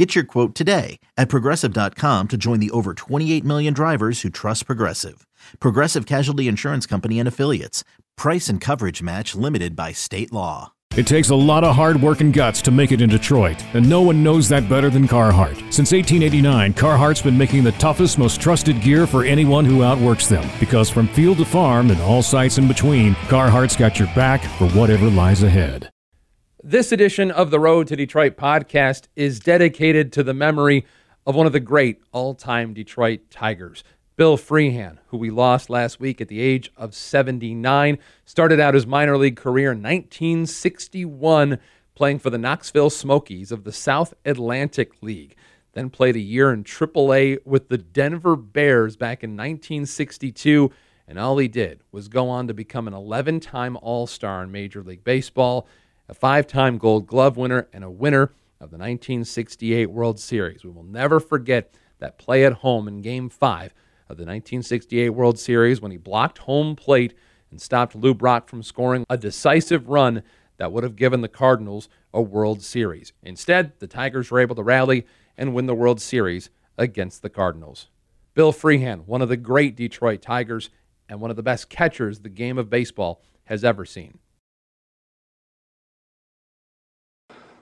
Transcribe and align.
Get 0.00 0.14
your 0.14 0.24
quote 0.24 0.54
today 0.54 0.98
at 1.18 1.28
progressive.com 1.28 2.28
to 2.28 2.36
join 2.38 2.58
the 2.58 2.70
over 2.70 2.94
28 2.94 3.44
million 3.44 3.74
drivers 3.74 4.22
who 4.22 4.30
trust 4.30 4.64
Progressive. 4.64 5.26
Progressive 5.58 6.06
Casualty 6.06 6.48
Insurance 6.48 6.86
Company 6.86 7.18
and 7.18 7.28
Affiliates. 7.28 7.84
Price 8.16 8.48
and 8.48 8.62
coverage 8.62 9.02
match 9.02 9.34
limited 9.34 9.76
by 9.76 9.92
state 9.92 10.32
law. 10.32 10.72
It 10.96 11.06
takes 11.06 11.28
a 11.28 11.34
lot 11.34 11.64
of 11.64 11.76
hard 11.76 12.00
work 12.00 12.22
and 12.22 12.32
guts 12.32 12.62
to 12.62 12.70
make 12.70 12.92
it 12.92 13.02
in 13.02 13.10
Detroit, 13.10 13.62
and 13.74 13.86
no 13.86 14.00
one 14.00 14.22
knows 14.22 14.48
that 14.48 14.70
better 14.70 14.88
than 14.88 15.06
Carhartt. 15.06 15.56
Since 15.70 15.92
1889, 15.92 16.72
Carhartt's 16.72 17.20
been 17.20 17.36
making 17.36 17.64
the 17.64 17.72
toughest, 17.72 18.16
most 18.16 18.40
trusted 18.40 18.80
gear 18.80 19.06
for 19.06 19.22
anyone 19.22 19.66
who 19.66 19.84
outworks 19.84 20.28
them. 20.28 20.48
Because 20.58 20.88
from 20.88 21.08
field 21.08 21.36
to 21.36 21.44
farm 21.44 21.90
and 21.90 22.00
all 22.00 22.22
sites 22.22 22.56
in 22.56 22.66
between, 22.66 23.14
Carhartt's 23.28 23.76
got 23.76 23.98
your 23.98 24.08
back 24.14 24.42
for 24.56 24.66
whatever 24.70 25.10
lies 25.10 25.42
ahead. 25.42 25.90
This 26.62 26.92
edition 26.92 27.30
of 27.30 27.50
the 27.50 27.58
Road 27.58 27.86
to 27.86 27.96
Detroit 27.96 28.36
podcast 28.36 29.04
is 29.16 29.40
dedicated 29.40 30.12
to 30.12 30.22
the 30.22 30.34
memory 30.34 30.84
of 31.24 31.34
one 31.34 31.46
of 31.46 31.54
the 31.54 31.58
great 31.58 32.02
all 32.12 32.34
time 32.34 32.74
Detroit 32.74 33.30
Tigers. 33.30 33.82
Bill 34.16 34.36
Freehan, 34.36 34.98
who 35.06 35.16
we 35.16 35.30
lost 35.30 35.70
last 35.70 36.00
week 36.00 36.20
at 36.20 36.28
the 36.28 36.42
age 36.42 36.70
of 36.76 36.94
79, 36.94 37.96
started 38.26 38.60
out 38.60 38.74
his 38.74 38.86
minor 38.86 39.16
league 39.16 39.36
career 39.36 39.72
in 39.72 39.78
1961 39.78 41.58
playing 41.94 42.18
for 42.18 42.28
the 42.28 42.36
Knoxville 42.36 42.90
Smokies 42.90 43.50
of 43.50 43.64
the 43.64 43.72
South 43.72 44.12
Atlantic 44.26 44.92
League. 45.00 45.36
Then 45.72 45.88
played 45.88 46.16
a 46.16 46.20
year 46.20 46.52
in 46.52 46.64
AAA 46.64 47.38
with 47.46 47.70
the 47.70 47.78
Denver 47.78 48.36
Bears 48.36 48.96
back 48.96 49.24
in 49.24 49.30
1962, 49.30 50.70
and 51.08 51.18
all 51.18 51.38
he 51.38 51.48
did 51.48 51.80
was 51.90 52.08
go 52.08 52.28
on 52.28 52.48
to 52.48 52.52
become 52.52 52.86
an 52.86 52.92
11 52.92 53.40
time 53.40 53.78
All 53.80 54.06
Star 54.06 54.42
in 54.42 54.52
Major 54.52 54.82
League 54.82 55.04
Baseball 55.04 55.66
a 56.10 56.14
five 56.14 56.48
time 56.48 56.76
gold 56.76 57.06
glove 57.06 57.36
winner, 57.36 57.68
and 57.72 57.84
a 57.84 57.90
winner 57.90 58.24
of 58.60 58.70
the 58.70 58.76
1968 58.76 59.86
World 59.86 60.18
Series. 60.18 60.64
We 60.64 60.70
will 60.70 60.82
never 60.82 61.20
forget 61.20 61.72
that 62.00 62.18
play 62.18 62.44
at 62.44 62.54
home 62.54 62.88
in 62.88 63.00
Game 63.00 63.28
5 63.28 63.66
of 64.08 64.16
the 64.16 64.24
1968 64.24 65.10
World 65.10 65.38
Series 65.38 65.80
when 65.80 65.92
he 65.92 65.96
blocked 65.96 66.38
home 66.38 66.74
plate 66.74 67.14
and 67.52 67.60
stopped 67.60 67.94
Lou 67.94 68.12
Brock 68.12 68.48
from 68.48 68.64
scoring 68.64 69.06
a 69.08 69.16
decisive 69.16 69.88
run 69.88 70.24
that 70.56 70.72
would 70.72 70.82
have 70.82 70.96
given 70.96 71.20
the 71.20 71.28
Cardinals 71.28 71.88
a 72.12 72.20
World 72.20 72.60
Series. 72.60 73.12
Instead, 73.22 73.78
the 73.78 73.86
Tigers 73.86 74.32
were 74.32 74.40
able 74.40 74.56
to 74.56 74.64
rally 74.64 75.06
and 75.38 75.54
win 75.54 75.66
the 75.66 75.76
World 75.76 76.00
Series 76.00 76.50
against 76.76 77.22
the 77.22 77.30
Cardinals. 77.30 77.86
Bill 78.34 78.52
Freehan, 78.52 79.06
one 79.06 79.22
of 79.22 79.28
the 79.28 79.36
great 79.36 79.76
Detroit 79.76 80.22
Tigers 80.22 80.70
and 81.08 81.20
one 81.20 81.30
of 81.30 81.36
the 81.36 81.42
best 81.44 81.70
catchers 81.70 82.20
the 82.20 82.28
game 82.28 82.58
of 82.58 82.68
baseball 82.68 83.22
has 83.44 83.62
ever 83.62 83.84
seen. 83.84 84.18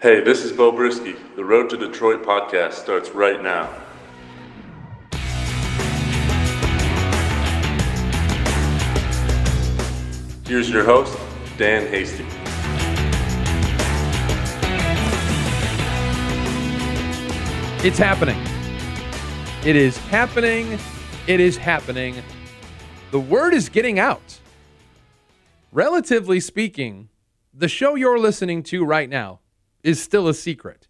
Hey, 0.00 0.20
this 0.20 0.44
is 0.44 0.52
Beau 0.52 0.70
Brieske. 0.70 1.16
The 1.34 1.44
Road 1.44 1.68
to 1.70 1.76
Detroit 1.76 2.22
podcast 2.22 2.74
starts 2.74 3.10
right 3.10 3.42
now. 3.42 3.68
Here's 10.46 10.70
your 10.70 10.84
host, 10.84 11.18
Dan 11.56 11.84
Hasty. 11.88 12.24
It's 17.84 17.98
happening. 17.98 18.40
It 19.66 19.74
is 19.74 19.96
happening. 19.96 20.78
It 21.26 21.40
is 21.40 21.56
happening. 21.56 22.22
The 23.10 23.18
word 23.18 23.52
is 23.52 23.68
getting 23.68 23.98
out. 23.98 24.38
Relatively 25.72 26.38
speaking, 26.38 27.08
the 27.52 27.66
show 27.66 27.96
you're 27.96 28.20
listening 28.20 28.62
to 28.62 28.84
right 28.84 29.10
now 29.10 29.40
is 29.82 30.02
still 30.02 30.28
a 30.28 30.34
secret. 30.34 30.88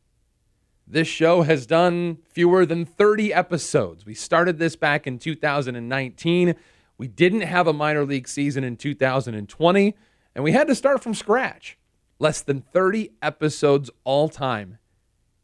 This 0.87 1.09
show 1.09 1.43
has 1.43 1.67
done 1.67 2.19
fewer 2.31 2.65
than 2.65 2.87
30 2.87 3.33
episodes. 3.35 4.07
We 4.07 4.15
started 4.15 4.59
this 4.59 4.75
back 4.75 5.07
in 5.07 5.19
2019. 5.19 6.55
We 6.97 7.09
didn't 7.09 7.43
have 7.43 7.67
a 7.67 7.75
minor 7.75 8.05
league 8.07 8.27
season 8.27 8.65
in 8.65 8.77
2020, 8.77 9.95
and 10.35 10.45
we 10.45 10.53
had 10.53 10.67
to 10.69 10.75
start 10.75 11.03
from 11.03 11.15
scratch. 11.15 11.79
Less 12.19 12.41
than 12.41 12.63
30 12.63 13.13
episodes 13.23 13.91
all 14.05 14.29
time. 14.29 14.79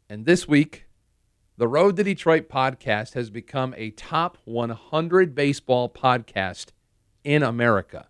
And 0.09 0.25
this 0.25 0.47
week, 0.47 0.85
the 1.57 1.67
Road 1.67 1.95
to 1.97 2.03
Detroit 2.03 2.49
podcast 2.49 3.13
has 3.13 3.29
become 3.29 3.73
a 3.77 3.91
top 3.91 4.37
100 4.45 5.35
baseball 5.35 5.89
podcast 5.89 6.67
in 7.23 7.43
America. 7.43 8.07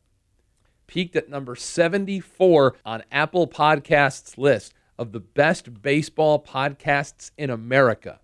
Peaked 0.87 1.15
at 1.15 1.29
number 1.29 1.55
74 1.55 2.75
on 2.85 3.03
Apple 3.11 3.47
Podcasts 3.47 4.37
list 4.37 4.73
of 4.97 5.11
the 5.11 5.19
best 5.19 5.81
baseball 5.81 6.43
podcasts 6.43 7.31
in 7.37 7.49
America. 7.49 8.19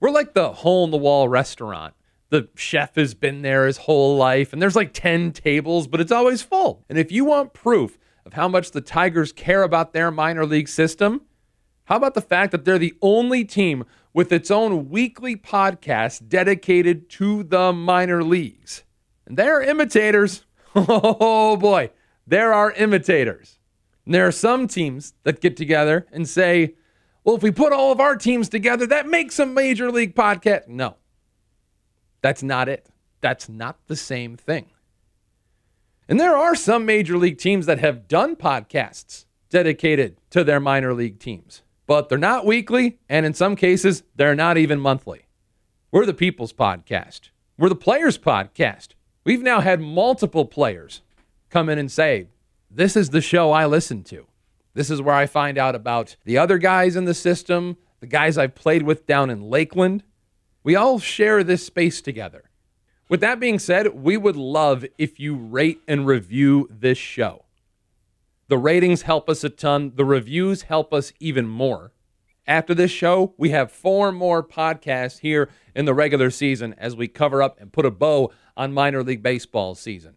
We're 0.00 0.10
like 0.10 0.34
the 0.34 0.52
hole 0.52 0.84
in 0.84 0.90
the 0.90 0.96
wall 0.96 1.28
restaurant. 1.28 1.94
The 2.30 2.48
chef 2.54 2.96
has 2.96 3.14
been 3.14 3.42
there 3.42 3.66
his 3.66 3.76
whole 3.78 4.16
life, 4.16 4.52
and 4.52 4.60
there's 4.60 4.76
like 4.76 4.92
10 4.92 5.32
tables, 5.32 5.86
but 5.86 6.00
it's 6.00 6.12
always 6.12 6.42
full. 6.42 6.84
And 6.88 6.98
if 6.98 7.12
you 7.12 7.24
want 7.24 7.52
proof 7.52 7.98
of 8.24 8.32
how 8.32 8.48
much 8.48 8.70
the 8.70 8.80
Tigers 8.80 9.32
care 9.32 9.62
about 9.62 9.92
their 9.92 10.10
minor 10.10 10.46
league 10.46 10.68
system, 10.68 11.22
how 11.84 11.96
about 11.96 12.14
the 12.14 12.20
fact 12.20 12.52
that 12.52 12.64
they're 12.64 12.78
the 12.78 12.94
only 13.02 13.44
team 13.44 13.84
with 14.14 14.32
its 14.32 14.50
own 14.50 14.88
weekly 14.88 15.36
podcast 15.36 16.28
dedicated 16.28 17.08
to 17.10 17.42
the 17.42 17.72
minor 17.72 18.22
leagues? 18.22 18.84
And 19.26 19.36
they're 19.36 19.62
imitators. 19.62 20.44
Oh 20.74 21.58
boy, 21.58 21.90
there 22.26 22.54
are 22.54 22.72
imitators. 22.72 23.58
And 24.04 24.14
there 24.14 24.26
are 24.26 24.32
some 24.32 24.66
teams 24.66 25.14
that 25.22 25.40
get 25.40 25.56
together 25.56 26.06
and 26.12 26.28
say, 26.28 26.74
well, 27.24 27.36
if 27.36 27.42
we 27.42 27.50
put 27.50 27.72
all 27.72 27.92
of 27.92 28.00
our 28.00 28.16
teams 28.16 28.48
together, 28.48 28.86
that 28.86 29.06
makes 29.06 29.38
a 29.38 29.46
major 29.46 29.90
league 29.90 30.14
podcast. 30.14 30.66
No, 30.68 30.96
that's 32.20 32.42
not 32.42 32.68
it. 32.68 32.88
That's 33.20 33.48
not 33.48 33.78
the 33.86 33.96
same 33.96 34.36
thing. 34.36 34.66
And 36.08 36.18
there 36.18 36.36
are 36.36 36.56
some 36.56 36.84
major 36.84 37.16
league 37.16 37.38
teams 37.38 37.66
that 37.66 37.78
have 37.78 38.08
done 38.08 38.34
podcasts 38.34 39.26
dedicated 39.48 40.16
to 40.30 40.42
their 40.42 40.58
minor 40.58 40.92
league 40.92 41.20
teams, 41.20 41.62
but 41.86 42.08
they're 42.08 42.18
not 42.18 42.44
weekly, 42.44 42.98
and 43.08 43.24
in 43.24 43.34
some 43.34 43.54
cases, 43.54 44.02
they're 44.16 44.34
not 44.34 44.58
even 44.58 44.80
monthly. 44.80 45.26
We're 45.92 46.06
the 46.06 46.14
People's 46.14 46.52
Podcast. 46.52 47.30
We're 47.56 47.68
the 47.68 47.76
Players 47.76 48.18
Podcast. 48.18 48.88
We've 49.24 49.42
now 49.42 49.60
had 49.60 49.80
multiple 49.80 50.46
players 50.46 51.02
come 51.50 51.68
in 51.68 51.78
and 51.78 51.92
say, 51.92 52.26
this 52.74 52.96
is 52.96 53.10
the 53.10 53.20
show 53.20 53.52
I 53.52 53.66
listen 53.66 54.02
to. 54.04 54.26
This 54.74 54.90
is 54.90 55.02
where 55.02 55.14
I 55.14 55.26
find 55.26 55.58
out 55.58 55.74
about 55.74 56.16
the 56.24 56.38
other 56.38 56.56
guys 56.56 56.96
in 56.96 57.04
the 57.04 57.12
system, 57.12 57.76
the 58.00 58.06
guys 58.06 58.38
I've 58.38 58.54
played 58.54 58.82
with 58.82 59.06
down 59.06 59.28
in 59.28 59.42
Lakeland. 59.42 60.04
We 60.64 60.74
all 60.74 60.98
share 60.98 61.44
this 61.44 61.66
space 61.66 62.00
together. 62.00 62.50
With 63.10 63.20
that 63.20 63.38
being 63.38 63.58
said, 63.58 63.94
we 63.94 64.16
would 64.16 64.36
love 64.36 64.86
if 64.96 65.20
you 65.20 65.34
rate 65.34 65.82
and 65.86 66.06
review 66.06 66.66
this 66.70 66.96
show. 66.96 67.44
The 68.48 68.56
ratings 68.56 69.02
help 69.02 69.28
us 69.28 69.44
a 69.44 69.50
ton, 69.50 69.92
the 69.94 70.04
reviews 70.04 70.62
help 70.62 70.94
us 70.94 71.12
even 71.20 71.46
more. 71.46 71.92
After 72.46 72.74
this 72.74 72.90
show, 72.90 73.34
we 73.36 73.50
have 73.50 73.70
four 73.70 74.12
more 74.12 74.42
podcasts 74.42 75.20
here 75.20 75.50
in 75.74 75.84
the 75.84 75.94
regular 75.94 76.30
season 76.30 76.74
as 76.78 76.96
we 76.96 77.06
cover 77.06 77.42
up 77.42 77.60
and 77.60 77.72
put 77.72 77.86
a 77.86 77.90
bow 77.90 78.32
on 78.56 78.72
minor 78.72 79.02
league 79.02 79.22
baseball 79.22 79.74
season 79.74 80.16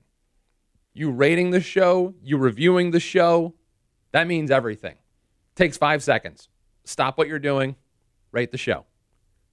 you 0.95 1.11
rating 1.11 1.51
the 1.51 1.59
show, 1.59 2.15
you 2.23 2.37
reviewing 2.37 2.91
the 2.91 3.01
show, 3.01 3.53
that 4.13 4.27
means 4.27 4.49
everything. 4.49 4.95
takes 5.53 5.77
five 5.77 6.01
seconds. 6.01 6.49
Stop 6.85 7.17
what 7.17 7.27
you're 7.27 7.37
doing, 7.37 7.75
rate 8.31 8.51
the 8.51 8.57
show. 8.57 8.85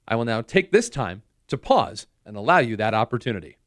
I 0.07 0.15
will 0.17 0.25
now 0.25 0.41
take 0.41 0.71
this 0.71 0.89
time 0.89 1.23
to 1.49 1.59
pause 1.59 2.07
and 2.25 2.37
allow 2.37 2.59
you 2.59 2.77
that 2.77 2.95
opportunity. 2.95 3.59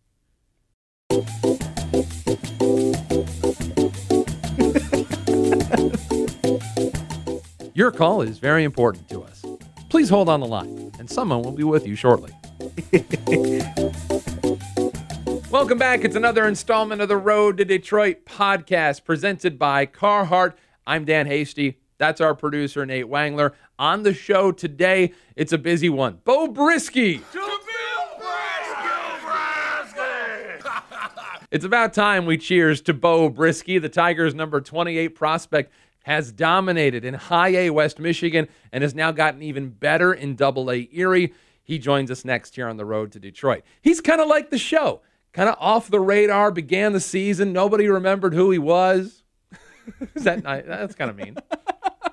Your 7.73 7.91
call 7.91 8.21
is 8.21 8.39
very 8.39 8.63
important 8.63 9.09
to 9.09 9.21
us. 9.21 9.43
Please 9.89 10.07
hold 10.09 10.29
on 10.29 10.39
the 10.39 10.45
line, 10.45 10.91
and 10.97 11.09
someone 11.09 11.41
will 11.41 11.51
be 11.51 11.63
with 11.63 11.85
you 11.85 11.95
shortly. 11.95 12.31
Welcome 15.51 15.77
back. 15.77 16.03
It's 16.03 16.15
another 16.15 16.47
installment 16.47 17.01
of 17.01 17.07
the 17.07 17.17
Road 17.17 17.57
to 17.57 17.65
Detroit 17.65 18.25
podcast 18.25 19.03
presented 19.05 19.57
by 19.57 19.85
Carhartt. 19.85 20.53
I'm 20.85 21.05
Dan 21.05 21.27
Hasty. 21.27 21.77
That's 21.97 22.19
our 22.19 22.35
producer, 22.35 22.85
Nate 22.85 23.05
Wangler. 23.05 23.51
On 23.79 24.03
the 24.03 24.13
show 24.13 24.51
today, 24.51 25.13
it's 25.35 25.53
a 25.53 25.57
busy 25.57 25.89
one. 25.89 26.19
Beau 26.25 26.47
Brieske. 26.53 27.21
It's 31.51 31.63
about 31.63 31.93
time 31.93 32.25
we 32.25 32.37
cheers 32.37 32.81
to 32.81 32.93
Beau 32.93 33.29
Brieske. 33.29 33.81
the 33.81 33.87
Tigers' 33.87 34.35
number 34.35 34.59
28 34.59 35.09
prospect 35.09 35.71
has 36.03 36.31
dominated 36.31 37.05
in 37.05 37.13
high 37.13 37.49
A 37.49 37.69
West 37.69 37.99
Michigan 37.99 38.47
and 38.73 38.81
has 38.83 38.93
now 38.93 39.11
gotten 39.11 39.41
even 39.41 39.69
better 39.69 40.13
in 40.13 40.35
double 40.35 40.69
A 40.69 40.89
Erie. 40.91 41.33
He 41.63 41.79
joins 41.79 42.11
us 42.11 42.25
next 42.25 42.55
here 42.55 42.67
on 42.67 42.77
the 42.77 42.85
road 42.85 43.11
to 43.13 43.19
Detroit. 43.19 43.63
He's 43.81 44.01
kind 44.01 44.19
of 44.21 44.27
like 44.27 44.49
the 44.51 44.57
show, 44.57 45.01
kind 45.35 45.49
of 45.49 45.55
off 45.59 45.89
the 45.89 45.99
radar, 45.99 46.49
began 46.49 46.93
the 46.93 46.99
season. 46.99 47.53
Nobody 47.53 47.87
remembered 47.87 48.33
who 48.33 48.51
he 48.51 48.57
was. 48.57 49.21
Is 50.15 50.23
that 50.23 50.43
nice? 50.43 50.63
That's 50.65 50.95
kind 50.95 51.11
of 51.11 51.17
mean. 51.17 51.37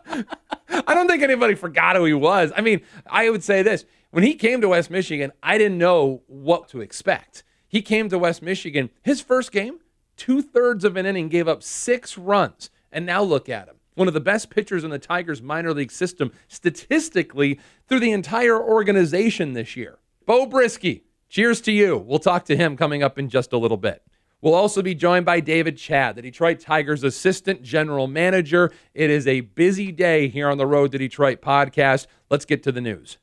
I 0.68 0.94
don't 0.94 1.06
think 1.06 1.22
anybody 1.22 1.54
forgot 1.54 1.96
who 1.96 2.04
he 2.04 2.12
was. 2.12 2.52
I 2.56 2.60
mean, 2.60 2.80
I 3.06 3.30
would 3.30 3.44
say 3.44 3.62
this 3.62 3.84
when 4.10 4.24
he 4.24 4.34
came 4.34 4.60
to 4.60 4.68
West 4.68 4.90
Michigan, 4.90 5.32
I 5.42 5.56
didn't 5.56 5.78
know 5.78 6.22
what 6.26 6.68
to 6.70 6.80
expect. 6.80 7.44
He 7.68 7.80
came 7.80 8.08
to 8.08 8.18
West 8.18 8.42
Michigan, 8.42 8.90
his 9.02 9.20
first 9.20 9.52
game, 9.52 9.78
two 10.16 10.42
thirds 10.42 10.84
of 10.84 10.96
an 10.96 11.06
inning, 11.06 11.28
gave 11.28 11.48
up 11.48 11.62
six 11.62 12.18
runs. 12.18 12.70
And 12.90 13.06
now 13.06 13.22
look 13.22 13.48
at 13.48 13.68
him 13.68 13.76
one 13.94 14.08
of 14.08 14.14
the 14.14 14.20
best 14.20 14.50
pitchers 14.50 14.84
in 14.84 14.90
the 14.90 14.98
Tigers 14.98 15.42
minor 15.42 15.72
league 15.72 15.92
system 15.92 16.32
statistically 16.48 17.60
through 17.88 18.00
the 18.00 18.12
entire 18.12 18.60
organization 18.60 19.52
this 19.52 19.76
year. 19.76 19.98
Beau 20.26 20.46
Brieske, 20.46 21.02
cheers 21.32 21.62
to 21.62 21.72
you. 21.72 21.96
We'll 21.96 22.18
talk 22.18 22.44
to 22.44 22.56
him 22.56 22.76
coming 22.76 23.02
up 23.02 23.18
in 23.18 23.30
just 23.30 23.54
a 23.54 23.56
little 23.56 23.78
bit. 23.78 24.02
We'll 24.42 24.52
also 24.52 24.82
be 24.82 24.94
joined 24.94 25.24
by 25.24 25.40
David 25.40 25.78
Chadd, 25.78 26.16
the 26.16 26.22
Detroit 26.22 26.60
Tigers 26.60 27.02
assistant 27.02 27.62
general 27.62 28.06
manager. 28.06 28.70
It 28.92 29.08
is 29.08 29.26
a 29.26 29.40
busy 29.40 29.92
day 29.92 30.28
here 30.28 30.50
on 30.50 30.58
the 30.58 30.66
Road 30.66 30.92
to 30.92 30.98
Detroit 30.98 31.40
podcast. 31.40 32.06
Let's 32.28 32.44
get 32.44 32.62
to 32.64 32.72
the 32.72 32.82
news. 32.82 33.16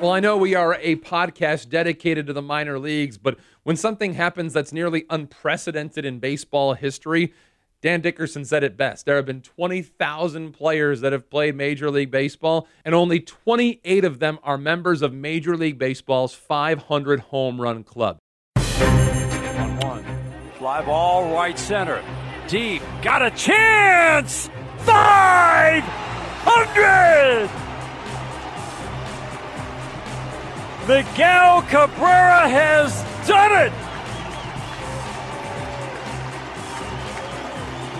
Well, 0.00 0.10
I 0.10 0.18
know 0.18 0.36
we 0.36 0.56
are 0.56 0.74
a 0.80 0.96
podcast 0.96 1.68
dedicated 1.68 2.26
to 2.26 2.32
the 2.32 2.42
minor 2.42 2.80
leagues, 2.80 3.16
but 3.16 3.38
when 3.62 3.76
something 3.76 4.14
happens 4.14 4.52
that's 4.52 4.72
nearly 4.72 5.04
unprecedented 5.08 6.04
in 6.04 6.18
baseball 6.18 6.74
history, 6.74 7.32
Dan 7.82 8.00
Dickerson 8.00 8.44
said 8.44 8.64
it 8.64 8.76
best. 8.76 9.06
There 9.06 9.16
have 9.16 9.26
been 9.26 9.42
20,000 9.42 10.52
players 10.52 11.00
that 11.02 11.12
have 11.12 11.28
played 11.28 11.54
Major 11.54 11.90
League 11.90 12.10
Baseball, 12.10 12.66
and 12.84 12.94
only 12.94 13.20
28 13.20 14.04
of 14.04 14.18
them 14.18 14.38
are 14.42 14.56
members 14.56 15.02
of 15.02 15.12
Major 15.12 15.56
League 15.56 15.78
Baseball's 15.78 16.34
500 16.34 17.20
home 17.20 17.60
run 17.60 17.84
club. 17.84 18.16
One 18.56 19.78
one. 19.80 20.04
Fly 20.58 20.84
ball 20.84 21.32
right 21.32 21.58
center. 21.58 22.02
Deep. 22.48 22.82
Got 23.02 23.22
a 23.22 23.30
chance! 23.30 24.48
500! 24.78 27.50
Miguel 30.88 31.62
Cabrera 31.62 32.48
has 32.48 33.04
done 33.26 33.66
it! 33.66 33.85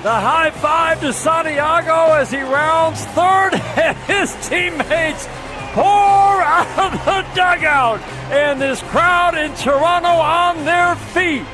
The 0.06 0.12
high 0.12 0.52
five 0.52 1.00
to 1.00 1.12
Santiago 1.12 2.14
as 2.14 2.30
he 2.30 2.40
rounds 2.40 3.04
third, 3.06 3.54
and 3.54 3.96
his 4.06 4.32
teammates 4.48 5.26
pour 5.72 5.82
out 5.82 6.78
of 6.78 6.92
the 7.04 7.26
dugout, 7.34 7.98
and 8.30 8.62
this 8.62 8.80
crowd 8.82 9.36
in 9.36 9.52
Toronto 9.56 10.10
on 10.10 10.64
their 10.64 10.94
feet. 10.94 11.44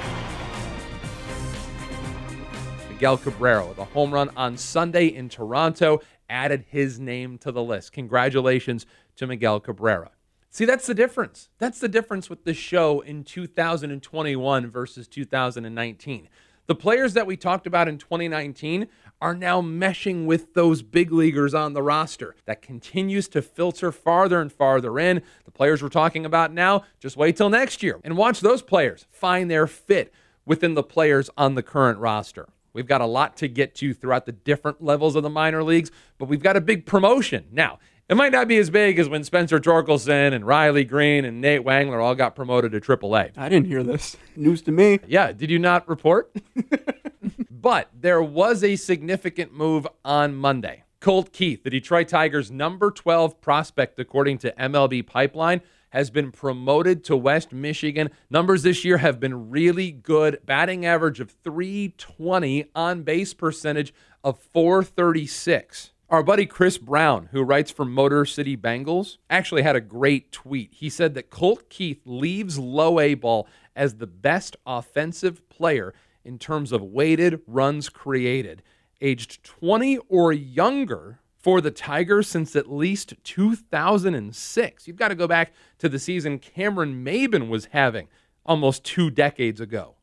Miguel 2.91 3.17
Cabrera 3.17 3.73
the 3.75 3.87
home 3.87 4.13
run 4.13 4.29
on 4.37 4.59
Sunday 4.59 5.07
in 5.07 5.31
Toronto 5.31 6.03
added 6.29 6.67
his 6.69 7.01
name 7.01 7.39
to 7.39 7.53
the 7.53 7.63
list. 7.63 7.93
Congratulations 7.93 8.85
to 9.17 9.27
Miguel 9.27 9.61
Cabrera. 9.61 10.11
See, 10.51 10.67
that's 10.67 10.87
the 10.87 10.93
difference. 10.93 11.49
That's 11.57 11.81
the 11.81 11.89
difference 11.89 12.29
with 12.29 12.45
the 12.45 12.53
show 12.53 13.01
in 13.01 13.25
2021 13.25 14.71
versus 14.71 15.09
2019. 15.09 16.29
The 16.69 16.75
players 16.77 17.15
that 17.15 17.27
we 17.27 17.37
talked 17.37 17.67
about 17.67 17.89
in 17.89 17.99
2019 17.99 18.87
are 19.21 19.35
now 19.35 19.61
meshing 19.61 20.27
with 20.27 20.55
those 20.55 20.81
big 20.81 21.11
leaguers 21.11 21.55
on 21.55 21.73
the 21.73 21.83
roster. 21.83 22.37
That 22.45 22.63
continues 22.63 23.27
to 23.29 23.43
filter 23.43 23.91
farther 23.91 24.41
and 24.41 24.53
farther 24.53 24.97
in. 24.99 25.23
The 25.45 25.51
players 25.51 25.83
we're 25.83 25.89
talking 25.89 26.25
about 26.25 26.53
now, 26.53 26.85
just 27.01 27.17
wait 27.17 27.37
till 27.37 27.51
next 27.51 27.83
year 27.83 28.01
and 28.05 28.17
watch 28.17 28.41
those 28.41 28.63
players 28.63 29.07
find 29.11 29.51
their 29.51 29.67
fit 29.67 30.13
within 30.47 30.75
the 30.75 30.85
players 30.85 31.29
on 31.37 31.57
the 31.57 31.65
current 31.65 31.99
roster. 31.99 32.49
We've 32.73 32.87
got 32.87 33.01
a 33.01 33.07
lot 33.07 33.37
to 33.39 33.49
get 33.49 33.75
to 33.77 33.93
throughout 33.93 34.27
the 34.27 34.33
different 34.33 34.83
levels 34.83 35.17
of 35.17 35.25
the 35.25 35.31
minor 35.31 35.65
leagues, 35.65 35.91
but 36.17 36.29
we've 36.29 36.43
got 36.43 36.57
a 36.57 36.61
big 36.61 36.87
promotion. 36.87 37.47
Now, 37.51 37.81
it 38.13 38.15
might 38.15 38.31
not 38.31 38.47
be 38.47 38.59
as 38.59 38.69
big 38.69 38.99
as 38.99 39.09
when 39.09 39.25
Spencer 39.25 39.59
Torkelson 39.59 40.35
and 40.35 40.47
Riley 40.47 40.85
Greene 40.85 41.25
and 41.25 41.41
Nate 41.41 41.65
Wangler 41.65 42.05
all 42.05 42.15
got 42.15 42.37
promoted 42.37 42.73
to 42.73 42.79
AAA. 42.79 43.33
I 43.39 43.49
didn't 43.49 43.69
hear 43.69 43.83
this. 43.83 44.19
News 44.37 44.61
to 44.63 44.71
me. 44.71 45.01
Yeah, 45.07 45.33
did 45.33 45.51
you 45.51 45.59
not 45.59 45.89
report? 45.89 46.31
but 47.51 47.89
there 47.99 48.23
was 48.23 48.63
a 48.63 48.77
significant 48.77 49.55
move 49.55 49.87
on 50.05 50.35
Monday. 50.35 50.85
Colt 51.01 51.33
Keith, 51.33 51.65
the 51.65 51.71
Detroit 51.71 52.09
Tigers' 52.09 52.51
number 52.51 52.91
12 52.91 53.41
prospect, 53.41 53.99
according 53.99 54.37
to 54.39 54.53
MLB 54.59 55.07
Pipeline, 55.07 55.63
has 55.89 56.11
been 56.11 56.31
promoted 56.31 57.05
to 57.05 57.17
West 57.17 57.51
Michigan. 57.51 58.11
Numbers 58.29 58.63
this 58.63 58.85
year 58.85 58.99
have 58.99 59.21
been 59.21 59.49
really 59.49 59.91
good. 59.91 60.39
Batting 60.45 60.85
average 60.85 61.19
of 61.19 61.31
320, 61.31 62.67
on 62.75 63.05
base 63.05 63.33
percentage 63.33 63.95
of 64.23 64.39
436. 64.39 65.93
Our 66.13 66.23
buddy 66.23 66.45
Chris 66.45 66.77
Brown, 66.77 67.31
who 67.33 67.43
writes 67.43 67.71
for 67.71 67.87
Motor 67.87 68.27
City 68.27 68.55
Bengals, 68.55 69.17
actually 69.31 69.63
had 69.63 69.77
a 69.77 69.81
great 69.81 70.31
tweet. 70.31 70.69
He 70.75 70.91
said 70.91 71.15
that 71.15 71.31
Colt 71.31 71.71
Keith 71.71 72.03
leaves 72.05 72.59
low 72.59 73.01
A 73.01 73.15
ball 73.15 73.49
as 73.75 73.95
the 73.95 74.07
best 74.07 74.55
offensive 74.67 75.49
player 75.49 75.95
in 76.23 76.39
terms 76.39 76.71
of 76.71 76.83
weighted 76.83 77.41
runs 77.47 77.89
created, 77.89 78.63
aged 79.01 79.43
20 79.43 80.01
or 80.11 80.35
younger 80.35 81.21
for 81.39 81.63
the 81.63 81.71
Tigers 81.71 82.29
since 82.29 82.55
at 82.55 82.71
least 82.71 83.15
2006. 83.25 84.87
You've 84.87 84.97
got 84.97 85.09
to 85.09 85.15
go 85.15 85.27
back 85.27 85.55
to 85.79 85.89
the 85.89 85.99
season 85.99 86.39
Cameron 86.39 87.03
Maybin 87.03 87.49
was 87.49 87.71
having 87.73 88.09
almost 88.45 88.85
two 88.85 89.09
decades 89.09 89.63
ago. 89.63 89.95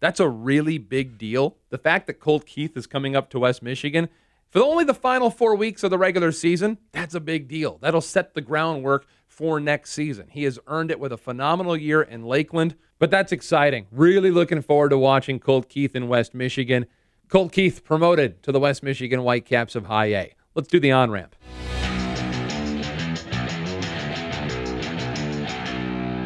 That's 0.00 0.18
a 0.18 0.28
really 0.28 0.78
big 0.78 1.18
deal. 1.18 1.56
The 1.70 1.78
fact 1.78 2.08
that 2.08 2.14
Colt 2.14 2.46
Keith 2.46 2.76
is 2.76 2.88
coming 2.88 3.14
up 3.14 3.30
to 3.30 3.38
West 3.38 3.62
Michigan 3.62 4.08
for 4.52 4.60
only 4.60 4.84
the 4.84 4.92
final 4.92 5.30
four 5.30 5.56
weeks 5.56 5.82
of 5.82 5.88
the 5.88 5.96
regular 5.96 6.30
season, 6.30 6.76
that's 6.92 7.14
a 7.14 7.20
big 7.20 7.48
deal. 7.48 7.78
That'll 7.80 8.02
set 8.02 8.34
the 8.34 8.42
groundwork 8.42 9.06
for 9.26 9.58
next 9.58 9.92
season. 9.92 10.26
He 10.28 10.44
has 10.44 10.58
earned 10.66 10.90
it 10.90 11.00
with 11.00 11.10
a 11.10 11.16
phenomenal 11.16 11.74
year 11.74 12.02
in 12.02 12.22
Lakeland, 12.22 12.76
but 12.98 13.10
that's 13.10 13.32
exciting. 13.32 13.86
Really 13.90 14.30
looking 14.30 14.60
forward 14.60 14.90
to 14.90 14.98
watching 14.98 15.38
Colt 15.38 15.70
Keith 15.70 15.96
in 15.96 16.06
West 16.06 16.34
Michigan. 16.34 16.84
Colt 17.30 17.50
Keith 17.50 17.82
promoted 17.82 18.42
to 18.42 18.52
the 18.52 18.60
West 18.60 18.82
Michigan 18.82 19.20
Whitecaps 19.20 19.74
of 19.74 19.86
High 19.86 20.14
A. 20.14 20.34
Let's 20.54 20.68
do 20.68 20.78
the 20.78 20.92
on 20.92 21.10
ramp. 21.10 21.34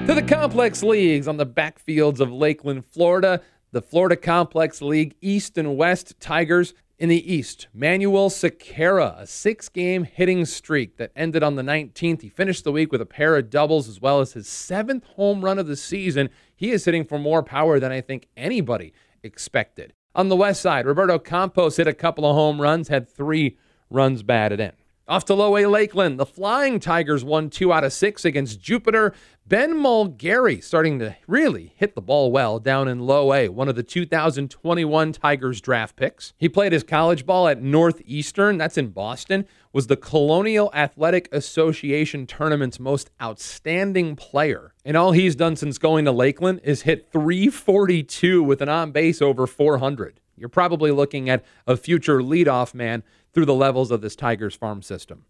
To 0.09 0.15
the 0.15 0.25
complex 0.27 0.83
leagues 0.83 1.29
on 1.29 1.37
the 1.37 1.47
backfields 1.47 2.19
of 2.19 2.33
Lakeland, 2.33 2.87
Florida. 2.87 3.41
The 3.73 3.83
Florida 3.83 4.17
Complex 4.17 4.81
League 4.81 5.17
East 5.21 5.59
and 5.59 5.77
West 5.77 6.19
Tigers 6.19 6.73
in 6.99 7.09
the 7.11 7.33
East, 7.33 7.69
Manuel 7.75 8.31
Sequera, 8.31 9.21
a 9.21 9.27
six 9.27 9.69
game 9.69 10.05
hitting 10.05 10.45
streak 10.47 10.97
that 10.97 11.13
ended 11.15 11.43
on 11.43 11.57
the 11.57 11.63
19th. 11.63 12.23
He 12.23 12.29
finished 12.29 12.65
the 12.65 12.73
week 12.73 12.91
with 12.91 13.03
a 13.03 13.07
pair 13.07 13.37
of 13.37 13.51
doubles 13.51 13.89
as 13.89 14.01
well 14.01 14.21
as 14.21 14.33
his 14.33 14.49
seventh 14.49 15.05
home 15.17 15.45
run 15.45 15.59
of 15.59 15.67
the 15.67 15.77
season. 15.77 16.31
He 16.55 16.71
is 16.71 16.87
hitting 16.87 17.05
for 17.05 17.19
more 17.19 17.43
power 17.43 17.79
than 17.79 17.93
I 17.93 18.01
think 18.01 18.29
anybody 18.37 18.95
expected. 19.23 19.93
On 20.15 20.29
the 20.29 20.37
west 20.37 20.63
side, 20.63 20.87
Roberto 20.87 21.19
Campos 21.19 21.77
hit 21.77 21.87
a 21.87 21.93
couple 21.93 22.25
of 22.25 22.35
home 22.35 22.61
runs, 22.61 22.89
had 22.89 23.09
three 23.09 23.59
runs 23.91 24.23
batted 24.23 24.61
in. 24.61 24.73
Off 25.09 25.25
to 25.25 25.35
Low 25.35 25.57
A 25.57 25.67
Lakeland, 25.67 26.19
the 26.19 26.27
Flying 26.27 26.81
Tigers 26.81 27.23
won 27.25 27.49
two 27.49 27.73
out 27.73 27.85
of 27.85 27.93
six 27.93 28.25
against 28.25 28.61
Jupiter. 28.61 29.15
Ben 29.47 29.75
Malgeri 29.75 30.61
starting 30.61 30.99
to 30.99 31.15
really 31.29 31.75
hit 31.77 31.95
the 31.95 32.01
ball 32.01 32.33
well 32.33 32.59
down 32.59 32.89
in 32.89 32.99
Low 32.99 33.33
A, 33.33 33.49
one 33.49 33.69
of 33.69 33.77
the 33.77 33.85
2021 33.85 35.13
Tigers 35.13 35.61
draft 35.61 35.95
picks. 35.95 36.33
He 36.39 36.49
played 36.49 36.73
his 36.73 36.83
college 36.83 37.25
ball 37.25 37.47
at 37.47 37.63
Northeastern, 37.63 38.59
that's 38.59 38.77
in 38.77 38.89
Boston, 38.89 39.47
was 39.73 39.87
the 39.87 39.97
Colonial 39.97 40.73
Athletic 40.75 41.29
Association 41.31 42.27
tournament's 42.27 42.81
most 42.81 43.09
outstanding 43.23 44.17
player. 44.17 44.75
And 44.85 44.97
all 44.97 45.13
he's 45.13 45.37
done 45.37 45.55
since 45.55 45.79
going 45.79 46.05
to 46.07 46.13
Lakeland 46.13 46.63
is 46.65 46.83
hit 46.83 47.13
342 47.13 48.43
with 48.43 48.61
an 48.61 48.69
on 48.69 48.91
base 48.91 49.23
over 49.23 49.47
400. 49.47 50.19
You're 50.37 50.49
probably 50.49 50.91
looking 50.91 51.29
at 51.29 51.45
a 51.67 51.77
future 51.77 52.21
leadoff 52.21 52.75
man 52.75 53.03
through 53.33 53.47
the 53.47 53.55
levels 53.55 53.91
of 53.91 54.01
this 54.01 54.17
Tigers 54.17 54.55
farm 54.55 54.83
system. 54.83 55.25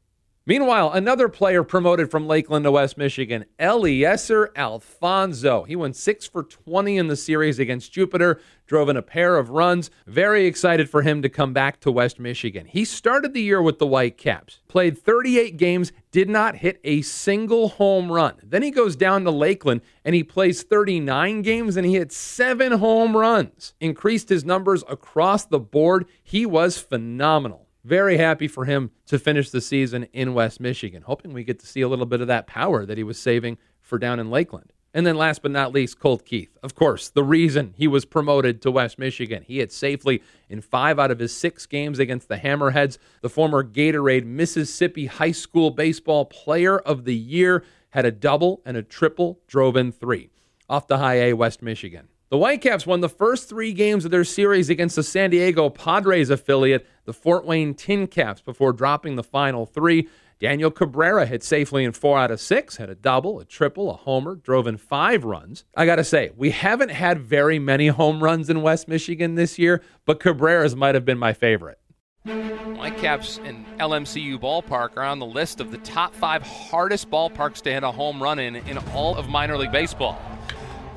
Meanwhile, 0.49 0.93
another 0.93 1.29
player 1.29 1.65
promoted 1.65 2.09
from 2.09 2.29
Lakeland 2.29 2.65
to 2.67 2.71
West 2.71 2.97
Michigan, 2.97 3.47
Eliezer 3.59 4.53
Alfonso. 4.55 5.65
He 5.65 5.75
went 5.75 5.97
6 5.97 6.29
for 6.29 6.45
20 6.45 6.97
in 6.97 7.09
the 7.09 7.17
series 7.17 7.59
against 7.59 7.93
Jupiter, 7.93 8.41
drove 8.69 8.89
in 8.89 8.97
a 8.97 9.03
pair 9.03 9.39
of 9.39 9.51
runs. 9.51 9.91
Very 10.07 10.47
excited 10.47 10.89
for 10.89 11.03
him 11.03 11.21
to 11.23 11.29
come 11.29 11.53
back 11.53 11.81
to 11.81 11.91
West 11.91 12.21
Michigan. 12.21 12.67
He 12.67 12.85
started 12.85 13.35
the 13.35 13.43
year 13.43 13.61
with 13.61 13.81
the 13.81 13.89
Whitecaps, 13.89 14.61
played 14.69 14.97
38 14.97 15.57
games, 15.57 15.91
did 16.13 16.29
not 16.29 16.55
hit 16.55 16.79
a 16.85 17.03
single 17.03 17.71
home 17.71 18.13
run. 18.13 18.37
Then 18.41 18.63
he 18.63 18.71
goes 18.71 18.95
down 18.95 19.25
to 19.25 19.33
Lakeland 19.33 19.81
and 20.05 20.15
he 20.15 20.23
plays 20.23 20.63
39 20.63 21.43
games 21.43 21.77
and 21.77 21.85
he 21.85 21.95
hit 21.95 22.13
seven 22.13 22.71
home 22.71 23.17
runs. 23.17 23.75
Increased 23.81 24.29
his 24.29 24.45
numbers 24.45 24.85
across 24.89 25.45
the 25.45 25.59
board. 25.59 26.07
He 26.23 26.47
was 26.47 26.79
phenomenal. 26.79 27.66
Very 27.87 28.17
happy 28.17 28.49
for 28.49 28.65
him 28.65 28.91
to 29.07 29.17
finish 29.17 29.51
the 29.51 29.61
season 29.61 30.09
in 30.13 30.35
West 30.35 30.59
Michigan. 30.59 31.03
Hoping 31.03 31.33
we 31.33 31.45
get 31.45 31.61
to 31.61 31.69
see 31.69 31.83
a 31.83 31.89
little 31.89 32.05
bit 32.05 32.21
of 32.21 32.27
that 32.27 32.49
power 32.49 32.85
that 32.85 32.99
he 32.99 33.05
was 33.05 33.17
saving 33.17 33.59
for 33.81 33.97
down 33.97 34.19
in 34.19 34.29
Lakeland. 34.29 34.73
And 34.93 35.07
then 35.07 35.15
last 35.15 35.41
but 35.41 35.53
not 35.53 35.73
least, 35.73 36.01
Colt 36.01 36.25
Keith. 36.25 36.59
Of 36.65 36.75
course, 36.75 37.09
the 37.09 37.23
reason 37.23 37.75
he 37.77 37.87
was 37.87 38.05
promoted 38.05 38.61
to 38.63 38.73
West 38.73 38.99
Michigan. 38.99 39.45
He 39.47 39.59
hit 39.59 39.71
safely 39.71 40.21
in 40.49 40.63
five 40.63 40.99
out 40.99 41.13
of 41.13 41.21
his 41.21 41.33
six 41.33 41.65
games 41.65 42.01
against 42.01 42.27
the 42.27 42.39
Hammerheads. 42.39 42.99
The 43.21 43.29
former 43.29 43.63
Gatorade 43.63 44.25
Mississippi 44.25 45.07
High 45.07 45.31
School 45.31 45.71
Baseball 45.71 46.25
Player 46.25 46.81
of 46.81 47.05
the 47.05 47.15
Year 47.15 47.63
had 47.91 48.05
a 48.05 48.11
double 48.11 48.63
and 48.67 48.77
a 48.77 48.83
triple, 48.83 49.39
drove 49.47 49.77
in 49.77 49.93
three. 49.93 50.31
Off 50.69 50.89
the 50.89 50.99
high 50.99 51.21
A, 51.21 51.35
West 51.35 51.63
Michigan. 51.63 52.09
The 52.29 52.39
Whitecaps 52.39 52.89
won 52.89 53.03
the 53.03 53.09
first 53.09 53.49
three 53.49 53.73
games 53.73 54.05
of 54.05 54.11
their 54.11 54.25
series 54.25 54.69
against 54.69 54.97
the 54.97 55.05
San 55.05 55.31
Diego 55.31 55.71
Padres 55.71 56.29
affiliate, 56.29 56.85
the 57.05 57.13
Fort 57.13 57.47
Wayne 57.47 57.73
Tin 57.73 58.09
Caps, 58.09 58.41
before 58.41 58.73
dropping 58.73 59.15
the 59.15 59.23
final 59.23 59.65
three. 59.65 60.09
Daniel 60.41 60.73
Cabrera 60.73 61.25
hit 61.25 61.45
safely 61.45 61.85
in 61.85 61.93
four 61.93 62.19
out 62.19 62.33
of 62.33 62.41
six, 62.41 62.79
had 62.79 62.91
a 62.91 62.97
double, 62.97 63.39
a 63.39 63.45
triple, 63.45 63.91
a 63.91 63.95
homer, 63.95 64.35
drove 64.35 64.67
in 64.67 64.77
five 64.77 65.23
runs. 65.23 65.65
I 65.77 65.87
got 65.87 65.97
to 65.97 66.05
say, 66.05 66.33
we 66.37 66.51
haven't 66.51 66.91
had 66.91 67.21
very 67.21 67.61
many 67.61 67.87
home 67.87 68.21
runs 68.21 68.51
in 68.51 68.61
West 68.61 68.89
Michigan 68.89 69.37
this 69.37 69.57
year, 69.57 69.81
but 70.05 70.19
Cabrera's 70.19 70.75
might 70.75 70.97
have 70.97 71.05
been 71.05 71.19
my 71.19 71.33
favorite. 71.33 71.79
Whitecaps 72.25 73.39
and 73.45 73.65
LMCU 73.79 74.41
Ballpark 74.41 74.97
are 74.97 75.05
on 75.05 75.21
the 75.21 75.27
list 75.27 75.61
of 75.61 75.71
the 75.71 75.79
top 75.79 76.13
five 76.13 76.43
hardest 76.43 77.09
ballparks 77.09 77.63
to 77.63 77.73
hit 77.73 77.85
a 77.85 77.93
home 77.93 78.21
run 78.21 78.41
in 78.41 78.57
in 78.57 78.79
all 78.93 79.15
of 79.15 79.29
minor 79.29 79.57
league 79.57 79.71
baseball 79.71 80.21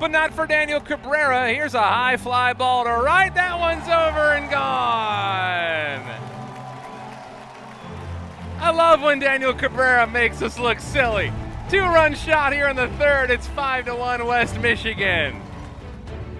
but 0.00 0.10
not 0.10 0.32
for 0.32 0.46
Daniel 0.46 0.80
Cabrera. 0.80 1.52
Here's 1.52 1.74
a 1.74 1.82
high 1.82 2.16
fly 2.16 2.54
ball 2.54 2.84
to 2.84 2.90
right. 2.90 3.32
That 3.34 3.58
one's 3.60 3.84
over 3.84 4.34
and 4.34 4.50
gone. 4.50 6.00
I 8.62 8.70
love 8.72 9.02
when 9.02 9.18
Daniel 9.18 9.52
Cabrera 9.52 10.06
makes 10.06 10.40
us 10.40 10.58
look 10.58 10.80
silly. 10.80 11.30
Two 11.68 11.82
run 11.82 12.14
shot 12.14 12.54
here 12.54 12.68
in 12.68 12.76
the 12.76 12.88
third. 12.98 13.30
It's 13.30 13.46
5 13.48 13.84
to 13.86 13.94
1 13.94 14.26
West 14.26 14.58
Michigan. 14.60 15.40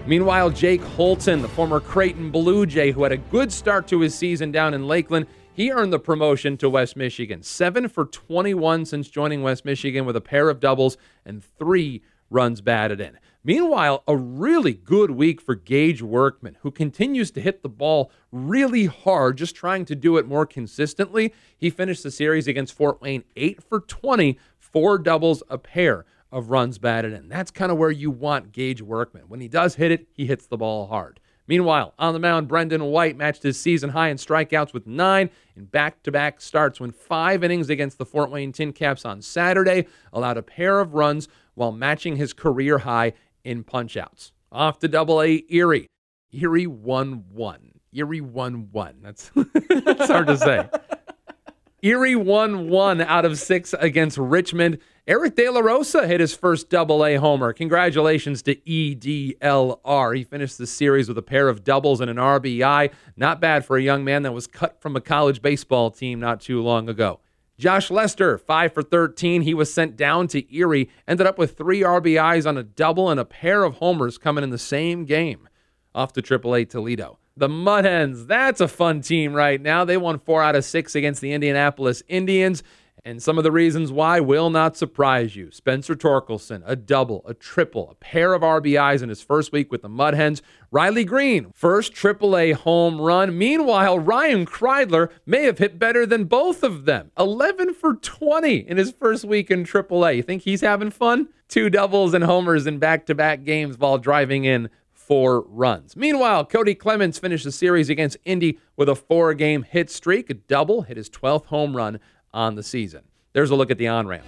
Meanwhile, 0.07 0.49
Jake 0.49 0.81
Holton, 0.81 1.43
the 1.43 1.47
former 1.47 1.79
Creighton 1.79 2.31
Blue 2.31 2.65
Jay, 2.65 2.91
who 2.91 3.03
had 3.03 3.11
a 3.11 3.17
good 3.17 3.51
start 3.51 3.87
to 3.89 3.99
his 4.01 4.15
season 4.15 4.51
down 4.51 4.73
in 4.73 4.87
Lakeland, 4.87 5.27
he 5.53 5.71
earned 5.71 5.93
the 5.93 5.99
promotion 5.99 6.57
to 6.57 6.69
West 6.69 6.95
Michigan. 6.95 7.43
Seven 7.43 7.87
for 7.87 8.05
21 8.05 8.85
since 8.85 9.07
joining 9.07 9.43
West 9.43 9.65
Michigan 9.65 10.05
with 10.05 10.15
a 10.15 10.21
pair 10.21 10.49
of 10.49 10.59
doubles 10.59 10.97
and 11.23 11.43
three 11.43 12.01
runs 12.31 12.61
batted 12.61 12.99
in. 12.99 13.19
Meanwhile, 13.43 14.03
a 14.07 14.15
really 14.15 14.73
good 14.73 15.09
week 15.09 15.41
for 15.41 15.55
Gage 15.55 16.03
Workman, 16.03 16.57
who 16.61 16.69
continues 16.69 17.31
to 17.31 17.41
hit 17.41 17.63
the 17.63 17.69
ball 17.69 18.11
really 18.31 18.85
hard, 18.85 19.37
just 19.37 19.55
trying 19.55 19.83
to 19.85 19.95
do 19.95 20.17
it 20.17 20.27
more 20.27 20.45
consistently. 20.45 21.33
He 21.57 21.71
finished 21.71 22.03
the 22.03 22.11
series 22.11 22.47
against 22.47 22.73
Fort 22.73 23.01
Wayne 23.01 23.23
8 23.35 23.63
for 23.63 23.79
20, 23.79 24.37
four 24.59 24.99
doubles, 24.99 25.41
a 25.49 25.57
pair 25.57 26.05
of 26.31 26.51
runs 26.51 26.77
batted 26.77 27.13
in. 27.13 27.29
That's 27.29 27.49
kind 27.49 27.71
of 27.71 27.79
where 27.79 27.89
you 27.89 28.11
want 28.11 28.51
Gage 28.51 28.83
Workman. 28.83 29.23
When 29.27 29.41
he 29.41 29.47
does 29.47 29.73
hit 29.73 29.91
it, 29.91 30.07
he 30.13 30.27
hits 30.27 30.45
the 30.45 30.57
ball 30.57 30.85
hard. 30.85 31.19
Meanwhile, 31.47 31.95
on 31.97 32.13
the 32.13 32.19
mound, 32.19 32.47
Brendan 32.47 32.83
White 32.85 33.17
matched 33.17 33.41
his 33.41 33.59
season 33.59 33.89
high 33.89 34.09
in 34.09 34.17
strikeouts 34.17 34.71
with 34.71 34.85
nine 34.85 35.31
in 35.55 35.65
back 35.65 36.03
to 36.03 36.11
back 36.11 36.39
starts 36.39 36.79
when 36.79 36.91
five 36.91 37.43
innings 37.43 37.71
against 37.71 37.97
the 37.97 38.05
Fort 38.05 38.29
Wayne 38.29 38.51
Tin 38.51 38.71
Caps 38.71 39.03
on 39.03 39.21
Saturday 39.23 39.87
allowed 40.13 40.37
a 40.37 40.43
pair 40.43 40.79
of 40.79 40.93
runs 40.93 41.27
while 41.55 41.71
matching 41.71 42.15
his 42.15 42.31
career 42.31 42.77
high 42.77 43.13
in 43.43 43.63
punchouts. 43.63 44.31
Off 44.51 44.79
to 44.79 44.87
double 44.87 45.21
A 45.21 45.43
Erie. 45.49 45.87
Erie 46.31 46.67
1 46.67 47.25
1. 47.31 47.71
Erie 47.93 48.21
1 48.21 48.69
1. 48.71 48.95
That's, 49.01 49.31
that's 49.85 50.07
hard 50.07 50.27
to 50.27 50.37
say. 50.37 50.69
Erie 51.83 52.15
1 52.15 52.69
1 52.69 53.01
out 53.01 53.25
of 53.25 53.39
six 53.39 53.73
against 53.73 54.17
Richmond. 54.17 54.77
Eric 55.07 55.35
De 55.35 55.49
La 55.49 55.61
Rosa 55.61 56.05
hit 56.05 56.19
his 56.19 56.35
first 56.35 56.69
double 56.69 57.03
A 57.03 57.15
homer. 57.15 57.53
Congratulations 57.53 58.43
to 58.43 58.55
EDLR. 58.55 60.15
He 60.15 60.23
finished 60.23 60.59
the 60.59 60.67
series 60.67 61.07
with 61.07 61.17
a 61.17 61.23
pair 61.23 61.49
of 61.49 61.63
doubles 61.63 61.99
and 61.99 62.09
an 62.09 62.17
RBI. 62.17 62.91
Not 63.17 63.41
bad 63.41 63.65
for 63.65 63.77
a 63.77 63.81
young 63.81 64.03
man 64.03 64.21
that 64.23 64.31
was 64.31 64.45
cut 64.45 64.79
from 64.79 64.95
a 64.95 65.01
college 65.01 65.41
baseball 65.41 65.89
team 65.89 66.19
not 66.19 66.39
too 66.39 66.61
long 66.61 66.87
ago. 66.87 67.19
Josh 67.61 67.91
Lester, 67.91 68.39
5 68.39 68.73
for 68.73 68.81
13. 68.81 69.43
He 69.43 69.53
was 69.53 69.71
sent 69.71 69.95
down 69.95 70.27
to 70.29 70.51
Erie, 70.51 70.89
ended 71.07 71.27
up 71.27 71.37
with 71.37 71.55
three 71.55 71.81
RBIs 71.81 72.47
on 72.47 72.57
a 72.57 72.63
double 72.63 73.07
and 73.07 73.19
a 73.19 73.23
pair 73.23 73.63
of 73.63 73.75
homers 73.75 74.17
coming 74.17 74.43
in 74.43 74.49
the 74.49 74.57
same 74.57 75.05
game. 75.05 75.47
Off 75.93 76.11
to 76.13 76.23
AAA 76.23 76.67
Toledo. 76.67 77.19
The 77.37 77.47
Mud 77.47 77.85
Hens, 77.85 78.25
that's 78.25 78.61
a 78.61 78.67
fun 78.67 79.01
team 79.01 79.35
right 79.35 79.61
now. 79.61 79.85
They 79.85 79.95
won 79.95 80.17
four 80.17 80.41
out 80.41 80.55
of 80.55 80.65
six 80.65 80.95
against 80.95 81.21
the 81.21 81.33
Indianapolis 81.33 82.01
Indians. 82.07 82.63
And 83.03 83.21
some 83.21 83.39
of 83.39 83.43
the 83.43 83.51
reasons 83.51 83.91
why 83.91 84.19
will 84.19 84.51
not 84.51 84.77
surprise 84.77 85.35
you. 85.35 85.49
Spencer 85.49 85.95
Torkelson, 85.95 86.61
a 86.67 86.75
double, 86.75 87.23
a 87.25 87.33
triple, 87.33 87.89
a 87.89 87.95
pair 87.95 88.35
of 88.35 88.43
RBIs 88.43 89.01
in 89.01 89.09
his 89.09 89.23
first 89.23 89.51
week 89.51 89.71
with 89.71 89.81
the 89.81 89.89
Mud 89.89 90.13
Hens. 90.13 90.43
Riley 90.69 91.03
Greene, 91.03 91.51
first 91.55 91.93
AAA 91.93 92.53
home 92.53 93.01
run. 93.01 93.35
Meanwhile, 93.35 93.97
Ryan 93.97 94.45
Kreidler 94.45 95.09
may 95.25 95.45
have 95.45 95.57
hit 95.57 95.79
better 95.79 96.05
than 96.05 96.25
both 96.25 96.61
of 96.61 96.85
them. 96.85 97.09
11 97.17 97.73
for 97.73 97.95
20 97.95 98.57
in 98.57 98.77
his 98.77 98.91
first 98.91 99.25
week 99.25 99.49
in 99.49 99.63
AAA. 99.63 100.17
You 100.17 100.23
think 100.23 100.43
he's 100.43 100.61
having 100.61 100.91
fun? 100.91 101.29
Two 101.47 101.71
doubles 101.71 102.13
and 102.13 102.23
homers 102.23 102.67
in 102.67 102.77
back 102.77 103.07
to 103.07 103.15
back 103.15 103.43
games 103.43 103.79
while 103.79 103.97
driving 103.97 104.45
in 104.45 104.69
four 104.91 105.41
runs. 105.41 105.95
Meanwhile, 105.95 106.45
Cody 106.45 106.75
Clemens 106.75 107.17
finished 107.17 107.45
the 107.45 107.51
series 107.51 107.89
against 107.89 108.17
Indy 108.25 108.59
with 108.77 108.87
a 108.87 108.95
four 108.95 109.33
game 109.33 109.63
hit 109.63 109.89
streak, 109.89 110.29
a 110.29 110.35
double, 110.35 110.83
hit 110.83 110.97
his 110.97 111.09
12th 111.09 111.47
home 111.47 111.75
run 111.75 111.99
on 112.33 112.55
the 112.55 112.63
season. 112.63 113.01
There's 113.33 113.51
a 113.51 113.55
look 113.55 113.71
at 113.71 113.77
the 113.77 113.87
on 113.87 114.07
ramp. 114.07 114.25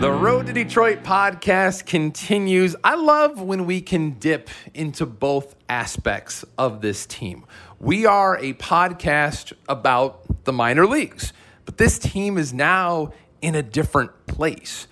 The 0.00 0.12
Road 0.12 0.46
to 0.46 0.52
Detroit 0.52 1.02
podcast 1.02 1.84
continues. 1.84 2.76
I 2.84 2.94
love 2.94 3.42
when 3.42 3.66
we 3.66 3.80
can 3.80 4.12
dip 4.12 4.48
into 4.72 5.04
both 5.06 5.56
aspects 5.68 6.44
of 6.56 6.82
this 6.82 7.04
team. 7.04 7.44
We 7.80 8.06
are 8.06 8.36
a 8.38 8.52
podcast 8.52 9.54
about 9.68 10.44
the 10.44 10.52
minor 10.52 10.86
leagues, 10.86 11.32
but 11.64 11.78
this 11.78 11.98
team 11.98 12.38
is 12.38 12.54
now 12.54 13.12
in 13.42 13.56
a 13.56 13.62
different 13.62 14.26
place. 14.28 14.86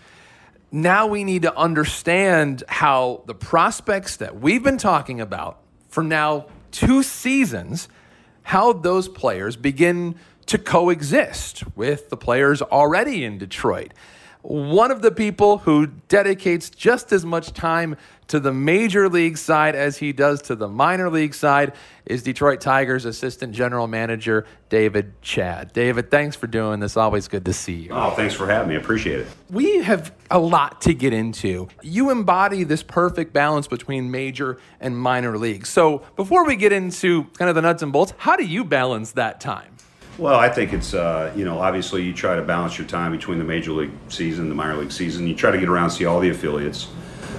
Now 0.72 1.06
we 1.06 1.22
need 1.22 1.42
to 1.42 1.56
understand 1.56 2.64
how 2.66 3.22
the 3.26 3.34
prospects 3.34 4.16
that 4.16 4.40
we've 4.40 4.64
been 4.64 4.76
talking 4.76 5.20
about 5.20 5.60
for 5.88 6.02
now 6.02 6.46
two 6.72 7.04
seasons 7.04 7.88
how 8.46 8.72
those 8.72 9.08
players 9.08 9.56
begin 9.56 10.14
to 10.46 10.56
coexist 10.56 11.64
with 11.76 12.10
the 12.10 12.16
players 12.16 12.62
already 12.62 13.24
in 13.24 13.38
Detroit. 13.38 13.92
One 14.42 14.92
of 14.92 15.02
the 15.02 15.10
people 15.10 15.58
who 15.58 15.88
dedicates 16.06 16.70
just 16.70 17.10
as 17.10 17.26
much 17.26 17.52
time 17.52 17.96
to 18.28 18.40
the 18.40 18.52
major 18.52 19.08
league 19.08 19.38
side 19.38 19.74
as 19.74 19.98
he 19.98 20.12
does 20.12 20.42
to 20.42 20.56
the 20.56 20.68
minor 20.68 21.10
league 21.10 21.34
side 21.34 21.72
is 22.04 22.22
Detroit 22.22 22.60
Tigers 22.60 23.04
assistant 23.04 23.52
general 23.52 23.86
manager 23.86 24.46
David 24.68 25.20
Chadd. 25.22 25.72
David, 25.72 26.10
thanks 26.10 26.36
for 26.36 26.46
doing 26.46 26.80
this. 26.80 26.96
Always 26.96 27.28
good 27.28 27.44
to 27.44 27.52
see 27.52 27.74
you. 27.74 27.90
Oh, 27.92 28.10
thanks 28.10 28.34
for 28.34 28.46
having 28.46 28.68
me. 28.68 28.76
Appreciate 28.76 29.20
it. 29.20 29.26
We 29.50 29.82
have 29.82 30.12
a 30.30 30.38
lot 30.38 30.80
to 30.82 30.94
get 30.94 31.12
into. 31.12 31.68
You 31.82 32.10
embody 32.10 32.64
this 32.64 32.82
perfect 32.82 33.32
balance 33.32 33.68
between 33.68 34.10
major 34.10 34.58
and 34.80 34.96
minor 34.96 35.38
league. 35.38 35.66
So, 35.66 36.02
before 36.16 36.44
we 36.44 36.56
get 36.56 36.72
into 36.72 37.24
kind 37.38 37.48
of 37.48 37.54
the 37.54 37.62
nuts 37.62 37.82
and 37.82 37.92
bolts, 37.92 38.12
how 38.18 38.36
do 38.36 38.44
you 38.44 38.64
balance 38.64 39.12
that 39.12 39.40
time? 39.40 39.76
Well, 40.18 40.36
I 40.36 40.48
think 40.48 40.72
it's, 40.72 40.94
uh, 40.94 41.30
you 41.36 41.44
know, 41.44 41.58
obviously 41.58 42.02
you 42.02 42.14
try 42.14 42.36
to 42.36 42.42
balance 42.42 42.78
your 42.78 42.86
time 42.86 43.12
between 43.12 43.38
the 43.38 43.44
major 43.44 43.72
league 43.72 43.90
season, 44.08 44.48
the 44.48 44.54
minor 44.54 44.76
league 44.76 44.90
season. 44.90 45.26
You 45.26 45.34
try 45.34 45.50
to 45.50 45.58
get 45.58 45.68
around, 45.68 45.90
see 45.90 46.06
all 46.06 46.20
the 46.20 46.30
affiliates. 46.30 46.88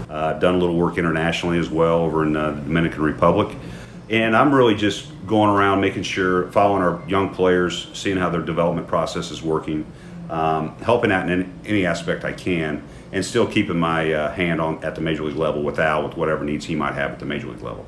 Uh, 0.09 0.33
I've 0.33 0.41
done 0.41 0.55
a 0.55 0.57
little 0.57 0.75
work 0.75 0.97
internationally 0.97 1.59
as 1.59 1.69
well 1.69 1.99
over 1.99 2.23
in 2.23 2.35
uh, 2.35 2.51
the 2.51 2.61
Dominican 2.61 3.01
Republic. 3.01 3.55
And 4.09 4.35
I'm 4.35 4.53
really 4.53 4.75
just 4.75 5.11
going 5.27 5.49
around 5.49 5.81
making 5.81 6.03
sure, 6.03 6.49
following 6.51 6.81
our 6.81 7.01
young 7.09 7.33
players, 7.33 7.89
seeing 7.93 8.17
how 8.17 8.29
their 8.29 8.41
development 8.41 8.87
process 8.87 9.31
is 9.31 9.43
working, 9.43 9.85
um, 10.29 10.77
helping 10.77 11.11
out 11.11 11.29
in 11.29 11.53
any 11.65 11.85
aspect 11.85 12.23
I 12.23 12.31
can, 12.31 12.83
and 13.11 13.25
still 13.25 13.45
keeping 13.45 13.77
my 13.77 14.13
uh, 14.13 14.31
hand 14.31 14.61
on 14.61 14.83
at 14.83 14.95
the 14.95 15.01
major 15.01 15.23
league 15.23 15.35
level 15.35 15.61
with 15.61 15.79
Al 15.79 16.07
with 16.07 16.15
whatever 16.15 16.43
needs 16.45 16.65
he 16.65 16.75
might 16.75 16.93
have 16.93 17.11
at 17.11 17.19
the 17.19 17.25
major 17.25 17.47
league 17.47 17.61
level. 17.61 17.85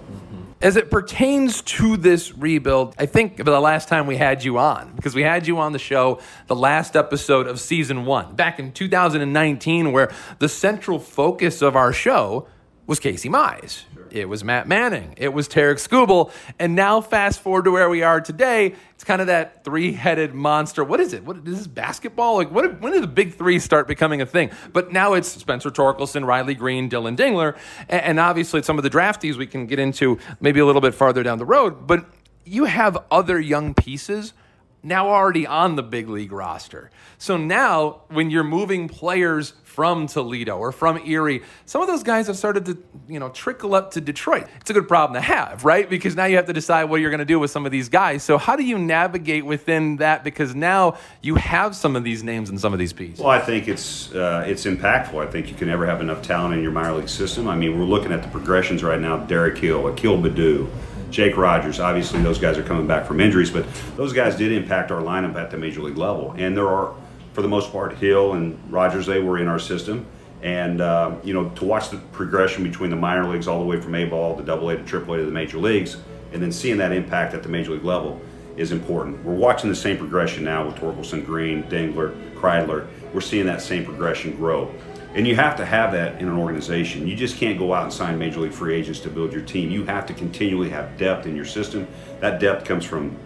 As 0.62 0.75
it 0.75 0.92
pertains 0.92 1.62
to 1.62 1.96
this 1.96 2.34
rebuild, 2.36 2.94
I 2.98 3.06
think 3.06 3.38
the 3.38 3.60
last 3.60 3.88
time 3.88 4.08
we 4.08 4.18
had 4.18 4.44
you 4.44 4.58
on, 4.58 4.94
because 4.96 5.16
we 5.16 5.24
had 5.24 5.48
you 5.48 5.58
on 5.58 5.72
the 5.72 5.80
show 5.80 6.20
the 6.48 6.56
last 6.56 6.96
episode 6.96 7.48
of 7.48 7.60
season 7.60 8.06
one, 8.06 8.36
back 8.36 8.60
in 8.60 8.72
2019, 8.72 9.92
where 9.92 10.12
the 10.39 10.50
central 10.50 11.00
focus 11.00 11.62
of 11.62 11.75
our 11.75 11.94
show 11.94 12.48
was 12.88 13.00
Casey 13.00 13.30
Mize. 13.30 13.84
It 14.12 14.28
was 14.28 14.44
Matt 14.44 14.68
Manning. 14.68 15.13
It 15.18 15.34
was 15.34 15.48
Tarik 15.48 15.78
Skubal. 15.78 16.32
And 16.58 16.75
now, 16.75 17.01
fast 17.01 17.39
forward 17.39 17.66
to 17.66 17.72
where 17.72 17.89
we 17.89 18.04
are 18.04 18.22
today, 18.22 18.75
it's 18.94 19.04
kind 19.04 19.22
of 19.22 19.28
that 19.28 19.63
three 19.63 19.94
headed 19.94 20.34
monster. 20.34 20.84
What 20.84 21.00
is 21.00 21.13
it? 21.13 21.24
What 21.24 21.38
is 21.38 21.44
this 21.44 21.68
basketball? 21.68 22.36
Like, 22.36 22.51
what, 22.51 22.82
when 22.82 22.94
did 22.94 23.04
the 23.04 23.08
big 23.08 23.36
three 23.36 23.60
start 23.60 23.88
becoming 23.88 24.22
a 24.22 24.25
thing? 24.25 24.51
But 24.74 24.92
now 24.92 25.13
it's 25.13 25.30
Spencer 25.30 25.70
Torkelson, 25.70 26.25
Riley 26.25 26.56
Greene, 26.56 26.89
Dillon 26.89 27.16
Dingler. 27.16 27.58
And, 27.88 28.01
and 28.01 28.20
obviously, 28.20 28.62
some 28.63 28.78
of 28.78 28.84
the 28.84 28.89
draftees 28.89 29.36
we 29.36 29.48
can 29.48 29.66
get 29.66 29.80
into 29.80 30.20
maybe 30.39 30.60
a 30.60 30.66
little 30.66 30.82
bit 30.82 30.94
farther 30.94 31.24
down 31.24 31.38
the 31.38 31.46
road. 31.46 31.88
But 31.88 32.06
you 32.46 32.66
have 32.66 32.98
other 33.12 33.39
young 33.39 33.74
pieces 33.74 34.34
now 34.82 35.10
already 35.10 35.46
on 35.46 35.75
the 35.75 35.84
big 35.84 36.10
league 36.10 36.32
roster. 36.32 36.89
So 37.18 37.38
now, 37.38 38.01
when 38.08 38.30
you're 38.30 38.44
moving 38.44 38.88
players 38.88 39.54
from 39.79 40.07
Toledo 40.07 40.57
or 40.57 40.74
from 40.74 40.98
Erie, 41.07 41.41
some 41.65 41.81
of 41.81 41.88
those 41.88 42.03
guys 42.03 42.27
have 42.27 42.36
started 42.36 42.65
to, 42.65 42.77
you 43.07 43.17
know, 43.17 43.29
trickle 43.29 43.74
up 43.74 43.91
to 43.91 44.01
Detroit. 44.01 44.45
It's 44.59 44.69
a 44.69 44.74
good 44.74 44.89
problem 44.89 45.13
to 45.13 45.21
have, 45.21 45.63
right? 45.63 45.89
Because 45.89 46.17
now 46.17 46.25
you 46.25 46.36
have 46.36 46.48
to 46.48 46.53
decide 46.53 46.83
what 46.89 47.00
you're 47.00 47.12
going 47.12 47.19
to 47.19 47.25
do 47.25 47.39
with 47.39 47.50
some 47.50 47.65
of 47.65 47.71
these 47.71 47.88
guys. 47.88 48.21
So 48.21 48.38
how 48.38 48.57
do 48.57 48.63
you 48.65 48.77
navigate 48.77 49.45
within 49.45 49.95
that? 49.95 50.25
Because 50.25 50.53
now 50.53 50.98
you 51.21 51.36
have 51.36 51.77
some 51.77 51.95
of 51.95 52.03
these 52.03 52.24
names 52.24 52.50
and 52.50 52.59
some 52.59 52.74
of 52.74 52.79
these 52.79 52.91
pieces. 52.91 53.21
Well, 53.21 53.29
I 53.29 53.39
think 53.39 53.69
it's 53.69 54.13
uh, 54.13 54.43
it's 54.45 54.65
impactful. 54.65 55.25
I 55.25 55.31
think 55.31 55.48
you 55.48 55.55
can 55.55 55.69
never 55.69 55.86
have 55.86 56.01
enough 56.01 56.21
talent 56.21 56.55
in 56.55 56.62
your 56.62 56.74
minor 56.74 56.98
league 56.98 57.07
system. 57.07 57.48
I 57.48 57.55
mean, 57.55 57.79
we're 57.79 57.86
looking 57.86 58.12
at 58.12 58.21
the 58.21 58.27
progressions 58.27 58.83
right 58.83 59.00
now. 59.00 59.15
Derek 59.15 59.57
Hill, 59.59 59.88
Akil 59.88 60.17
Baddoo. 60.17 60.67
Jake 61.09 61.38
Rogers. 61.38 61.79
Obviously, 61.79 62.21
those 62.21 62.38
guys 62.38 62.57
are 62.57 62.63
coming 62.63 62.86
back 62.86 63.07
from 63.07 63.21
injuries, 63.21 63.50
but 63.50 63.65
those 63.95 64.12
guys 64.12 64.36
did 64.36 64.51
impact 64.51 64.91
our 64.91 65.01
lineup 65.01 65.36
at 65.36 65.51
the 65.51 65.57
major 65.57 65.81
league 65.81 65.98
level. 65.98 66.36
And 66.38 66.55
there 66.55 66.67
are, 66.67 66.93
for 67.33 67.41
the 67.41 67.48
most 67.48 67.71
part, 67.71 67.95
Hill 67.95 68.33
and 68.33 68.59
Rogers, 68.71 69.05
they 69.05 69.19
were 69.19 69.38
in 69.38 69.48
our 69.48 69.59
system. 69.59 70.05
And, 70.41 70.79
uh, 70.79 71.15
you 71.24 71.33
know, 71.33 71.50
to 71.50 71.65
watch 71.65 71.89
the 71.89 71.98
progression 71.98 72.63
between 72.63 72.89
the 72.89 72.95
minor 72.95 73.27
leagues 73.27 73.48
all 73.48 73.59
the 73.59 73.65
way 73.65 73.79
from 73.79 73.93
A 73.95 74.05
ball 74.05 74.38
to 74.38 74.43
double 74.43 74.69
A 74.69 74.77
to 74.77 74.83
triple 74.83 75.15
A 75.15 75.17
to 75.17 75.25
the 75.25 75.31
major 75.31 75.57
leagues, 75.57 75.98
and 76.31 76.41
then 76.41 76.51
seeing 76.51 76.77
that 76.77 76.93
impact 76.93 77.33
at 77.33 77.43
the 77.43 77.50
major 77.50 77.71
league 77.71 77.83
level 77.83 78.21
is 78.55 78.71
important. 78.71 79.24
We're 79.24 79.33
watching 79.33 79.69
the 79.69 79.75
same 79.75 79.98
progression 79.98 80.43
now 80.43 80.65
with 80.65 80.75
Torkelson, 80.75 81.25
Greene, 81.25 81.63
Dingler, 81.63 82.13
Kreidler. 82.36 82.88
We're 83.13 83.21
seeing 83.21 83.45
that 83.48 83.62
same 83.62 83.83
progression 83.83 84.36
grow. 84.36 84.74
And 85.15 85.27
you 85.27 85.36
have 85.36 85.57
to 85.57 85.65
have 85.65 85.91
that 85.93 86.21
in 86.21 86.27
an 86.27 86.38
organization. 86.38 87.07
You 87.07 87.15
just 87.15 87.38
can't 87.38 87.57
go 87.57 87.74
out 87.74 87.83
and 87.83 87.91
sign 87.91 88.19
major 88.19 88.41
league 88.41 88.51
free 88.51 88.75
agents 88.75 89.00
to 89.01 89.09
build 89.09 89.33
your 89.33 89.41
team. 89.41 89.71
You 89.71 89.86
have 89.86 90.05
to 90.05 90.13
continually 90.13 90.69
have 90.69 90.98
depth 90.98 91.25
in 91.25 91.36
your 91.36 91.45
system. 91.45 91.88
That 92.19 92.39
depth 92.39 92.65
comes 92.65 92.86
from 92.86 93.17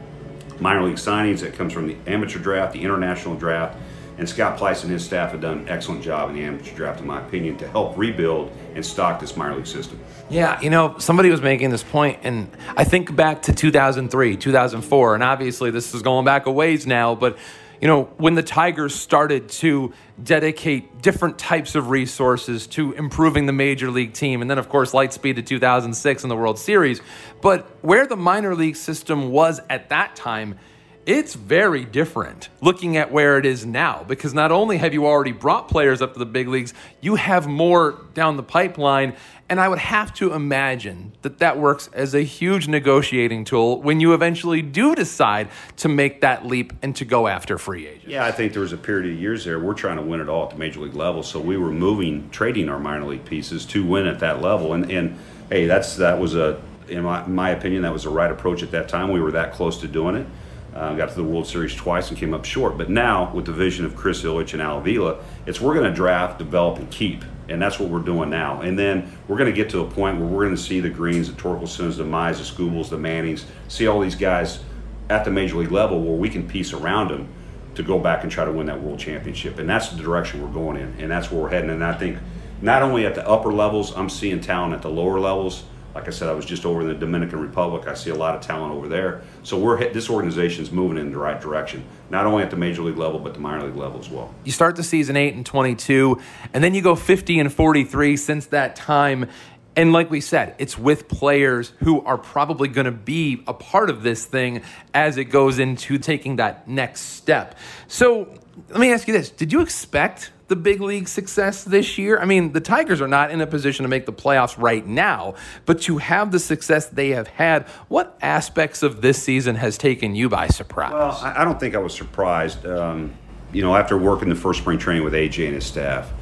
minor 0.59 0.83
league 0.83 0.95
signings, 0.95 1.43
it 1.43 1.55
comes 1.55 1.73
from 1.73 1.87
the 1.87 1.97
amateur 2.07 2.39
draft, 2.39 2.73
the 2.73 2.81
international 2.81 3.35
draft. 3.35 3.77
And 4.17 4.29
Scott 4.29 4.59
Pleiss 4.59 4.83
and 4.83 4.91
his 4.91 5.03
staff 5.03 5.31
have 5.31 5.41
done 5.41 5.59
an 5.59 5.69
excellent 5.69 6.03
job 6.03 6.29
in 6.29 6.35
the 6.35 6.43
amateur 6.43 6.75
draft, 6.75 6.99
in 6.99 7.07
my 7.07 7.19
opinion, 7.19 7.57
to 7.57 7.67
help 7.67 7.97
rebuild 7.97 8.51
and 8.75 8.85
stock 8.85 9.19
this 9.19 9.35
minor 9.35 9.55
league 9.55 9.67
system. 9.67 9.99
Yeah, 10.29 10.59
you 10.61 10.69
know, 10.69 10.97
somebody 10.99 11.29
was 11.29 11.41
making 11.41 11.71
this 11.71 11.83
point, 11.83 12.19
and 12.23 12.49
I 12.77 12.83
think 12.83 13.15
back 13.15 13.43
to 13.43 13.53
2003, 13.53 14.37
2004, 14.37 15.15
and 15.15 15.23
obviously 15.23 15.71
this 15.71 15.93
is 15.93 16.01
going 16.01 16.25
back 16.25 16.45
a 16.45 16.51
ways 16.51 16.85
now, 16.85 17.15
but 17.15 17.37
you 17.83 17.89
know, 17.89 18.03
when 18.15 18.35
the 18.35 18.43
Tigers 18.43 18.95
started 18.95 19.49
to 19.49 19.91
dedicate 20.23 21.01
different 21.01 21.37
types 21.37 21.75
of 21.75 21.89
resources 21.89 22.65
to 22.67 22.93
improving 22.93 23.45
the 23.45 23.51
major 23.51 23.91
league 23.91 24.13
team, 24.13 24.41
and 24.41 24.49
then, 24.49 24.57
of 24.57 24.69
course, 24.69 24.93
Lightspeed 24.93 25.35
to 25.35 25.41
2006 25.41 26.23
in 26.23 26.29
the 26.29 26.35
World 26.37 26.57
Series. 26.57 27.01
But 27.41 27.67
where 27.81 28.07
the 28.07 28.15
minor 28.15 28.55
league 28.55 28.77
system 28.77 29.31
was 29.31 29.59
at 29.69 29.89
that 29.89 30.15
time, 30.15 30.57
it's 31.05 31.33
very 31.33 31.83
different 31.83 32.49
looking 32.61 32.95
at 32.97 33.11
where 33.11 33.37
it 33.37 33.45
is 33.45 33.65
now 33.65 34.03
because 34.07 34.33
not 34.33 34.51
only 34.51 34.77
have 34.77 34.93
you 34.93 35.05
already 35.05 35.31
brought 35.31 35.67
players 35.67 36.01
up 36.01 36.13
to 36.13 36.19
the 36.19 36.25
big 36.25 36.47
leagues, 36.47 36.73
you 37.01 37.15
have 37.15 37.47
more 37.47 38.01
down 38.13 38.37
the 38.37 38.43
pipeline. 38.43 39.15
And 39.49 39.59
I 39.59 39.67
would 39.67 39.79
have 39.79 40.13
to 40.15 40.33
imagine 40.33 41.11
that 41.21 41.39
that 41.39 41.59
works 41.59 41.89
as 41.93 42.15
a 42.15 42.21
huge 42.21 42.67
negotiating 42.67 43.43
tool 43.43 43.81
when 43.81 43.99
you 43.99 44.13
eventually 44.13 44.61
do 44.61 44.95
decide 44.95 45.49
to 45.77 45.89
make 45.89 46.21
that 46.21 46.45
leap 46.45 46.73
and 46.81 46.95
to 46.95 47.05
go 47.05 47.27
after 47.27 47.57
free 47.57 47.85
agents. 47.85 48.07
Yeah, 48.07 48.25
I 48.25 48.31
think 48.31 48.53
there 48.53 48.61
was 48.61 48.73
a 48.73 48.77
period 48.77 49.13
of 49.13 49.19
years 49.19 49.43
there. 49.43 49.59
We're 49.59 49.73
trying 49.73 49.97
to 49.97 50.01
win 50.01 50.21
it 50.21 50.29
all 50.29 50.45
at 50.45 50.51
the 50.51 50.57
major 50.57 50.79
league 50.79 50.95
level, 50.95 51.21
so 51.21 51.39
we 51.39 51.57
were 51.57 51.71
moving, 51.71 52.29
trading 52.31 52.69
our 52.69 52.79
minor 52.79 53.05
league 53.05 53.25
pieces 53.25 53.65
to 53.67 53.85
win 53.85 54.07
at 54.07 54.19
that 54.19 54.41
level. 54.41 54.73
And 54.73 54.89
and 54.89 55.19
hey, 55.49 55.67
that's 55.67 55.97
that 55.97 56.17
was 56.19 56.35
a 56.35 56.59
in 56.87 57.03
my, 57.03 57.25
in 57.25 57.35
my 57.35 57.49
opinion 57.51 57.81
that 57.83 57.93
was 57.93 58.03
the 58.03 58.09
right 58.09 58.31
approach 58.31 58.63
at 58.63 58.71
that 58.71 58.87
time. 58.87 59.11
We 59.11 59.19
were 59.19 59.31
that 59.31 59.53
close 59.53 59.79
to 59.81 59.87
doing 59.87 60.15
it. 60.15 60.27
Uh, 60.75 60.95
got 60.95 61.09
to 61.09 61.15
the 61.15 61.23
World 61.23 61.45
Series 61.45 61.75
twice 61.75 62.09
and 62.09 62.17
came 62.17 62.33
up 62.33 62.45
short. 62.45 62.77
But 62.77 62.89
now, 62.89 63.31
with 63.33 63.45
the 63.45 63.51
vision 63.51 63.85
of 63.85 63.95
Chris 63.95 64.23
Ilitch 64.23 64.53
and 64.53 64.61
Al 64.61 64.79
Avila, 64.79 65.23
it's 65.45 65.61
we're 65.61 65.75
going 65.75 65.85
to 65.85 65.93
draft, 65.93 66.39
develop, 66.39 66.79
and 66.79 66.89
keep. 66.89 67.23
And 67.47 67.61
that's 67.61 67.77
what 67.79 67.89
we're 67.89 67.99
doing 67.99 68.29
now. 68.29 68.61
And 68.61 68.79
then 68.79 69.11
we're 69.27 69.37
going 69.37 69.51
to 69.51 69.55
get 69.55 69.69
to 69.71 69.81
a 69.81 69.85
point 69.85 70.17
where 70.19 70.27
we're 70.27 70.45
going 70.45 70.55
to 70.55 70.61
see 70.61 70.79
the 70.79 70.89
Greenes, 70.89 71.33
the 71.33 71.39
Torkelsons, 71.39 71.97
the 71.97 72.03
Mize, 72.03 72.37
the 72.37 72.43
Skubals, 72.43 72.89
the 72.89 72.97
Mannings, 72.97 73.45
see 73.67 73.85
all 73.85 73.99
these 73.99 74.15
guys 74.15 74.63
at 75.09 75.25
the 75.25 75.31
major 75.31 75.57
league 75.57 75.71
level 75.71 76.01
where 76.01 76.15
we 76.15 76.29
can 76.29 76.47
piece 76.47 76.73
around 76.73 77.09
them 77.09 77.27
to 77.75 77.83
go 77.83 77.99
back 77.99 78.23
and 78.23 78.31
try 78.31 78.45
to 78.45 78.51
win 78.51 78.65
that 78.67 78.81
world 78.81 78.97
championship. 78.97 79.59
And 79.59 79.69
that's 79.69 79.89
the 79.89 80.01
direction 80.01 80.41
we're 80.41 80.53
going 80.53 80.77
in. 80.77 80.95
And 80.99 81.11
that's 81.11 81.31
where 81.31 81.41
we're 81.41 81.49
heading. 81.49 81.69
And 81.69 81.83
I 81.83 81.93
think 81.93 82.17
not 82.61 82.81
only 82.81 83.05
at 83.05 83.13
the 83.13 83.27
upper 83.27 83.51
levels, 83.51 83.95
I'm 83.95 84.09
seeing 84.09 84.39
talent 84.39 84.73
at 84.73 84.81
the 84.81 84.89
lower 84.89 85.19
levels 85.19 85.65
like 85.95 86.07
I 86.07 86.11
said, 86.11 86.27
I 86.29 86.33
was 86.33 86.45
just 86.45 86.65
over 86.65 86.81
in 86.81 86.87
the 86.87 86.95
Dominican 86.95 87.39
Republic. 87.39 87.87
I 87.87 87.93
see 87.93 88.09
a 88.09 88.15
lot 88.15 88.35
of 88.35 88.41
talent 88.41 88.73
over 88.73 88.87
there. 88.87 89.21
So 89.43 89.57
we're 89.57 89.91
this 89.93 90.09
organization 90.09 90.63
is 90.63 90.71
moving 90.71 90.97
in 90.97 91.11
the 91.11 91.17
right 91.17 91.39
direction, 91.39 91.83
not 92.09 92.25
only 92.25 92.43
at 92.43 92.49
the 92.49 92.57
major 92.57 92.81
league 92.81 92.97
level 92.97 93.19
but 93.19 93.33
the 93.33 93.39
minor 93.39 93.65
league 93.65 93.75
level 93.75 93.99
as 93.99 94.09
well. 94.09 94.33
You 94.43 94.51
start 94.51 94.75
the 94.75 94.83
season 94.83 95.15
eight 95.15 95.35
and 95.35 95.45
22, 95.45 96.19
and 96.53 96.63
then 96.63 96.73
you 96.73 96.81
go 96.81 96.95
50 96.95 97.39
and 97.39 97.53
43 97.53 98.17
since 98.17 98.47
that 98.47 98.75
time. 98.75 99.29
And 99.75 99.91
like 99.91 100.11
we 100.11 100.21
said, 100.21 100.55
it's 100.59 100.77
with 100.77 101.07
players 101.07 101.73
who 101.79 102.01
are 102.03 102.17
probably 102.17 102.67
going 102.67 102.85
to 102.85 102.91
be 102.91 103.43
a 103.47 103.53
part 103.53 103.89
of 103.89 104.03
this 104.03 104.25
thing 104.25 104.61
as 104.93 105.17
it 105.17 105.25
goes 105.25 105.57
into 105.57 105.97
taking 105.97 106.35
that 106.35 106.67
next 106.67 107.01
step. 107.01 107.57
So 107.87 108.39
let 108.69 108.79
me 108.79 108.91
ask 108.91 109.07
you 109.07 109.13
this 109.13 109.29
Did 109.29 109.51
you 109.51 109.61
expect 109.61 110.31
the 110.53 110.61
big 110.61 110.81
league 110.81 111.07
success 111.07 111.63
this 111.63 111.97
year? 111.97 112.19
I 112.19 112.25
mean, 112.25 112.53
the 112.53 112.61
Tigers 112.61 113.01
are 113.01 113.07
not 113.07 113.31
in 113.31 113.41
a 113.41 113.47
position 113.47 113.83
to 113.83 113.89
make 113.89 114.05
the 114.05 114.13
playoffs 114.13 114.55
right 114.55 114.85
now, 114.85 115.33
but 115.65 115.81
to 115.81 115.97
have 115.97 116.31
the 116.31 116.37
success 116.37 116.85
they 116.85 117.09
have 117.09 117.27
had, 117.27 117.67
what 117.87 118.15
aspects 118.21 118.83
of 118.83 119.01
this 119.01 119.21
season 119.21 119.55
has 119.55 119.79
taken 119.79 120.13
you 120.13 120.29
by 120.29 120.47
surprise? 120.47 120.93
Well, 120.93 121.19
I 121.23 121.43
don't 121.43 121.59
think 121.59 121.73
I 121.73 121.79
was 121.79 121.95
surprised. 121.95 122.67
Um, 122.67 123.15
you 123.51 123.63
know, 123.63 123.75
after 123.75 123.97
working 123.97 124.29
the 124.29 124.35
first 124.35 124.59
spring 124.59 124.77
training 124.77 125.03
with 125.03 125.13
AJ 125.13 125.47
and 125.47 125.55
his 125.55 125.65
staff, 125.65 126.13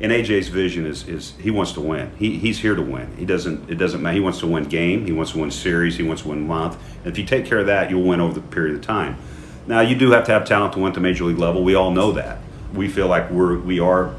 and 0.00 0.10
AJ's 0.10 0.48
vision 0.48 0.84
is, 0.84 1.06
is 1.06 1.34
he 1.38 1.52
wants 1.52 1.72
to 1.72 1.80
win. 1.80 2.10
He, 2.18 2.38
he's 2.38 2.58
here 2.58 2.74
to 2.74 2.82
win. 2.82 3.16
He 3.16 3.24
doesn't 3.24 3.70
it 3.70 3.76
doesn't 3.76 4.02
matter. 4.02 4.14
He 4.14 4.20
wants 4.20 4.40
to 4.40 4.48
win 4.48 4.64
game. 4.64 5.06
He 5.06 5.12
wants 5.12 5.32
to 5.32 5.38
win 5.38 5.52
series. 5.52 5.96
He 5.96 6.02
wants 6.02 6.22
to 6.22 6.28
win 6.28 6.44
month. 6.46 6.76
And 6.98 7.06
if 7.06 7.18
you 7.18 7.24
take 7.24 7.46
care 7.46 7.58
of 7.58 7.66
that, 7.66 7.88
you'll 7.88 8.02
win 8.02 8.20
over 8.20 8.34
the 8.34 8.42
period 8.42 8.74
of 8.74 8.82
time. 8.82 9.16
Now 9.66 9.80
you 9.80 9.96
do 9.96 10.10
have 10.10 10.24
to 10.24 10.32
have 10.32 10.44
talent 10.44 10.74
to 10.74 10.80
win 10.80 10.88
at 10.88 10.94
the 10.94 11.00
major 11.00 11.24
league 11.24 11.38
level. 11.38 11.64
We 11.64 11.76
all 11.76 11.92
know 11.92 12.12
that 12.12 12.38
we 12.76 12.88
feel 12.88 13.08
like 13.08 13.30
we're 13.30 13.58
we 13.58 13.80
are 13.80 14.14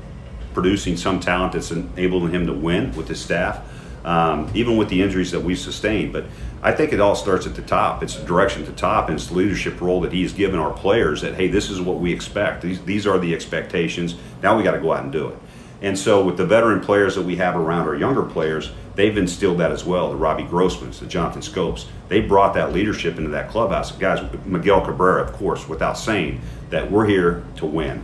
producing 0.54 0.98
some 0.98 1.20
talent 1.20 1.54
that's 1.54 1.72
enabling 1.72 2.34
him 2.34 2.48
to 2.48 2.54
win 2.54 2.92
with 2.96 3.08
his 3.08 3.22
staff, 3.22 3.64
um, 4.06 4.50
even 4.56 4.76
with 4.76 4.90
the 4.90 5.02
injuries 5.02 5.32
that 5.32 5.40
we've 5.40 5.60
sustained. 5.60 6.12
But 6.12 6.26
I 6.64 6.72
think 6.72 6.94
it 6.94 7.00
all 7.00 7.16
starts 7.16 7.46
at 7.46 7.56
the 7.56 7.62
top. 7.62 8.02
It's 8.02 8.16
the 8.16 8.26
direction 8.26 8.64
at 8.64 8.68
the 8.68 8.76
top, 8.76 9.10
and 9.10 9.18
it's 9.18 9.28
the 9.28 9.36
leadership 9.36 9.80
role 9.80 10.02
that 10.02 10.12
he's 10.12 10.34
given 10.34 10.60
our 10.60 10.74
players. 10.74 11.22
That 11.22 11.36
hey, 11.36 11.48
this 11.48 11.70
is 11.70 11.80
what 11.80 12.00
we 12.00 12.12
expect. 12.12 12.64
These 12.64 12.84
these 12.84 13.06
are 13.06 13.20
the 13.20 13.34
expectations. 13.34 14.16
Now 14.42 14.58
we 14.58 14.64
got 14.64 14.72
to 14.72 14.80
go 14.80 14.94
out 14.94 15.04
and 15.04 15.12
do 15.12 15.28
it. 15.30 15.38
And 15.82 15.98
so 15.98 16.24
with 16.24 16.38
the 16.38 16.46
veteran 16.46 16.82
players 16.82 17.16
that 17.16 17.22
we 17.22 17.36
have 17.36 17.56
around 17.56 17.88
our 17.88 17.96
younger 17.96 18.24
players, 18.24 18.72
they've 18.98 19.18
instilled 19.18 19.60
that 19.60 19.72
as 19.72 19.86
well. 19.86 20.10
The 20.10 20.18
Robbie 20.18 20.44
Grossmans, 20.44 21.00
the 21.00 21.06
Jonathan 21.06 21.42
Schoops, 21.42 21.86
they 22.10 22.20
brought 22.20 22.54
that 22.56 22.74
leadership 22.74 23.18
into 23.18 23.30
that 23.30 23.50
clubhouse. 23.50 23.94
Guys, 23.94 24.20
Miguel 24.46 24.82
Cabrera, 24.82 25.24
of 25.24 25.32
course, 25.32 25.70
without 25.70 25.98
saying 25.98 26.42
that 26.70 26.92
we're 26.92 27.06
here 27.06 27.46
to 27.56 27.66
win. 27.66 28.04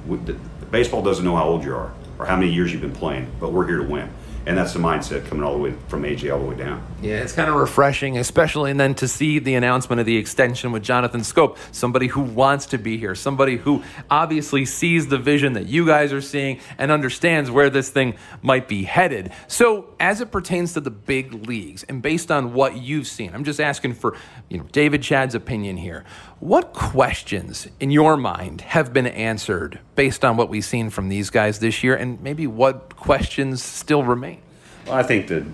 Baseball 0.71 1.01
doesn't 1.01 1.25
know 1.25 1.35
how 1.35 1.49
old 1.49 1.65
you 1.65 1.75
are 1.75 1.93
or 2.17 2.25
how 2.25 2.37
many 2.37 2.49
years 2.49 2.71
you've 2.71 2.81
been 2.81 2.93
playing, 2.93 3.29
but 3.41 3.51
we're 3.51 3.67
here 3.67 3.79
to 3.79 3.83
win 3.83 4.09
and 4.45 4.57
that's 4.57 4.73
the 4.73 4.79
mindset 4.79 5.25
coming 5.25 5.43
all 5.43 5.53
the 5.53 5.59
way 5.59 5.73
from 5.87 6.03
AJ 6.03 6.33
all 6.33 6.39
the 6.39 6.45
way 6.45 6.55
down. 6.55 6.85
Yeah, 7.03 7.15
it's 7.15 7.33
kind 7.33 7.49
of 7.49 7.55
refreshing, 7.55 8.17
especially 8.17 8.71
and 8.71 8.79
then 8.79 8.95
to 8.95 9.09
see 9.09 9.37
the 9.37 9.55
announcement 9.55 9.99
of 9.99 10.05
the 10.05 10.15
extension 10.15 10.71
with 10.71 10.83
Jonathan 10.83 11.19
Schoop, 11.19 11.57
somebody 11.73 12.07
who 12.07 12.21
wants 12.21 12.65
to 12.67 12.77
be 12.77 12.97
here, 12.97 13.13
somebody 13.13 13.57
who 13.57 13.83
obviously 14.09 14.63
sees 14.63 15.07
the 15.07 15.17
vision 15.17 15.51
that 15.53 15.65
you 15.65 15.85
guys 15.85 16.13
are 16.13 16.21
seeing 16.21 16.61
and 16.77 16.91
understands 16.91 17.51
where 17.51 17.69
this 17.69 17.89
thing 17.89 18.15
might 18.41 18.69
be 18.69 18.83
headed. 18.83 19.33
So, 19.49 19.93
as 19.99 20.21
it 20.21 20.31
pertains 20.31 20.71
to 20.75 20.79
the 20.79 20.91
big 20.91 21.45
leagues, 21.45 21.83
and 21.83 22.01
based 22.01 22.31
on 22.31 22.53
what 22.53 22.77
you've 22.77 23.07
seen, 23.07 23.31
I'm 23.33 23.43
just 23.43 23.59
asking 23.59 23.95
for 23.95 24.15
you 24.47 24.59
know 24.59 24.65
David 24.71 25.01
Chadd's 25.01 25.35
opinion 25.35 25.75
here. 25.75 26.05
What 26.39 26.71
questions 26.71 27.67
in 27.81 27.91
your 27.91 28.15
mind 28.15 28.61
have 28.61 28.93
been 28.93 29.07
answered 29.07 29.81
based 29.95 30.23
on 30.23 30.37
what 30.37 30.47
we've 30.47 30.63
seen 30.63 30.89
from 30.89 31.09
these 31.09 31.29
guys 31.29 31.59
this 31.59 31.83
year, 31.83 31.97
and 31.97 32.21
maybe 32.21 32.47
what 32.47 32.95
questions 32.95 33.61
still 33.61 34.03
remain? 34.05 34.41
Well, 34.85 34.95
I 34.95 35.03
think 35.03 35.27
the 35.27 35.45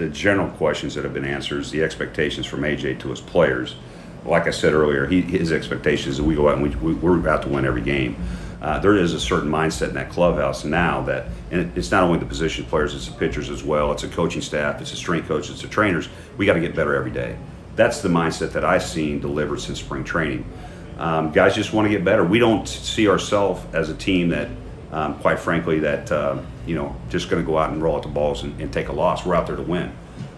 the 0.00 0.08
general 0.08 0.48
questions 0.52 0.94
that 0.94 1.04
have 1.04 1.12
been 1.12 1.26
answered, 1.26 1.62
the 1.66 1.82
expectations 1.82 2.46
from 2.46 2.62
AJ 2.62 2.98
to 3.00 3.10
his 3.10 3.20
players. 3.20 3.76
Like 4.24 4.46
I 4.46 4.50
said 4.50 4.72
earlier, 4.72 5.06
he, 5.06 5.20
his 5.20 5.52
expectations 5.52 6.16
that 6.16 6.24
we 6.24 6.34
go 6.34 6.48
out 6.48 6.58
and 6.58 6.62
we, 6.62 6.92
we, 6.92 7.06
are 7.06 7.16
about 7.16 7.42
to 7.42 7.48
win 7.48 7.66
every 7.66 7.82
game. 7.82 8.16
Uh, 8.62 8.78
there 8.78 8.96
is 8.96 9.12
a 9.12 9.20
certain 9.20 9.50
mindset 9.50 9.90
in 9.90 9.94
that 9.94 10.08
clubhouse 10.08 10.64
now 10.64 11.02
that, 11.02 11.26
and 11.50 11.76
it's 11.76 11.90
not 11.90 12.02
only 12.02 12.18
the 12.18 12.24
position 12.24 12.64
players, 12.64 12.94
it's 12.94 13.08
the 13.08 13.12
pitchers 13.12 13.50
as 13.50 13.62
well. 13.62 13.92
It's 13.92 14.02
a 14.02 14.08
coaching 14.08 14.40
staff, 14.40 14.80
it's 14.80 14.90
the 14.90 14.96
strength 14.96 15.28
coaches, 15.28 15.50
it's 15.50 15.62
the 15.62 15.68
trainers. 15.68 16.08
We 16.38 16.46
got 16.46 16.54
to 16.54 16.60
get 16.60 16.74
better 16.74 16.94
every 16.94 17.10
day. 17.10 17.36
That's 17.76 18.00
the 18.00 18.08
mindset 18.08 18.52
that 18.52 18.64
I've 18.64 18.82
seen 18.82 19.20
delivered 19.20 19.60
since 19.60 19.80
spring 19.80 20.04
training. 20.04 20.50
Um, 20.96 21.30
guys 21.30 21.54
just 21.54 21.74
want 21.74 21.86
to 21.86 21.90
get 21.90 22.04
better. 22.04 22.24
We 22.24 22.38
don't 22.38 22.66
see 22.66 23.06
ourselves 23.06 23.62
as 23.74 23.90
a 23.90 23.94
team 23.94 24.30
that, 24.30 24.48
um, 24.92 25.18
quite 25.18 25.38
frankly, 25.38 25.80
that 25.80 26.10
uh, 26.10 26.38
you 26.70 26.76
know 26.76 26.94
just 27.08 27.28
going 27.28 27.42
to 27.42 27.46
go 27.46 27.58
out 27.58 27.72
and 27.72 27.82
roll 27.82 27.96
out 27.96 28.04
the 28.04 28.08
balls 28.08 28.44
and, 28.44 28.58
and, 28.60 28.72
take 28.72 28.86
a 28.86 28.92
loss. 28.92 29.26
We're 29.26 29.34
out 29.34 29.48
there 29.48 29.56
to 29.56 29.62
win. 29.62 29.92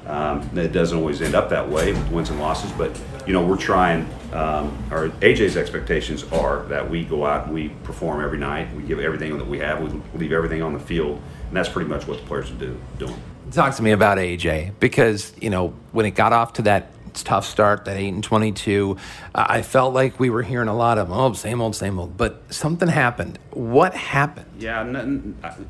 Um, 0.07 0.49
it 0.57 0.73
doesn't 0.73 0.97
always 0.97 1.21
end 1.21 1.35
up 1.35 1.51
that 1.51 1.69
way 1.69 1.93
with 1.93 2.11
wins 2.11 2.31
and 2.31 2.41
losses, 2.41 2.73
but 2.73 2.99
you 3.27 3.35
know 3.35 3.45
we're 3.45 3.59
trying. 3.59 4.09
Um, 4.33 4.75
our 4.91 5.11
AJ's 5.21 5.59
expectations 5.59 6.25
are 6.33 6.63
that 6.69 6.89
we 6.89 7.05
go 7.05 7.27
out 7.27 7.45
and 7.45 7.55
we 7.55 7.69
perform 7.85 8.25
every 8.25 8.39
night. 8.39 8.75
We 8.75 8.83
give 8.83 8.99
everything 8.99 9.37
that 9.37 9.47
we 9.47 9.59
have. 9.59 9.83
We 9.83 10.01
leave 10.19 10.33
everything 10.33 10.63
on 10.63 10.73
the 10.73 10.81
field, 10.81 11.21
and 11.49 11.57
that's 11.57 11.69
pretty 11.69 11.91
much 11.91 12.07
what 12.07 12.19
the 12.19 12.27
players 12.27 12.51
are 12.51 12.55
do, 12.55 12.81
doing. 12.99 13.15
Talk 13.51 13.77
to 13.77 13.83
me 13.83 13.93
about 13.93 14.17
AJ 14.17 14.73
because 14.81 15.35
you 15.39 15.51
know 15.51 15.75
when 15.93 16.07
it 16.07 16.13
got 16.13 16.33
off 16.33 16.55
to 16.55 16.63
that 16.63 16.93
tough 17.13 17.45
start, 17.45 17.85
that 17.85 17.97
8 17.97 18.09
and 18.15 18.25
22. 18.25 18.97
Uh, 19.35 19.47
I 19.49 19.63
felt 19.63 19.93
like 19.93 20.19
we 20.19 20.31
were 20.31 20.43
hearing 20.43 20.69
a 20.69 20.77
lot 20.77 20.99
of, 20.99 21.11
oh, 21.11 21.33
same 21.35 21.61
old, 21.61 21.77
same 21.77 21.99
old. 21.99 22.17
But 22.17 22.43
something 22.53 22.89
happened. 22.89 23.39
What 23.51 23.95
happened? 23.95 24.47
Yeah, 24.59 24.81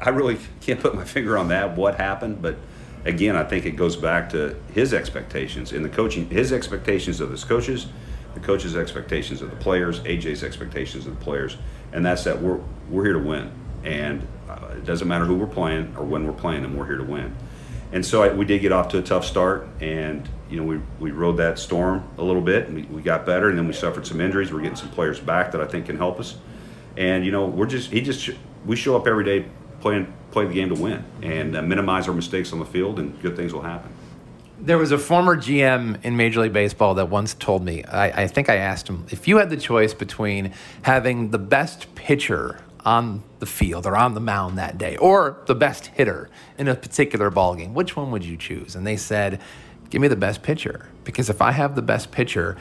I 0.00 0.09
really 0.11 0.38
can't 0.61 0.81
put 0.81 0.94
my 0.94 1.05
finger 1.05 1.37
on 1.37 1.48
that, 1.48 1.76
what 1.76 1.96
happened. 1.96 2.42
But 2.42 2.57
again, 3.05 3.35
I 3.37 3.44
think 3.44 3.66
it 3.66 3.72
goes 3.72 3.96
back 3.96 4.31
to 4.31 4.57
his 4.72 4.94
expectations 4.94 5.72
in 5.72 5.83
the 5.83 5.88
coaching, 5.88 6.28
his 6.28 6.52
expectations 6.52 7.20
of 7.20 7.31
his 7.31 7.42
coaches, 7.42 7.87
the 8.35 8.40
coaches' 8.40 8.76
expectations 8.76 9.42
of 9.42 9.50
the 9.50 9.57
players, 9.57 10.00
AJ's 10.00 10.44
expectations 10.44 11.07
of 11.07 11.18
the 11.18 11.24
players. 11.24 11.57
And 11.92 12.05
that's 12.05 12.24
that 12.24 12.40
we're, 12.40 12.61
we're 12.88 13.05
here 13.05 13.12
to 13.14 13.18
win. 13.18 13.50
And 13.85 14.26
uh, 14.48 14.68
it 14.76 14.85
doesn't 14.85 15.09
matter 15.09 15.24
who 15.24 15.35
we're 15.35 15.46
playing 15.46 15.94
or 15.96 16.05
when 16.05 16.26
we're 16.26 16.33
playing 16.33 16.62
them, 16.62 16.76
we're 16.76 16.87
here 16.87 16.98
to 16.98 17.05
win. 17.05 17.35
And 17.92 18.05
so 18.05 18.22
I, 18.22 18.33
we 18.33 18.46
did 18.46 18.61
get 18.61 18.72
off 18.72 18.88
to 18.88 18.98
a 18.98 19.02
tough 19.02 19.24
start, 19.26 19.68
and 19.81 20.26
you 20.53 20.59
know, 20.59 20.65
we, 20.65 20.81
we 21.01 21.11
rode 21.11 21.38
that 21.38 21.59
storm 21.59 22.07
a 22.19 22.23
little 22.23 22.43
bit 22.43 22.67
and 22.69 22.77
we, 22.77 22.83
we 22.83 23.01
got 23.01 23.25
better 23.25 23.49
and 23.49 23.57
then 23.57 23.67
we 23.67 23.73
suffered 23.73 24.07
some 24.07 24.21
injuries. 24.21 24.53
We're 24.53 24.61
getting 24.61 24.77
some 24.77 24.91
players 24.91 25.19
back 25.19 25.51
that 25.53 25.62
I 25.62 25.67
think 25.67 25.87
can 25.87 25.97
help 25.97 26.21
us. 26.21 26.37
And, 26.99 27.25
you 27.25 27.33
know, 27.33 27.47
we're 27.47 27.67
just, 27.67 27.91
he 27.91 28.03
just, 28.03 28.29
we 28.67 28.77
show 28.77 28.95
up 28.95 29.07
every 29.07 29.25
day 29.25 29.47
playing, 29.81 30.12
play 30.31 30.45
the 30.45 30.53
game 30.53 30.69
to 30.69 30.81
win 30.81 31.03
and 31.23 31.57
uh, 31.57 31.62
minimize 31.62 32.07
our 32.07 32.12
mistakes 32.12 32.53
on 32.53 32.59
the 32.59 32.67
field 32.67 32.99
and 32.99 33.19
good 33.23 33.35
things 33.35 33.55
will 33.55 33.62
happen. 33.62 33.91
There 34.59 34.77
was 34.77 34.93
a 34.93 34.99
former 34.99 35.37
GM 35.37 36.05
in 36.05 36.19
Major 36.19 36.43
League 36.43 36.53
Baseball 36.53 36.95
that 36.97 37.09
once 37.09 37.33
told 37.33 37.65
me, 37.65 37.83
I, 37.85 38.25
I 38.25 38.27
think 38.27 38.51
I 38.51 38.57
asked 38.57 38.87
him, 38.87 39.07
if 39.09 39.27
you 39.27 39.38
had 39.38 39.49
the 39.49 39.57
choice 39.57 39.95
between 39.95 40.53
having 40.83 41.31
the 41.31 41.38
best 41.38 41.93
pitcher 41.95 42.61
on 42.85 43.23
the 43.38 43.47
field 43.47 43.87
or 43.87 43.97
on 43.97 44.15
the 44.15 44.21
mound 44.21 44.59
that 44.59 44.77
day 44.77 44.97
or 44.99 45.43
the 45.47 45.55
best 45.55 45.87
hitter 45.87 46.29
in 46.59 46.69
a 46.69 46.75
particular 46.75 47.31
ball 47.31 47.55
game, 47.55 47.73
which 47.73 47.97
one 47.97 48.11
would 48.11 48.25
you 48.25 48.37
choose? 48.37 48.77
And 48.77 48.87
they 48.87 48.97
said, 48.97 49.41
Give 49.92 50.00
me 50.00 50.09
the 50.09 50.16
best 50.16 50.42
pitcher. 50.42 50.88
Because 51.05 51.28
if 51.28 51.42
I 51.42 51.52
have 51.52 51.74
the 51.74 51.83
best 51.83 52.12
pitcher, 52.12 52.57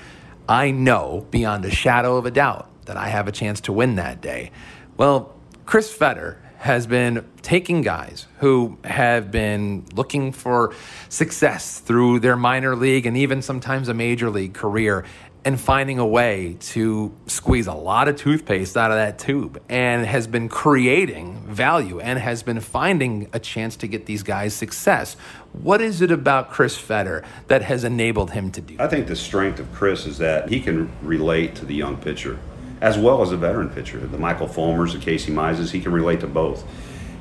I 0.50 0.72
know 0.72 1.26
beyond 1.32 1.64
a 1.64 1.72
shadow 1.72 2.18
of 2.18 2.26
a 2.26 2.32
doubt 2.32 2.70
that 2.88 2.98
I 2.98 3.08
have 3.08 3.26
a 3.30 3.32
chance 3.32 3.62
to 3.62 3.72
win 3.72 3.96
that 3.96 4.20
day. 4.20 4.52
Well, 4.98 5.34
Chris 5.66 5.94
Fetter 5.94 6.42
has 6.58 6.88
been 6.88 7.26
taking 7.42 7.84
guys 7.84 8.28
who 8.40 8.78
have 8.84 9.32
been 9.32 9.86
looking 9.94 10.34
for 10.34 10.76
success 11.08 11.80
through 11.80 12.20
their 12.20 12.36
minor 12.36 12.76
league 12.76 13.06
and 13.06 13.16
even 13.16 13.42
sometimes 13.42 13.88
a 13.88 13.94
major 13.94 14.30
league 14.30 14.54
career 14.54 15.06
and 15.44 15.60
finding 15.60 15.98
a 15.98 16.06
way 16.06 16.56
to 16.60 17.12
squeeze 17.26 17.66
a 17.66 17.74
lot 17.74 18.08
of 18.08 18.16
toothpaste 18.16 18.78
out 18.78 18.92
of 18.92 18.98
that 18.98 19.18
tube 19.18 19.62
and 19.70 20.06
has 20.06 20.28
been 20.28 20.48
creating 20.48 21.36
value 21.48 22.00
and 22.00 22.20
has 22.20 22.44
been 22.44 22.60
finding 22.60 23.28
a 23.34 23.40
chance 23.40 23.76
to 23.76 23.88
get 23.88 24.06
these 24.06 24.22
guys 24.22 24.54
success. 24.54 25.16
What 25.54 25.82
is 25.82 26.02
it 26.02 26.12
about 26.12 26.52
Chris 26.52 26.78
Fetter 26.78 27.24
that 27.48 27.64
has 27.64 27.84
enabled 27.84 28.32
him 28.32 28.52
to 28.52 28.62
do 28.62 28.78
that? 28.78 28.84
I 28.84 28.88
think 28.88 29.08
the 29.08 29.16
strength 29.16 29.60
of 29.60 29.72
Chris 29.74 30.06
is 30.06 30.20
that 30.20 30.50
he 30.50 30.60
can 30.60 30.92
relate 31.02 31.56
to 31.56 31.66
the 31.66 31.74
young 31.74 31.98
pitcher 31.98 32.38
as 32.80 32.98
well 32.98 33.22
as 33.22 33.32
a 33.32 33.38
veteran 33.38 33.70
pitcher. 33.70 34.00
The 34.00 34.18
Michael 34.18 34.48
Fulmers, 34.48 34.94
the 34.94 35.00
Casey 35.00 35.32
Mizes, 35.32 35.72
he 35.72 35.80
can 35.80 35.92
relate 35.92 36.20
to 36.22 36.28
both. 36.28 36.66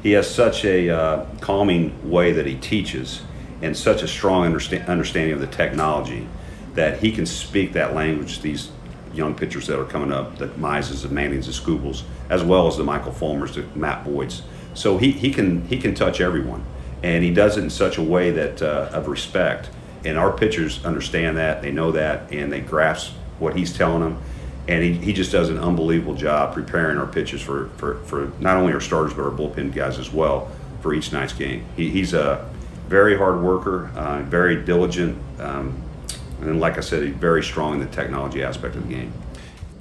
He 0.03 0.13
has 0.13 0.33
such 0.33 0.65
a 0.65 0.89
uh, 0.89 1.27
calming 1.41 2.11
way 2.11 2.33
that 2.33 2.47
he 2.47 2.57
teaches 2.57 3.23
and 3.61 3.77
such 3.77 4.03
a 4.03 4.09
strong 4.09 4.51
understa- 4.51 4.87
understanding 4.89 5.35
of 5.35 5.41
the 5.41 5.47
technology 5.47 6.27
that 6.75 7.01
he 7.01 7.13
can 7.13 7.27
speak 7.27 7.73
that 7.73 7.95
language 7.95 8.41
these 8.41 8.71
young 9.13 9.35
pitchers 9.35 9.67
that 9.67 9.79
are 9.79 9.85
coming 9.85 10.13
up, 10.13 10.39
the 10.39 10.47
Mizes, 10.49 11.03
the 11.03 11.09
Mannings, 11.09 11.47
the 11.47 11.53
Skubals, 11.53 12.03
as 12.29 12.43
well 12.43 12.67
as 12.67 12.77
the 12.77 12.85
Michael 12.85 13.13
Fulmers, 13.13 13.55
the 13.55 13.79
Matt 13.79 14.05
Boyds. 14.05 14.43
So 14.75 14.99
he, 14.99 15.11
he 15.11 15.31
can 15.33 15.67
he 15.67 15.79
can 15.79 15.95
touch 15.95 16.21
everyone, 16.21 16.65
and 17.03 17.25
he 17.25 17.31
does 17.33 17.57
it 17.57 17.65
in 17.65 17.71
such 17.71 17.99
a 17.99 18.03
way 18.03 18.31
that 18.31 18.63
uh, 18.63 18.91
of 18.93 19.09
respect. 19.09 19.71
And 20.05 20.17
our 20.17 20.33
pitchers 20.33 20.85
understand 20.85 21.37
that, 21.37 21.61
they 21.61 21.71
know 21.71 21.93
that, 21.93 22.33
and 22.33 22.51
they 22.51 22.61
grasp 22.61 23.13
what 23.39 23.57
he's 23.57 23.77
telling 23.77 24.01
them. 24.01 24.23
And 24.67 24.83
he, 24.83 24.93
he 24.95 25.13
just 25.13 25.33
does 25.33 25.51
an 25.51 25.59
unbelievable 25.59 26.15
job 26.15 26.55
preparing 26.55 26.97
our 26.97 27.07
pitchers 27.07 27.43
for, 27.43 27.69
for, 27.77 27.97
for 28.05 28.33
not 28.41 28.57
only 28.57 28.73
our 28.73 28.81
starters 28.81 29.13
but 29.13 29.25
our 29.25 29.31
bullpen 29.31 29.75
guys 29.75 29.99
as 29.99 30.13
well 30.13 30.51
for 30.81 30.95
each 30.95 31.13
night's 31.13 31.33
game. 31.33 31.67
He, 31.77 31.91
he's 31.91 32.15
a 32.15 32.49
very 32.89 33.17
hard 33.19 33.43
worker, 33.43 33.91
uh, 33.95 34.23
very 34.23 34.63
diligent. 34.65 35.19
Um, 35.39 35.83
and 36.41 36.61
like 36.61 36.79
I 36.79 36.81
said, 36.81 37.15
very 37.17 37.43
strong 37.43 37.75
in 37.75 37.81
the 37.81 37.87
technology 37.87 38.43
aspect 38.43 38.77
of 38.77 38.87
the 38.87 38.95
game 38.95 39.13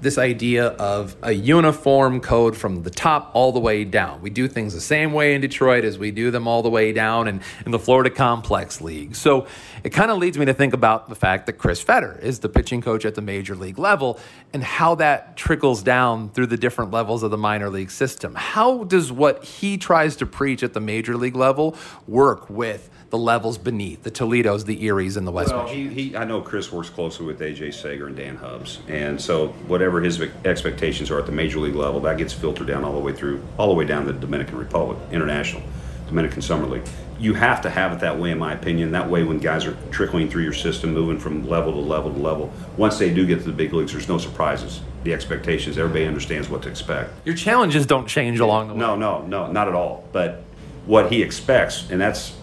this 0.02 0.18
idea 0.18 0.68
of 0.68 1.16
a 1.22 1.32
uniform 1.32 2.22
code 2.22 2.56
from 2.56 2.84
the 2.84 2.90
top 2.90 3.32
all 3.34 3.52
the 3.52 3.60
way 3.60 3.84
down. 3.84 4.22
We 4.22 4.30
do 4.30 4.48
things 4.48 4.74
the 4.74 4.82
same 4.82 5.12
way 5.12 5.36
in 5.36 5.42
Detroit 5.42 5.84
as 5.84 5.98
we 5.98 6.12
do 6.12 6.32
them 6.32 6.48
all 6.48 6.62
the 6.62 6.70
way 6.70 6.94
down 6.94 7.28
in, 7.28 7.42
in 7.66 7.72
the 7.72 7.80
Florida 7.80 8.10
Complex 8.10 8.80
League. 8.80 9.16
So 9.16 9.48
it 9.84 9.90
kind 9.90 10.10
of 10.10 10.18
leads 10.18 10.38
me 10.38 10.46
to 10.46 10.54
think 10.54 10.74
about 10.74 11.10
the 11.10 11.16
fact 11.16 11.48
that 11.48 11.54
Chris 11.54 11.82
Fetter 11.82 12.18
is 12.22 12.40
the 12.40 12.50
pitching 12.50 12.82
coach 12.82 13.04
at 13.04 13.16
the 13.16 13.22
major 13.22 13.56
league 13.56 13.78
level 13.78 14.20
and 14.54 14.64
how 14.64 14.96
that 14.96 15.36
trickles 15.36 15.84
down 15.84 16.30
through 16.30 16.48
the 16.48 16.58
different 16.58 16.92
levels 16.92 17.24
of 17.24 17.32
the 17.32 17.38
minor 17.38 17.70
league 17.70 17.92
system. 17.92 18.36
How 18.36 18.86
does 18.86 19.12
what 19.12 19.44
he 19.44 19.78
tries 19.78 20.16
to 20.18 20.26
preach 20.26 20.64
at 20.64 20.74
the 20.74 20.82
major 20.82 21.18
league 21.18 21.36
level 21.36 21.76
work 22.08 22.50
with 22.50 22.90
the 23.10 23.18
levels 23.18 23.58
beneath 23.58 24.04
the 24.04 24.12
Toledos, 24.12 24.66
the 24.66 24.86
Eries, 24.86 25.18
and 25.18 25.26
the 25.26 25.32
West. 25.32 25.54
Well, 25.54 25.68
he, 25.68 25.88
he, 25.88 26.16
I 26.16 26.26
know 26.26 26.42
Chris 26.42 26.72
works 26.72 26.90
closely 26.90 27.26
with 27.26 27.40
AJ 27.40 27.74
Sager 27.74 28.08
and 28.08 28.16
Dan 28.16 28.36
Hubbs, 28.38 28.80
and 28.88 29.20
so 29.20 29.48
whatever 29.68 30.02
his 30.02 30.22
expectations 30.46 31.10
are 31.10 31.20
at 31.20 31.26
the 31.26 31.32
major 31.32 31.60
league 31.60 31.76
level, 31.76 32.00
that 32.02 32.18
gets 32.18 32.34
filtered 32.34 32.68
down 32.68 32.84
all 32.84 32.94
the 32.94 33.00
way 33.00 33.14
through, 33.14 33.44
all 33.58 33.68
the 33.68 33.74
way 33.74 33.86
down 33.86 34.06
to 34.06 34.14
the 34.14 34.20
Dominican 34.20 34.58
Republic, 34.58 34.98
International, 35.12 35.64
Dominican 36.08 36.42
Summer 36.42 36.68
League. 36.68 36.88
You 37.20 37.34
have 37.34 37.62
to 37.62 37.70
have 37.70 37.92
it 37.92 38.00
that 38.00 38.18
way, 38.18 38.32
in 38.32 38.40
my 38.40 38.54
opinion. 38.54 38.92
That 38.92 39.10
way, 39.10 39.24
when 39.24 39.40
guys 39.40 39.66
are 39.66 39.76
trickling 39.92 40.30
through 40.30 40.44
your 40.44 40.54
system, 40.54 40.94
moving 40.94 41.20
from 41.20 41.48
level 41.50 41.74
to 41.74 41.80
level 41.80 42.14
to 42.14 42.20
level, 42.20 42.54
once 42.78 42.98
they 42.98 43.14
do 43.14 43.26
get 43.26 43.40
to 43.40 43.46
the 43.46 43.52
big 43.52 43.74
leagues, 43.74 43.92
there's 43.92 44.08
no 44.08 44.18
surprises. 44.18 44.82
The 45.04 45.14
expectations, 45.14 45.78
everybody 45.78 46.06
understands 46.06 46.50
what 46.50 46.62
to 46.64 46.70
expect. 46.70 47.12
Your 47.26 47.36
challenges 47.36 47.86
don't 47.86 48.08
change 48.08 48.40
along 48.40 48.70
the 48.70 48.74
way. 48.74 48.80
No, 48.80 48.96
no, 48.96 49.26
no, 49.26 49.52
not 49.52 49.68
at 49.68 49.74
all. 49.74 50.08
But 50.14 50.44
what 50.86 51.12
he 51.12 51.22
expects, 51.22 51.90
and 51.92 52.00
that's 52.00 52.36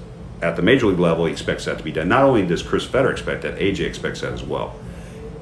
at 0.43 0.57
the 0.57 0.63
major 0.63 0.87
league 0.87 0.99
level, 0.99 1.27
he 1.27 1.33
expects 1.33 1.65
that 1.65 1.79
to 1.79 1.85
be 1.85 1.93
done. 1.93 2.09
Not 2.09 2.23
only 2.23 2.47
does 2.47 2.63
Chris 2.63 2.85
Fetter 2.85 3.11
expect 3.11 3.43
that, 3.43 3.59
AJ 3.59 3.81
expects 3.81 4.21
that 4.21 4.33
as 4.33 4.43
well. 4.43 4.79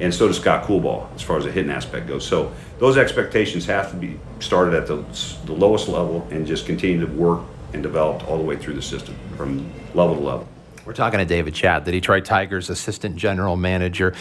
And 0.01 0.13
so 0.13 0.27
does 0.27 0.39
Scott 0.39 0.65
Coolbaugh 0.65 1.15
as 1.15 1.23
far 1.23 1.39
as 1.39 1.45
the 1.45 1.53
hitting 1.53 1.71
aspect 1.71 2.07
goes. 2.07 2.27
So 2.27 2.53
those 2.79 2.97
expectations 2.97 3.67
have 3.67 3.91
to 3.91 3.97
be 3.97 4.19
started 4.41 4.75
at 4.75 4.87
the, 4.87 5.05
the 5.47 5.53
lowest 5.53 5.89
level 5.89 6.27
and 6.31 6.47
just 6.47 6.67
continue 6.67 7.05
to 7.05 7.13
work 7.13 7.43
and 7.73 7.83
develop 7.83 8.29
all 8.29 8.39
the 8.39 8.45
way 8.45 8.57
through 8.57 8.75
the 8.75 8.83
system 8.83 9.17
from 9.37 9.71
level 9.95 10.17
to 10.17 10.21
level. 10.21 10.49
We're 10.85 10.93
talking 10.93 11.19
to 11.19 11.25
David 11.25 11.55
Chadd, 11.55 11.87
the 11.87 11.93
Detroit 11.93 12.27
Tigers 12.27 12.69
assistant 12.69 13.17
general 13.17 13.57
manager. 13.57 14.13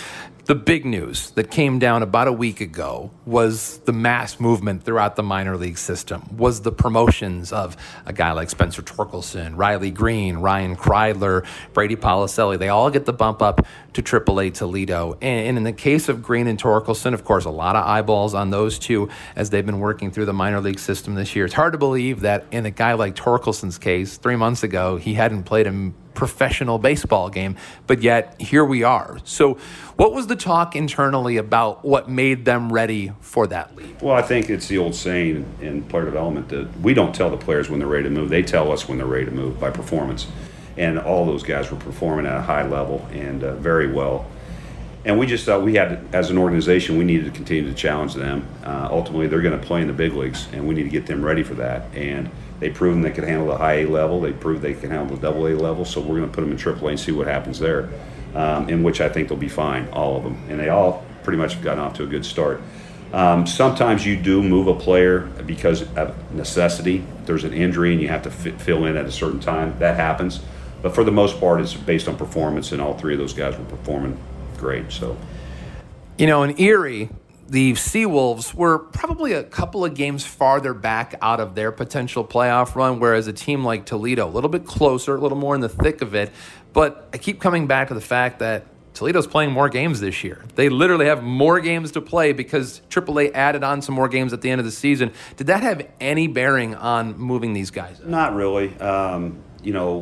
The 0.46 0.56
big 0.56 0.86
news 0.86 1.32
that 1.32 1.52
came 1.52 1.78
down 1.78 2.04
about 2.04 2.30
a 2.30 2.34
week 2.34 2.62
ago 2.62 3.12
was 3.26 3.80
the 3.80 3.92
mass 3.92 4.40
movement 4.40 4.84
throughout 4.84 5.18
the 5.18 5.24
minor 5.24 5.58
league 5.58 5.78
system, 5.78 6.24
was 6.38 6.62
the 6.62 6.72
promotions 6.72 7.52
of 7.52 7.76
a 8.06 8.14
guy 8.14 8.32
like 8.32 8.50
Spencer 8.50 8.82
Torkelson, 8.82 9.58
Riley 9.58 9.92
Greene, 9.92 10.38
Ryan 10.38 10.78
Kreidler, 10.78 11.46
Brady 11.74 11.98
Policelli. 11.98 12.58
They 12.58 12.70
all 12.70 12.90
get 12.90 13.06
the 13.06 13.14
bump 13.14 13.42
up 13.42 13.66
to 13.94 14.02
AAA 14.02 14.54
Toledo. 14.54 15.18
And 15.22 15.58
in 15.58 15.64
the 15.64 15.74
case 15.74 16.08
of 16.08 16.22
Greene 16.22 16.48
and 16.48 16.62
Torkelson, 16.62 17.14
of 17.14 17.26
course, 17.26 17.44
a 17.44 17.50
lot 17.50 17.76
of 17.76 17.86
eyeballs 17.86 18.34
on 18.34 18.52
those 18.52 18.80
two 18.80 19.10
as 19.36 19.50
they've 19.50 19.66
been 19.66 19.80
working 19.80 20.12
through 20.12 20.26
the 20.26 20.34
minor 20.34 20.62
league 20.62 20.80
system 20.80 21.16
this 21.16 21.36
year. 21.36 21.44
It's 21.44 21.54
hard 21.54 21.74
to 21.74 21.80
believe 21.80 22.22
that 22.22 22.46
in 22.52 22.66
a 22.66 22.72
guy 22.72 22.94
like 22.94 23.16
Torkelson's 23.16 23.78
case, 23.78 24.16
three 24.16 24.38
months 24.38 24.64
ago, 24.64 24.96
he 24.96 25.14
hadn't 25.14 25.44
played 25.44 25.68
a 25.68 25.92
professional 26.14 26.78
baseball 26.80 27.30
game, 27.30 27.56
but 27.88 28.02
yet 28.02 28.40
here 28.40 28.66
we 28.66 28.84
are. 28.84 29.20
So, 29.24 29.58
what 29.96 30.14
was 30.14 30.28
the 30.28 30.36
talk 30.36 30.76
internally 30.76 31.38
about 31.38 31.86
what 31.86 32.10
made 32.10 32.46
them 32.46 32.72
ready 32.72 33.12
for 33.22 33.48
that 33.48 33.76
leap? 33.76 34.02
Well, 34.02 34.16
I 34.16 34.22
think 34.22 34.50
it's 34.50 34.68
the 34.68 34.78
old 34.78 34.96
saying 34.96 35.46
in 35.62 35.84
player 35.84 36.06
development 36.06 36.50
that 36.50 36.80
we 36.80 36.94
don't 36.94 37.14
tell 37.14 37.30
the 37.30 37.38
players 37.38 37.70
when 37.70 37.80
they're 37.80 37.88
ready 37.88 38.06
to 38.06 38.10
move, 38.10 38.30
they 38.30 38.44
tell 38.44 38.72
us 38.72 38.88
when 38.88 38.98
they're 38.98 39.08
ready 39.08 39.26
to 39.26 39.32
move 39.32 39.60
by 39.60 39.70
performance. 39.70 40.28
and 40.78 40.98
all 40.98 41.26
those 41.26 41.44
guys 41.44 41.70
were 41.70 41.78
performing 41.78 42.26
at 42.26 42.36
a 42.36 42.42
high 42.42 42.66
level 42.68 43.08
and 43.12 43.44
uh, 43.44 43.54
very 43.56 43.92
well. 43.92 44.26
And 45.06 45.20
we 45.20 45.26
just 45.26 45.46
thought 45.46 45.62
we 45.62 45.76
had, 45.76 46.04
as 46.14 46.30
an 46.30 46.38
organization, 46.38 46.98
we 46.98 47.04
needed 47.04 47.26
to 47.26 47.32
continue 47.32 47.70
to 47.70 47.76
challenge 47.76 48.14
them. 48.14 48.48
Uh, 48.64 48.88
ultimately, 48.90 49.28
they're 49.28 49.42
going 49.42 49.60
to 49.60 49.66
play 49.66 49.82
in 49.82 49.88
the 49.88 49.94
big 49.94 50.14
leagues, 50.14 50.48
and 50.54 50.66
we 50.68 50.74
need 50.74 50.84
to 50.84 50.90
get 50.90 51.06
them 51.06 51.24
ready 51.24 51.44
for 51.44 51.56
that. 51.56 51.94
And 51.94 52.30
they've 52.64 52.74
proven 52.74 53.02
they 53.02 53.12
can 53.12 53.26
handle 53.26 53.48
the 53.48 53.58
high 53.58 53.82
A 53.82 53.86
level. 53.86 54.22
They 54.22 54.32
proved 54.32 54.62
they 54.62 54.74
can 54.74 54.90
handle 54.90 55.16
the 55.16 55.22
double 55.22 55.48
A 55.48 55.54
level. 55.54 55.84
So 55.84 56.00
we're 56.00 56.18
going 56.18 56.30
to 56.30 56.34
put 56.34 56.42
them 56.42 56.52
in 56.52 56.58
triple 56.58 56.88
A 56.88 56.92
and 56.92 57.00
see 57.00 57.12
what 57.12 57.28
happens 57.28 57.60
there. 57.60 57.90
Um, 58.34 58.68
in 58.68 58.82
which 58.82 59.00
I 59.00 59.10
think 59.10 59.30
they'll 59.30 59.38
be 59.38 59.50
fine, 59.50 59.88
all 59.90 60.18
of 60.18 60.24
them. 60.24 60.44
And 60.50 60.60
they 60.60 60.70
all 60.70 61.06
pretty 61.24 61.38
much 61.38 61.54
have 61.54 61.64
gotten 61.64 61.80
off 61.80 61.94
to 61.96 62.04
a 62.04 62.08
good 62.08 62.26
start. 62.26 62.62
Um, 63.12 63.46
sometimes 63.46 64.08
you 64.08 64.16
do 64.16 64.42
move 64.42 64.68
a 64.68 64.74
player 64.74 65.20
because 65.46 65.84
of 65.96 66.34
necessity. 66.34 67.06
There's 67.26 67.44
an 67.44 67.54
injury 67.54 67.92
and 67.92 68.02
you 68.02 68.08
have 68.08 68.24
to 68.24 68.32
fill 68.32 68.86
in 68.86 68.98
at 68.98 69.06
a 69.06 69.12
certain 69.12 69.40
time. 69.40 69.78
That 69.78 69.98
happens. 69.98 70.40
But 70.82 70.96
for 70.96 71.04
the 71.04 71.12
most 71.12 71.40
part, 71.40 71.62
it's 71.62 71.76
based 71.76 72.08
on 72.08 72.18
performance, 72.18 72.72
and 72.72 72.82
all 72.82 72.98
three 72.98 73.14
of 73.14 73.20
those 73.20 73.34
guys 73.34 73.56
were 73.58 73.66
performing 73.66 74.18
great. 74.58 74.92
So, 74.92 75.16
you 76.18 76.26
know, 76.26 76.42
in 76.44 76.60
Erie, 76.60 77.10
the 77.54 77.74
Seawolves 77.74 78.56
were 78.56 78.80
probably 78.80 79.34
a 79.34 79.44
couple 79.44 79.86
of 79.86 79.94
games 79.94 80.26
farther 80.26 80.74
back 80.74 81.14
out 81.22 81.40
of 81.40 81.54
their 81.54 81.72
potential 81.72 82.26
playoff 82.26 82.74
run, 82.74 83.00
whereas 83.00 83.28
a 83.28 83.34
team 83.34 83.64
like 83.64 83.86
Toledo, 83.86 84.28
a 84.28 84.28
little 84.28 84.50
bit 84.50 84.66
closer, 84.66 85.16
a 85.16 85.20
little 85.20 85.38
more 85.38 85.54
in 85.54 85.62
the 85.62 85.70
thick 85.70 86.02
of 86.02 86.16
it. 86.16 86.32
But 86.74 87.08
I 87.14 87.20
keep 87.20 87.40
coming 87.40 87.68
back 87.68 87.90
to 87.90 87.94
the 87.94 88.02
fact 88.02 88.40
that 88.40 88.66
Toledo's 88.96 89.28
playing 89.28 89.52
more 89.52 89.70
games 89.70 90.00
this 90.00 90.24
year. 90.24 90.44
They 90.56 90.70
literally 90.70 91.06
have 91.06 91.22
more 91.22 91.60
games 91.60 91.92
to 91.92 92.02
play 92.02 92.34
because 92.34 92.82
AAA 92.90 93.34
added 93.36 93.64
on 93.64 93.84
some 93.84 93.94
more 93.94 94.10
games 94.10 94.34
at 94.34 94.42
the 94.42 94.50
end 94.50 94.58
of 94.58 94.66
the 94.66 94.72
season. 94.72 95.12
Did 95.38 95.46
that 95.46 95.62
have 95.62 95.88
any 96.00 96.26
bearing 96.26 96.74
on 96.74 97.16
moving 97.20 97.54
these 97.54 97.70
guys? 97.70 98.00
Not 98.04 98.34
really. 98.34 98.76
Um, 98.80 99.38
you 99.62 99.74
know, 99.74 99.98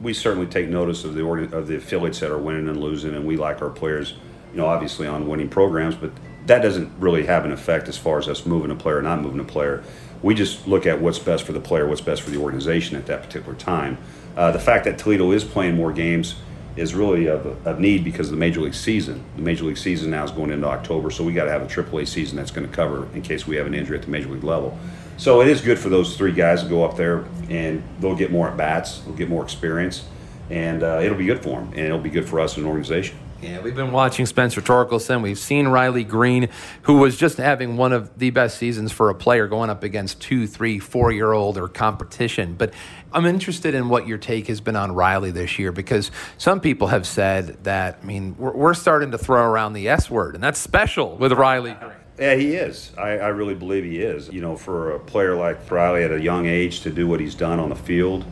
we 0.00 0.14
certainly 0.14 0.46
take 0.46 0.70
notice 0.70 1.04
of 1.04 1.12
the 1.12 1.22
of 1.26 1.66
the 1.66 1.76
affiliates 1.76 2.20
that 2.20 2.30
are 2.30 2.38
winning 2.38 2.66
and 2.66 2.80
losing, 2.80 3.14
and 3.14 3.26
we 3.26 3.36
like 3.36 3.60
our 3.60 3.68
players. 3.68 4.14
You 4.52 4.60
know, 4.60 4.66
obviously 4.66 5.06
on 5.06 5.28
winning 5.28 5.50
programs, 5.50 5.96
but 5.96 6.10
that 6.46 6.62
doesn't 6.62 6.92
really 6.98 7.26
have 7.26 7.44
an 7.44 7.52
effect 7.52 7.88
as 7.88 7.96
far 7.96 8.18
as 8.18 8.28
us 8.28 8.44
moving 8.44 8.70
a 8.70 8.74
player 8.74 8.98
or 8.98 9.02
not 9.02 9.20
moving 9.20 9.40
a 9.40 9.44
player. 9.44 9.82
We 10.22 10.34
just 10.34 10.66
look 10.66 10.86
at 10.86 11.00
what's 11.00 11.18
best 11.18 11.44
for 11.44 11.52
the 11.52 11.60
player, 11.60 11.86
what's 11.86 12.00
best 12.00 12.22
for 12.22 12.30
the 12.30 12.38
organization 12.38 12.96
at 12.96 13.06
that 13.06 13.22
particular 13.22 13.54
time. 13.54 13.98
Uh, 14.36 14.50
the 14.50 14.58
fact 14.58 14.84
that 14.84 14.98
Toledo 14.98 15.30
is 15.32 15.44
playing 15.44 15.76
more 15.76 15.92
games 15.92 16.36
is 16.76 16.94
really 16.94 17.26
of, 17.26 17.66
of 17.66 17.78
need 17.78 18.02
because 18.02 18.28
of 18.28 18.32
the 18.32 18.38
major 18.38 18.60
league 18.60 18.74
season. 18.74 19.22
The 19.36 19.42
major 19.42 19.64
league 19.64 19.78
season 19.78 20.10
now 20.10 20.24
is 20.24 20.30
going 20.30 20.50
into 20.50 20.66
October, 20.66 21.10
so 21.10 21.22
we 21.22 21.32
got 21.32 21.44
to 21.44 21.50
have 21.50 21.62
a 21.62 21.66
AAA 21.66 22.08
season 22.08 22.36
that's 22.36 22.50
going 22.50 22.68
to 22.68 22.74
cover 22.74 23.08
in 23.14 23.22
case 23.22 23.46
we 23.46 23.56
have 23.56 23.66
an 23.66 23.74
injury 23.74 23.96
at 23.96 24.04
the 24.04 24.10
major 24.10 24.28
league 24.28 24.44
level. 24.44 24.76
So 25.16 25.40
it 25.40 25.48
is 25.48 25.60
good 25.60 25.78
for 25.78 25.88
those 25.88 26.16
three 26.16 26.32
guys 26.32 26.62
to 26.64 26.68
go 26.68 26.84
up 26.84 26.96
there 26.96 27.24
and 27.48 27.82
they'll 28.00 28.16
get 28.16 28.32
more 28.32 28.48
at 28.48 28.56
bats, 28.56 28.98
they'll 29.00 29.14
get 29.14 29.28
more 29.28 29.44
experience, 29.44 30.04
and 30.50 30.82
uh, 30.82 31.00
it'll 31.00 31.16
be 31.16 31.26
good 31.26 31.42
for 31.42 31.60
them, 31.60 31.68
and 31.68 31.80
it'll 31.80 31.98
be 31.98 32.10
good 32.10 32.28
for 32.28 32.40
us 32.40 32.52
as 32.52 32.58
an 32.58 32.66
organization. 32.66 33.16
Yeah, 33.44 33.60
we've 33.60 33.74
been 33.74 33.92
watching 33.92 34.24
Spencer 34.24 34.62
Torkelson. 34.62 35.20
We've 35.20 35.38
seen 35.38 35.68
Riley 35.68 36.02
Greene, 36.02 36.48
who 36.82 36.96
was 36.96 37.14
just 37.14 37.36
having 37.36 37.76
one 37.76 37.92
of 37.92 38.18
the 38.18 38.30
best 38.30 38.56
seasons 38.56 38.90
for 38.90 39.10
a 39.10 39.14
player 39.14 39.48
going 39.48 39.68
up 39.68 39.82
against 39.82 40.18
two, 40.18 40.46
three, 40.46 40.78
four 40.78 41.12
year 41.12 41.30
old 41.30 41.58
or 41.58 41.68
competition. 41.68 42.54
But 42.54 42.72
I'm 43.12 43.26
interested 43.26 43.74
in 43.74 43.90
what 43.90 44.06
your 44.06 44.16
take 44.16 44.46
has 44.46 44.62
been 44.62 44.76
on 44.76 44.92
Riley 44.92 45.30
this 45.30 45.58
year 45.58 45.72
because 45.72 46.10
some 46.38 46.58
people 46.58 46.86
have 46.86 47.06
said 47.06 47.62
that, 47.64 47.98
I 48.02 48.06
mean, 48.06 48.34
we're, 48.38 48.54
we're 48.54 48.74
starting 48.74 49.10
to 49.10 49.18
throw 49.18 49.44
around 49.44 49.74
the 49.74 49.90
S 49.90 50.08
word, 50.10 50.34
and 50.36 50.42
that's 50.42 50.58
special 50.58 51.14
with 51.18 51.32
Riley 51.32 51.74
Greene. 51.74 51.92
Yeah, 52.18 52.36
he 52.36 52.54
is. 52.54 52.92
I, 52.96 53.18
I 53.18 53.28
really 53.28 53.54
believe 53.54 53.84
he 53.84 53.98
is. 53.98 54.32
You 54.32 54.40
know, 54.40 54.56
for 54.56 54.92
a 54.92 54.98
player 55.00 55.36
like 55.36 55.70
Riley 55.70 56.02
at 56.02 56.12
a 56.12 56.20
young 56.20 56.46
age 56.46 56.80
to 56.80 56.90
do 56.90 57.06
what 57.06 57.20
he's 57.20 57.34
done 57.34 57.60
on 57.60 57.68
the 57.68 57.76
field 57.76 58.24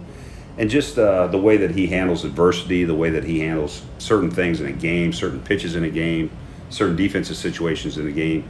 and 0.58 0.68
just 0.68 0.98
uh, 0.98 1.26
the 1.28 1.38
way 1.38 1.56
that 1.56 1.72
he 1.72 1.86
handles 1.86 2.24
adversity, 2.24 2.84
the 2.84 2.94
way 2.94 3.10
that 3.10 3.24
he 3.24 3.40
handles 3.40 3.82
certain 3.98 4.30
things 4.30 4.60
in 4.60 4.66
a 4.66 4.72
game, 4.72 5.12
certain 5.12 5.40
pitches 5.40 5.74
in 5.74 5.84
a 5.84 5.90
game, 5.90 6.30
certain 6.68 6.96
defensive 6.96 7.36
situations 7.36 7.98
in 7.98 8.06
a 8.06 8.12
game. 8.12 8.48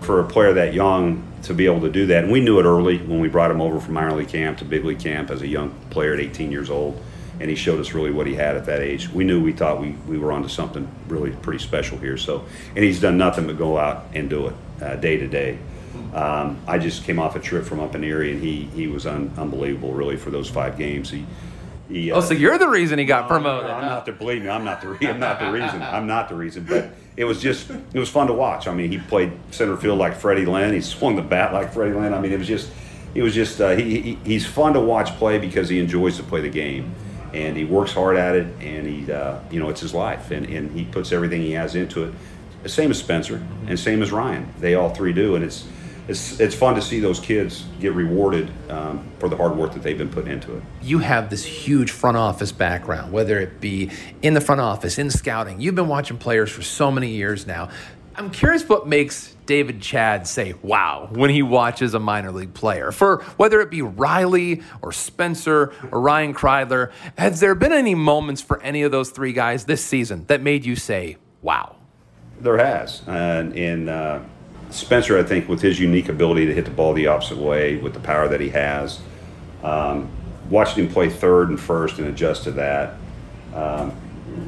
For 0.00 0.18
a 0.18 0.24
player 0.24 0.52
that 0.54 0.74
young 0.74 1.22
to 1.44 1.54
be 1.54 1.66
able 1.66 1.80
to 1.82 1.90
do 1.90 2.06
that, 2.06 2.24
and 2.24 2.32
we 2.32 2.40
knew 2.40 2.58
it 2.58 2.64
early 2.64 2.98
when 2.98 3.20
we 3.20 3.28
brought 3.28 3.50
him 3.50 3.60
over 3.60 3.78
from 3.78 3.94
minor 3.94 4.14
league 4.14 4.28
camp 4.28 4.58
to 4.58 4.64
big 4.64 4.84
league 4.84 4.98
camp 4.98 5.30
as 5.30 5.42
a 5.42 5.46
young 5.46 5.70
player 5.90 6.12
at 6.12 6.20
18 6.20 6.50
years 6.50 6.70
old, 6.70 7.00
and 7.38 7.48
he 7.48 7.54
showed 7.54 7.78
us 7.78 7.92
really 7.92 8.10
what 8.10 8.26
he 8.26 8.34
had 8.34 8.56
at 8.56 8.64
that 8.66 8.80
age. 8.80 9.08
We 9.08 9.22
knew 9.22 9.40
we 9.42 9.52
thought 9.52 9.80
we, 9.80 9.90
we 10.08 10.18
were 10.18 10.32
onto 10.32 10.48
something 10.48 10.88
really 11.06 11.30
pretty 11.30 11.60
special 11.60 11.98
here. 11.98 12.16
So, 12.16 12.44
and 12.74 12.84
he's 12.84 13.00
done 13.00 13.16
nothing 13.16 13.46
but 13.46 13.58
go 13.58 13.78
out 13.78 14.06
and 14.12 14.28
do 14.28 14.48
it 14.48 14.54
uh, 14.80 14.96
day 14.96 15.16
to 15.18 15.28
day. 15.28 15.58
Um, 16.14 16.60
I 16.66 16.78
just 16.78 17.04
came 17.04 17.18
off 17.18 17.36
a 17.36 17.40
trip 17.40 17.64
from 17.64 17.80
up 17.80 17.94
in 17.94 18.04
Erie, 18.04 18.32
and 18.32 18.42
he 18.42 18.64
he 18.74 18.86
was 18.86 19.06
un, 19.06 19.32
unbelievable, 19.36 19.92
really, 19.92 20.16
for 20.16 20.30
those 20.30 20.48
five 20.48 20.76
games. 20.76 21.10
He, 21.10 21.24
he 21.88 22.12
uh, 22.12 22.16
oh, 22.16 22.20
so 22.20 22.34
you're 22.34 22.58
the 22.58 22.68
reason 22.68 22.98
he 22.98 23.04
got 23.04 23.28
promoted? 23.28 23.70
I'm 23.70 23.86
not 23.86 24.06
the 24.06 24.12
believe 24.12 24.42
me, 24.42 24.48
I'm 24.48 24.64
not 24.64 24.80
the 24.80 24.88
re- 24.88 25.08
I'm 25.08 25.20
not 25.20 25.40
the 25.40 25.50
reason. 25.50 25.82
I'm 25.82 26.06
not 26.06 26.28
the 26.28 26.34
reason, 26.34 26.64
but 26.64 26.90
it 27.16 27.24
was 27.24 27.40
just 27.40 27.70
it 27.70 27.98
was 27.98 28.08
fun 28.08 28.26
to 28.26 28.32
watch. 28.32 28.66
I 28.68 28.74
mean, 28.74 28.90
he 28.90 28.98
played 28.98 29.32
center 29.50 29.76
field 29.76 29.98
like 29.98 30.16
Freddie 30.16 30.46
Lynn. 30.46 30.74
He 30.74 30.80
swung 30.80 31.16
the 31.16 31.22
bat 31.22 31.52
like 31.52 31.72
Freddie 31.72 31.94
Lynn. 31.94 32.14
I 32.14 32.20
mean, 32.20 32.32
it 32.32 32.38
was 32.38 32.48
just 32.48 32.70
it 33.14 33.22
was 33.22 33.34
just 33.34 33.60
uh, 33.60 33.70
he, 33.70 34.00
he 34.00 34.18
he's 34.24 34.46
fun 34.46 34.74
to 34.74 34.80
watch 34.80 35.08
play 35.16 35.38
because 35.38 35.68
he 35.68 35.78
enjoys 35.78 36.16
to 36.16 36.22
play 36.22 36.40
the 36.40 36.50
game 36.50 36.94
and 37.34 37.56
he 37.56 37.64
works 37.64 37.92
hard 37.92 38.16
at 38.16 38.34
it 38.34 38.46
and 38.60 38.86
he 38.86 39.10
uh, 39.10 39.38
you 39.50 39.58
know 39.58 39.68
it's 39.68 39.80
his 39.80 39.94
life 39.94 40.30
and, 40.30 40.46
and 40.46 40.70
he 40.76 40.84
puts 40.84 41.12
everything 41.12 41.40
he 41.42 41.52
has 41.52 41.74
into 41.74 42.04
it 42.04 42.14
same 42.68 42.90
as 42.90 42.98
spencer 42.98 43.44
and 43.66 43.78
same 43.78 44.02
as 44.02 44.12
ryan 44.12 44.48
they 44.60 44.74
all 44.74 44.90
three 44.90 45.12
do 45.12 45.34
and 45.34 45.44
it's 45.44 45.66
it's 46.08 46.40
it's 46.40 46.54
fun 46.54 46.74
to 46.74 46.82
see 46.82 47.00
those 47.00 47.20
kids 47.20 47.64
get 47.80 47.92
rewarded 47.94 48.50
um, 48.70 49.06
for 49.18 49.28
the 49.28 49.36
hard 49.36 49.56
work 49.56 49.72
that 49.74 49.82
they've 49.82 49.98
been 49.98 50.08
putting 50.08 50.32
into 50.32 50.56
it. 50.56 50.62
You 50.82 50.98
have 50.98 51.30
this 51.30 51.44
huge 51.44 51.90
front 51.90 52.16
office 52.16 52.52
background, 52.52 53.12
whether 53.12 53.38
it 53.38 53.60
be 53.60 53.90
in 54.20 54.34
the 54.34 54.40
front 54.40 54.60
office, 54.60 54.98
in 54.98 55.10
scouting. 55.10 55.60
You've 55.60 55.74
been 55.74 55.88
watching 55.88 56.18
players 56.18 56.50
for 56.50 56.62
so 56.62 56.90
many 56.90 57.10
years 57.10 57.46
now. 57.46 57.68
I'm 58.14 58.30
curious 58.30 58.68
what 58.68 58.86
makes 58.86 59.34
David 59.46 59.80
Chadd 59.80 60.26
say 60.26 60.54
"Wow" 60.60 61.08
when 61.12 61.30
he 61.30 61.42
watches 61.42 61.94
a 61.94 61.98
minor 61.98 62.32
league 62.32 62.52
player. 62.52 62.92
For 62.92 63.22
whether 63.36 63.60
it 63.60 63.70
be 63.70 63.80
Riley 63.80 64.62
or 64.82 64.92
Spencer 64.92 65.72
or 65.90 66.00
Ryan 66.00 66.34
Kreidler, 66.34 66.90
has 67.16 67.40
there 67.40 67.54
been 67.54 67.72
any 67.72 67.94
moments 67.94 68.42
for 68.42 68.60
any 68.62 68.82
of 68.82 68.90
those 68.90 69.10
three 69.10 69.32
guys 69.32 69.64
this 69.64 69.84
season 69.84 70.24
that 70.26 70.42
made 70.42 70.66
you 70.66 70.76
say 70.76 71.16
"Wow"? 71.40 71.76
There 72.40 72.58
has, 72.58 73.02
and 73.06 73.56
in 73.56 73.88
uh, 73.88 74.24
Spencer, 74.72 75.18
I 75.18 75.22
think, 75.22 75.48
with 75.48 75.60
his 75.60 75.78
unique 75.78 76.08
ability 76.08 76.46
to 76.46 76.54
hit 76.54 76.64
the 76.64 76.70
ball 76.70 76.94
the 76.94 77.06
opposite 77.06 77.38
way, 77.38 77.76
with 77.76 77.92
the 77.94 78.00
power 78.00 78.26
that 78.28 78.40
he 78.40 78.48
has, 78.50 79.00
um, 79.62 80.08
watching 80.48 80.84
him 80.84 80.92
play 80.92 81.10
third 81.10 81.50
and 81.50 81.60
first 81.60 81.98
and 81.98 82.08
adjust 82.08 82.44
to 82.44 82.52
that. 82.52 82.94
Um, 83.54 83.92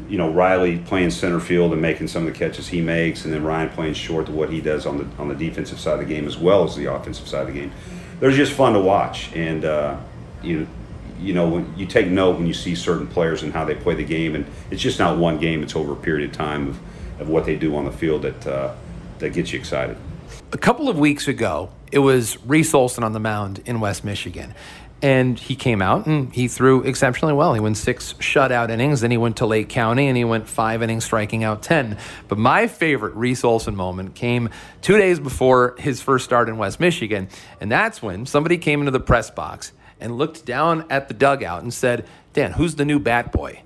you 0.08 0.16
know, 0.16 0.30
Riley 0.30 0.78
playing 0.78 1.10
center 1.10 1.40
field 1.40 1.72
and 1.72 1.82
making 1.82 2.08
some 2.08 2.26
of 2.26 2.32
the 2.32 2.38
catches 2.38 2.68
he 2.68 2.80
makes, 2.80 3.24
and 3.24 3.34
then 3.34 3.44
Ryan 3.44 3.68
playing 3.70 3.94
short 3.94 4.26
to 4.26 4.32
what 4.32 4.50
he 4.50 4.60
does 4.60 4.86
on 4.86 4.98
the 4.98 5.06
on 5.18 5.28
the 5.28 5.34
defensive 5.34 5.78
side 5.78 5.94
of 6.00 6.08
the 6.08 6.14
game 6.14 6.26
as 6.26 6.38
well 6.38 6.64
as 6.64 6.74
the 6.74 6.92
offensive 6.92 7.28
side 7.28 7.42
of 7.42 7.54
the 7.54 7.60
game. 7.60 7.72
They're 8.20 8.30
just 8.30 8.52
fun 8.52 8.72
to 8.74 8.80
watch, 8.80 9.30
and 9.34 9.64
uh, 9.64 9.98
you 10.42 10.66
you 11.20 11.34
know 11.34 11.48
when 11.48 11.76
you 11.76 11.84
take 11.84 12.06
note 12.06 12.36
when 12.36 12.46
you 12.46 12.54
see 12.54 12.74
certain 12.74 13.06
players 13.06 13.42
and 13.42 13.52
how 13.52 13.64
they 13.64 13.74
play 13.74 13.94
the 13.94 14.04
game, 14.04 14.34
and 14.34 14.46
it's 14.70 14.82
just 14.82 14.98
not 14.98 15.18
one 15.18 15.38
game; 15.38 15.62
it's 15.62 15.76
over 15.76 15.92
a 15.92 15.96
period 15.96 16.30
of 16.30 16.36
time 16.36 16.68
of, 16.68 16.78
of 17.20 17.28
what 17.28 17.44
they 17.44 17.56
do 17.56 17.76
on 17.76 17.84
the 17.84 17.92
field 17.92 18.22
that 18.22 18.46
uh, 18.46 18.74
that 19.18 19.34
gets 19.34 19.52
you 19.52 19.58
excited. 19.58 19.96
A 20.54 20.56
couple 20.56 20.88
of 20.88 20.96
weeks 20.96 21.26
ago, 21.26 21.72
it 21.90 21.98
was 21.98 22.38
Reese 22.46 22.74
Olson 22.74 23.02
on 23.02 23.12
the 23.12 23.18
mound 23.18 23.60
in 23.66 23.80
West 23.80 24.04
Michigan. 24.04 24.54
And 25.02 25.36
he 25.36 25.56
came 25.56 25.82
out 25.82 26.06
and 26.06 26.32
he 26.32 26.46
threw 26.46 26.84
exceptionally 26.84 27.34
well. 27.34 27.54
He 27.54 27.60
went 27.60 27.76
six 27.76 28.12
shutout 28.20 28.70
innings, 28.70 29.00
then 29.00 29.10
he 29.10 29.16
went 29.16 29.38
to 29.38 29.46
Lake 29.46 29.68
County 29.68 30.06
and 30.06 30.16
he 30.16 30.22
went 30.22 30.48
five 30.48 30.80
innings, 30.80 31.04
striking 31.04 31.42
out 31.42 31.64
10. 31.64 31.98
But 32.28 32.38
my 32.38 32.68
favorite 32.68 33.16
Reese 33.16 33.42
Olson 33.42 33.74
moment 33.74 34.14
came 34.14 34.48
two 34.80 34.96
days 34.96 35.18
before 35.18 35.74
his 35.76 36.00
first 36.00 36.24
start 36.24 36.48
in 36.48 36.56
West 36.56 36.78
Michigan. 36.78 37.30
And 37.60 37.68
that's 37.68 38.00
when 38.00 38.24
somebody 38.24 38.56
came 38.56 38.78
into 38.78 38.92
the 38.92 39.00
press 39.00 39.32
box 39.32 39.72
and 39.98 40.16
looked 40.16 40.46
down 40.46 40.84
at 40.88 41.08
the 41.08 41.14
dugout 41.14 41.64
and 41.64 41.74
said, 41.74 42.06
Dan, 42.34 42.50
who's 42.50 42.74
the 42.74 42.84
new 42.84 42.98
bat 42.98 43.30
boy? 43.30 43.62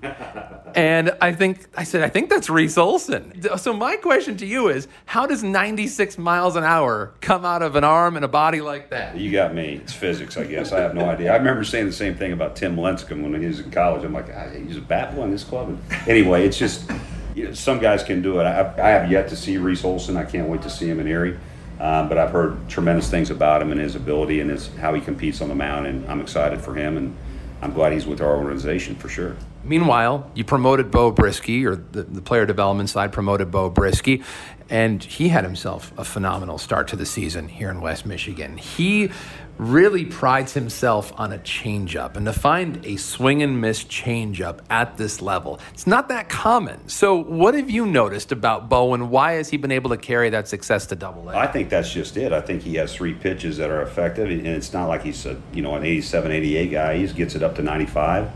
and 0.75 1.17
I 1.19 1.33
think 1.33 1.65
I 1.75 1.83
said, 1.83 2.03
I 2.03 2.09
think 2.09 2.29
that's 2.29 2.51
Reese 2.51 2.77
Olson. 2.77 3.41
So 3.57 3.73
my 3.73 3.95
question 3.95 4.37
to 4.37 4.45
you 4.45 4.69
is, 4.69 4.87
how 5.05 5.25
does 5.25 5.43
96 5.43 6.19
miles 6.19 6.55
an 6.55 6.63
hour 6.63 7.13
come 7.19 7.43
out 7.43 7.63
of 7.63 7.75
an 7.75 7.83
arm 7.83 8.15
and 8.15 8.23
a 8.23 8.27
body 8.27 8.61
like 8.61 8.91
that? 8.91 9.17
You 9.17 9.31
got 9.31 9.55
me. 9.55 9.73
It's 9.73 9.91
physics, 9.91 10.37
I 10.37 10.43
guess. 10.45 10.71
I 10.71 10.79
have 10.81 10.93
no 10.93 11.09
idea. 11.09 11.33
I 11.33 11.37
remember 11.37 11.63
saying 11.63 11.87
the 11.87 11.91
same 11.91 12.15
thing 12.15 12.31
about 12.31 12.55
Tim 12.55 12.75
Lincecum 12.75 13.23
when 13.23 13.41
he 13.41 13.47
was 13.47 13.59
in 13.59 13.71
college. 13.71 14.05
I'm 14.05 14.13
like, 14.13 14.29
he's 14.55 14.77
a 14.77 14.81
bat 14.81 15.15
boy 15.15 15.23
in 15.23 15.31
this 15.31 15.43
club. 15.43 15.69
And 15.69 16.07
anyway, 16.07 16.45
it's 16.45 16.57
just 16.57 16.89
you 17.33 17.45
know, 17.45 17.53
some 17.53 17.79
guys 17.79 18.03
can 18.03 18.21
do 18.21 18.39
it. 18.39 18.43
I, 18.43 18.71
I, 18.77 18.89
have 18.89 19.11
yet 19.11 19.29
to 19.29 19.35
see 19.35 19.57
Reese 19.57 19.83
Olson. 19.83 20.15
I 20.15 20.25
can't 20.25 20.47
wait 20.47 20.61
to 20.63 20.69
see 20.69 20.87
him 20.87 20.99
in 20.99 21.07
Erie. 21.07 21.39
Um, 21.79 22.09
but 22.09 22.17
I've 22.17 22.31
heard 22.31 22.69
tremendous 22.69 23.09
things 23.09 23.29
about 23.29 23.61
him 23.61 23.71
and 23.71 23.79
his 23.79 23.95
ability 23.95 24.41
and 24.41 24.49
his 24.49 24.67
how 24.75 24.93
he 24.93 25.01
competes 25.01 25.41
on 25.41 25.47
the 25.47 25.55
mound, 25.55 25.87
and 25.87 26.05
I'm 26.07 26.19
excited 26.19 26.59
for 26.59 26.75
him. 26.75 26.97
And 26.97 27.15
I'm 27.61 27.73
glad 27.73 27.91
he's 27.91 28.05
with 28.05 28.21
our 28.21 28.37
organization 28.37 28.95
for 28.95 29.09
sure. 29.09 29.35
Meanwhile, 29.63 30.31
you 30.33 30.45
promoted 30.45 30.91
Beau 30.91 31.11
Brieske, 31.11 31.65
or 31.65 31.75
the, 31.75 32.03
the 32.03 32.21
player 32.21 32.45
development 32.45 32.89
side 32.89 33.11
promoted 33.11 33.51
Beau 33.51 33.69
Brieske, 33.69 34.23
and 34.69 35.03
he 35.03 35.29
had 35.29 35.43
himself 35.43 35.91
a 35.97 36.05
phenomenal 36.05 36.57
start 36.57 36.87
to 36.89 36.95
the 36.95 37.05
season 37.05 37.49
here 37.49 37.69
in 37.69 37.81
West 37.81 38.05
Michigan. 38.05 38.57
He 38.57 39.11
really 39.59 40.05
prides 40.05 40.53
himself 40.53 41.11
on 41.17 41.33
a 41.33 41.37
changeup. 41.37 42.15
And 42.15 42.25
to 42.25 42.33
find 42.33 42.83
a 42.85 42.95
swing 42.95 43.43
and 43.43 43.59
miss 43.61 43.83
changeup 43.83 44.61
at 44.69 44.97
this 44.97 45.21
level, 45.21 45.59
it's 45.73 45.85
not 45.85 46.07
that 46.07 46.29
common. 46.29 46.87
So, 46.87 47.21
what 47.21 47.53
have 47.53 47.69
you 47.69 47.85
noticed 47.85 48.31
about 48.31 48.69
Bowen? 48.69 49.09
Why 49.09 49.33
has 49.33 49.49
he 49.49 49.57
been 49.57 49.71
able 49.71 49.89
to 49.91 49.97
carry 49.97 50.29
that 50.31 50.47
success 50.47 50.87
to 50.87 50.95
double 50.95 51.29
A? 51.29 51.35
I 51.35 51.47
think 51.47 51.69
that's 51.69 51.91
just 51.91 52.17
it. 52.17 52.31
I 52.31 52.41
think 52.41 52.63
he 52.63 52.75
has 52.75 52.95
three 52.95 53.13
pitches 53.13 53.57
that 53.57 53.69
are 53.69 53.81
effective, 53.81 54.29
and 54.29 54.47
it's 54.47 54.73
not 54.73 54.87
like 54.87 55.03
he's 55.03 55.25
a 55.25 55.39
you 55.53 55.61
know 55.61 55.75
an 55.75 55.83
87, 55.83 56.31
88 56.31 56.71
guy. 56.71 56.97
He 56.97 57.07
gets 57.07 57.35
it 57.35 57.43
up 57.43 57.55
to 57.55 57.61
95. 57.61 58.31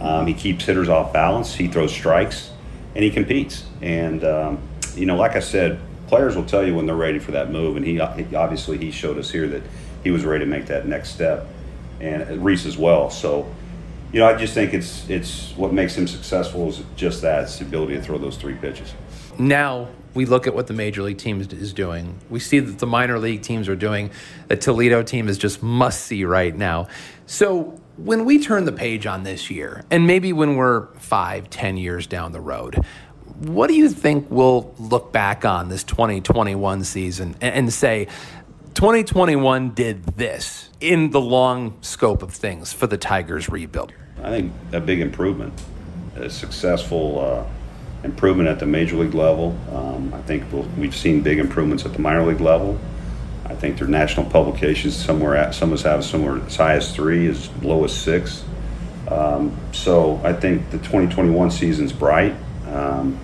Um, 0.00 0.26
he 0.26 0.34
keeps 0.34 0.64
hitters 0.64 0.88
off 0.88 1.12
balance. 1.12 1.54
He 1.54 1.66
throws 1.66 1.92
strikes, 1.92 2.52
and 2.94 3.02
he 3.02 3.10
competes. 3.10 3.64
And 3.82 4.22
um, 4.24 4.62
you 4.94 5.06
know, 5.06 5.16
like 5.16 5.34
I 5.34 5.40
said, 5.40 5.80
players 6.06 6.36
will 6.36 6.44
tell 6.44 6.66
you 6.66 6.74
when 6.74 6.86
they're 6.86 6.94
ready 6.94 7.18
for 7.18 7.32
that 7.32 7.50
move. 7.50 7.76
And 7.76 7.84
he 7.84 8.00
obviously 8.00 8.78
he 8.78 8.90
showed 8.90 9.18
us 9.18 9.30
here 9.30 9.48
that 9.48 9.62
he 10.08 10.12
was 10.12 10.24
ready 10.24 10.42
to 10.42 10.50
make 10.50 10.64
that 10.64 10.86
next 10.86 11.10
step, 11.10 11.46
and 12.00 12.42
Reese 12.42 12.64
as 12.64 12.78
well. 12.78 13.10
So, 13.10 13.46
you 14.10 14.20
know, 14.20 14.26
I 14.26 14.34
just 14.38 14.54
think 14.54 14.72
it's 14.72 15.06
it's 15.10 15.52
what 15.54 15.74
makes 15.74 15.94
him 15.94 16.08
successful 16.08 16.66
is 16.70 16.82
just 16.96 17.20
that 17.20 17.42
it's 17.42 17.58
the 17.58 17.66
ability 17.66 17.96
to 17.96 18.00
throw 18.00 18.16
those 18.16 18.38
three 18.38 18.54
pitches. 18.54 18.94
Now 19.38 19.88
we 20.14 20.24
look 20.24 20.46
at 20.46 20.54
what 20.54 20.66
the 20.66 20.72
major 20.72 21.02
league 21.02 21.18
team 21.18 21.42
is 21.42 21.74
doing. 21.74 22.18
We 22.30 22.40
see 22.40 22.58
that 22.58 22.78
the 22.78 22.86
minor 22.86 23.18
league 23.18 23.42
teams 23.42 23.68
are 23.68 23.76
doing. 23.76 24.10
The 24.46 24.56
Toledo 24.56 25.02
team 25.02 25.28
is 25.28 25.36
just 25.36 25.62
must 25.62 26.04
see 26.04 26.24
right 26.24 26.56
now. 26.56 26.88
So 27.26 27.78
when 27.98 28.24
we 28.24 28.42
turn 28.42 28.64
the 28.64 28.72
page 28.72 29.06
on 29.06 29.24
this 29.24 29.50
year, 29.50 29.84
and 29.90 30.06
maybe 30.06 30.32
when 30.32 30.56
we're 30.56 30.86
five, 30.94 31.50
ten 31.50 31.76
years 31.76 32.06
down 32.06 32.32
the 32.32 32.40
road, 32.40 32.82
what 33.40 33.66
do 33.66 33.74
you 33.74 33.90
think 33.90 34.28
we'll 34.30 34.74
look 34.78 35.12
back 35.12 35.44
on 35.44 35.68
this 35.68 35.84
2021 35.84 36.82
season 36.84 37.36
and 37.42 37.70
say, 37.70 38.08
2021 38.78 39.70
did 39.70 40.04
this 40.04 40.70
in 40.80 41.10
the 41.10 41.20
long 41.20 41.76
scope 41.80 42.22
of 42.22 42.32
things 42.32 42.72
for 42.72 42.86
the 42.86 42.96
Tigers 42.96 43.48
rebuild? 43.48 43.92
I 44.22 44.30
think 44.30 44.52
a 44.72 44.78
big 44.78 45.00
improvement, 45.00 45.52
a 46.14 46.30
successful 46.30 47.18
uh, 47.18 47.44
improvement 48.04 48.48
at 48.48 48.60
the 48.60 48.66
major 48.66 48.94
league 48.94 49.14
level. 49.14 49.58
Um, 49.72 50.14
I 50.14 50.22
think 50.22 50.44
we 50.52 50.60
we 50.60 50.86
have 50.86 50.94
seen 50.94 51.22
big 51.22 51.40
improvements 51.40 51.84
at 51.86 51.92
the 51.92 51.98
minor 51.98 52.24
league 52.24 52.40
level. 52.40 52.78
I 53.46 53.56
think 53.56 53.78
their 53.78 53.88
national 53.88 54.26
publications 54.30 54.94
somewhere 54.94 55.34
at 55.34 55.56
some 55.56 55.72
of 55.72 55.80
us 55.80 55.82
have 55.82 56.04
somewhere 56.04 56.40
as 56.46 56.54
high 56.54 56.74
as 56.74 56.94
three, 56.94 57.26
as 57.26 57.50
low 57.64 57.82
as 57.82 57.92
six. 57.92 58.44
Um, 59.08 59.58
so 59.72 60.20
I 60.22 60.32
think 60.32 60.70
the 60.70 60.78
2021 60.78 61.50
season's 61.50 61.92
bright, 61.92 62.36
um, 62.68 63.18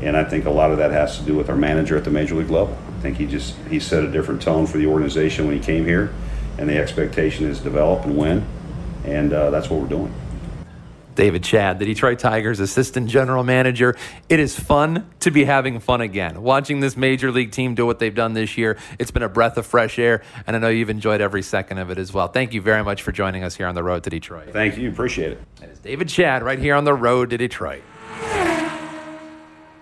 and 0.00 0.16
I 0.16 0.22
think 0.22 0.44
a 0.44 0.50
lot 0.50 0.70
of 0.70 0.78
that 0.78 0.92
has 0.92 1.18
to 1.18 1.24
do 1.24 1.34
with 1.34 1.50
our 1.50 1.56
manager 1.56 1.96
at 1.96 2.04
the 2.04 2.12
major 2.12 2.36
league 2.36 2.50
level. 2.50 2.78
I 2.96 3.00
think 3.00 3.18
he 3.18 3.26
just 3.26 3.54
he 3.68 3.78
set 3.78 4.04
a 4.04 4.10
different 4.10 4.42
tone 4.42 4.66
for 4.66 4.78
the 4.78 4.86
organization 4.86 5.46
when 5.46 5.54
he 5.54 5.62
came 5.62 5.84
here, 5.84 6.12
and 6.58 6.68
the 6.68 6.76
expectation 6.76 7.46
is 7.46 7.60
develop 7.60 8.04
and 8.04 8.16
win, 8.16 8.44
and 9.04 9.32
uh, 9.32 9.50
that's 9.50 9.68
what 9.68 9.80
we're 9.80 9.88
doing. 9.88 10.14
David 11.16 11.42
Chadd, 11.42 11.78
the 11.78 11.86
Detroit 11.86 12.18
Tigers 12.18 12.60
assistant 12.60 13.08
general 13.08 13.42
manager. 13.42 13.96
It 14.28 14.38
is 14.38 14.58
fun 14.58 15.10
to 15.20 15.30
be 15.30 15.44
having 15.44 15.80
fun 15.80 16.02
again. 16.02 16.42
Watching 16.42 16.80
this 16.80 16.96
major 16.96 17.32
league 17.32 17.52
team 17.52 17.74
do 17.74 17.86
what 17.86 17.98
they've 17.98 18.14
done 18.14 18.34
this 18.34 18.58
year, 18.58 18.76
it's 18.98 19.10
been 19.10 19.22
a 19.22 19.28
breath 19.28 19.56
of 19.56 19.66
fresh 19.66 19.98
air, 19.98 20.22
and 20.46 20.54
I 20.54 20.58
know 20.58 20.68
you've 20.68 20.90
enjoyed 20.90 21.22
every 21.22 21.42
second 21.42 21.78
of 21.78 21.90
it 21.90 21.98
as 21.98 22.12
well. 22.12 22.28
Thank 22.28 22.52
you 22.52 22.60
very 22.60 22.84
much 22.84 23.02
for 23.02 23.12
joining 23.12 23.42
us 23.42 23.56
here 23.56 23.66
on 23.66 23.74
the 23.74 23.82
road 23.82 24.04
to 24.04 24.10
Detroit. 24.10 24.50
Thank 24.52 24.76
you. 24.76 24.90
Appreciate 24.90 25.32
it. 25.32 25.56
That 25.60 25.70
is 25.70 25.78
David 25.78 26.08
Chadd 26.08 26.42
right 26.42 26.58
here 26.58 26.74
on 26.74 26.84
the 26.84 26.94
road 26.94 27.30
to 27.30 27.38
Detroit. 27.38 27.82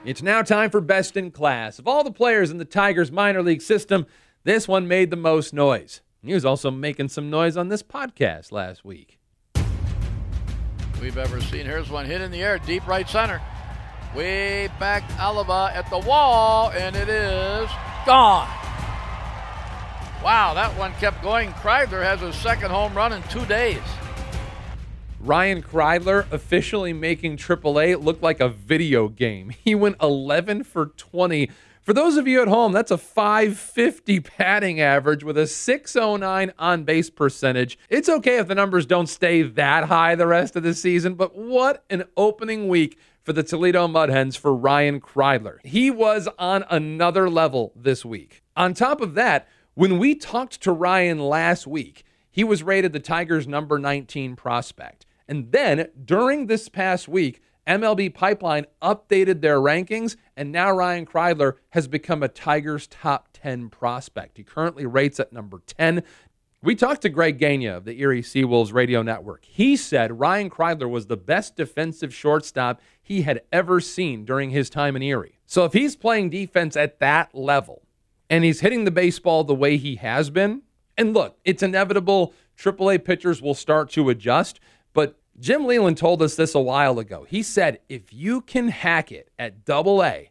It's 0.05 0.21
now 0.21 0.43
time 0.43 0.69
for 0.69 0.83
best 0.83 1.17
in 1.17 1.31
class. 1.31 1.79
Of 1.79 1.89
all 1.89 2.05
the 2.05 2.13
players 2.13 2.51
in 2.51 2.59
the 2.59 2.67
Tigers 2.67 3.11
minor 3.11 3.43
league 3.43 3.63
system, 3.63 4.05
this 4.43 4.69
one 4.69 4.87
made 4.87 5.09
the 5.09 5.17
most 5.17 5.55
noise. 5.55 6.03
He 6.23 6.35
was 6.35 6.45
also 6.45 6.71
making 6.71 7.09
some 7.09 7.31
noise 7.31 7.57
on 7.57 7.71
this 7.71 7.83
podcast 7.83 8.53
last 8.53 8.85
week. 8.85 9.19
We've 11.01 11.17
ever 11.17 11.41
seen. 11.41 11.65
Here's 11.65 11.89
one 11.89 12.05
hit 12.05 12.21
in 12.21 12.31
the 12.31 12.43
air, 12.43 12.59
deep 12.59 12.87
right 12.87 13.09
center. 13.09 13.41
Way 14.15 14.69
back 14.79 15.09
Alaba 15.13 15.73
at 15.73 15.89
the 15.89 16.01
wall, 16.01 16.71
and 16.73 16.95
it 16.97 17.09
is 17.09 17.71
gone. 18.05 18.49
Wow, 20.23 20.53
that 20.53 20.77
one 20.79 20.93
kept 20.95 21.23
going. 21.23 21.51
Kreidler 21.53 22.03
has 22.03 22.21
his 22.21 22.35
second 22.37 22.71
home 22.71 22.93
run 22.95 23.15
in 23.15 23.23
two 23.25 23.47
days. 23.47 23.81
Ryan 25.25 25.63
Kreidler 25.63 26.31
officially 26.31 26.93
making 26.93 27.39
AAA 27.39 28.05
look 28.05 28.21
like 28.21 28.41
a 28.41 28.49
video 28.51 29.09
game. 29.09 29.53
He 29.65 29.75
went 29.75 29.97
11 30.03 30.65
for 30.65 30.87
20. 30.87 31.51
For 31.81 31.95
those 31.95 32.19
of 32.19 32.29
you 32.29 32.43
at 32.43 32.49
home, 32.49 32.73
that's 32.73 32.91
a 32.91 32.99
550 32.99 34.19
batting 34.19 34.83
average 34.83 35.25
with 35.25 35.39
a 35.39 35.47
609 35.47 36.53
on 36.59 36.85
base 36.85 37.09
percentage. 37.09 37.79
It's 37.89 38.11
okay 38.11 38.37
if 38.37 38.49
the 38.49 38.55
numbers 38.55 38.85
don't 38.85 39.07
stay 39.07 39.41
that 39.41 39.85
high 39.85 40.15
the 40.15 40.27
rest 40.27 40.57
of 40.57 40.63
the 40.63 40.75
season, 40.75 41.15
but 41.15 41.35
what 41.35 41.85
an 41.89 42.05
opening 42.19 42.69
week 42.69 42.99
for 43.23 43.33
the 43.33 43.43
Toledo 43.43 43.89
Mudhens 43.89 44.37
for 44.37 44.55
Ryan 44.55 45.01
Kreidler. 45.01 45.65
He 45.65 45.91
was 45.91 46.29
on 46.39 46.67
another 46.69 47.31
level 47.31 47.73
this 47.75 48.05
week. 48.05 48.43
On 48.55 48.75
top 48.75 49.01
of 49.01 49.15
that, 49.15 49.49
when 49.73 49.99
we 49.99 50.15
talked 50.15 50.61
to 50.63 50.73
Ryan 50.73 51.19
last 51.19 51.67
week, 51.67 52.05
he 52.31 52.45
was 52.45 52.63
rated 52.63 52.93
the 52.93 53.01
Tigers' 53.01 53.49
number 53.49 53.79
19 53.79 54.37
prospect. 54.37 55.07
And 55.29 55.53
then 55.53 55.89
during 56.05 56.47
this 56.47 56.69
past 56.69 57.09
week, 57.09 57.41
MLB 57.67 58.13
Pipeline 58.13 58.67
updated 58.83 59.41
their 59.41 59.59
rankings, 59.59 60.17
and 60.37 60.53
now 60.53 60.71
Ryan 60.71 61.07
Kreidler 61.07 61.55
has 61.71 61.89
become 61.89 62.23
a 62.23 62.29
Tigers 62.29 62.87
top 62.87 63.29
10 63.33 63.71
prospect. 63.71 64.37
He 64.37 64.45
currently 64.45 64.85
rates 64.85 65.19
at 65.19 65.33
number 65.33 65.63
10. 65.67 66.03
We 66.63 66.75
talked 66.75 67.03
to 67.03 67.09
Greg 67.11 67.39
Gania 67.39 67.77
of 67.77 67.85
the 67.85 68.01
Erie 68.01 68.23
Seawolves 68.23 68.73
radio 68.73 69.03
network. 69.03 69.45
He 69.45 69.77
said 69.77 70.19
Ryan 70.19 70.49
Kreidler 70.51 70.89
was 70.89 71.07
the 71.07 71.17
best 71.17 71.57
defensive 71.57 72.15
shortstop 72.15 72.81
he 73.03 73.23
had 73.23 73.43
ever 73.53 73.81
seen 73.81 74.25
during 74.25 74.51
his 74.51 74.71
time 74.71 74.97
in 74.97 75.03
Erie. 75.03 75.39
So 75.47 75.65
if 75.65 75.75
he's 75.75 75.95
playing 75.95 76.31
defense 76.31 76.75
at 76.75 77.01
that 77.01 77.35
level 77.35 77.83
and 78.31 78.45
he's 78.45 78.61
hitting 78.61 78.85
the 78.85 78.91
baseball 78.91 79.45
the 79.45 79.55
way 79.55 79.77
he 79.77 79.97
has 79.97 80.31
been, 80.31 80.63
and 80.97 81.13
look, 81.13 81.39
it's 81.45 81.63
inevitable 81.63 82.33
AAA 82.57 83.05
pitchers 83.05 83.43
will 83.43 83.55
start 83.55 83.91
to 83.91 84.09
adjust, 84.09 84.59
but 84.95 85.21
Jim 85.39 85.67
Leyland 85.67 85.99
told 85.99 86.23
us 86.23 86.37
this 86.37 86.55
a 86.55 86.61
while 86.61 86.99
ago. 86.99 87.27
He 87.29 87.43
said, 87.43 87.81
if 87.89 88.13
you 88.13 88.41
can 88.41 88.69
hack 88.69 89.13
it 89.13 89.31
at 89.39 89.65
double 89.65 90.03
A, 90.03 90.31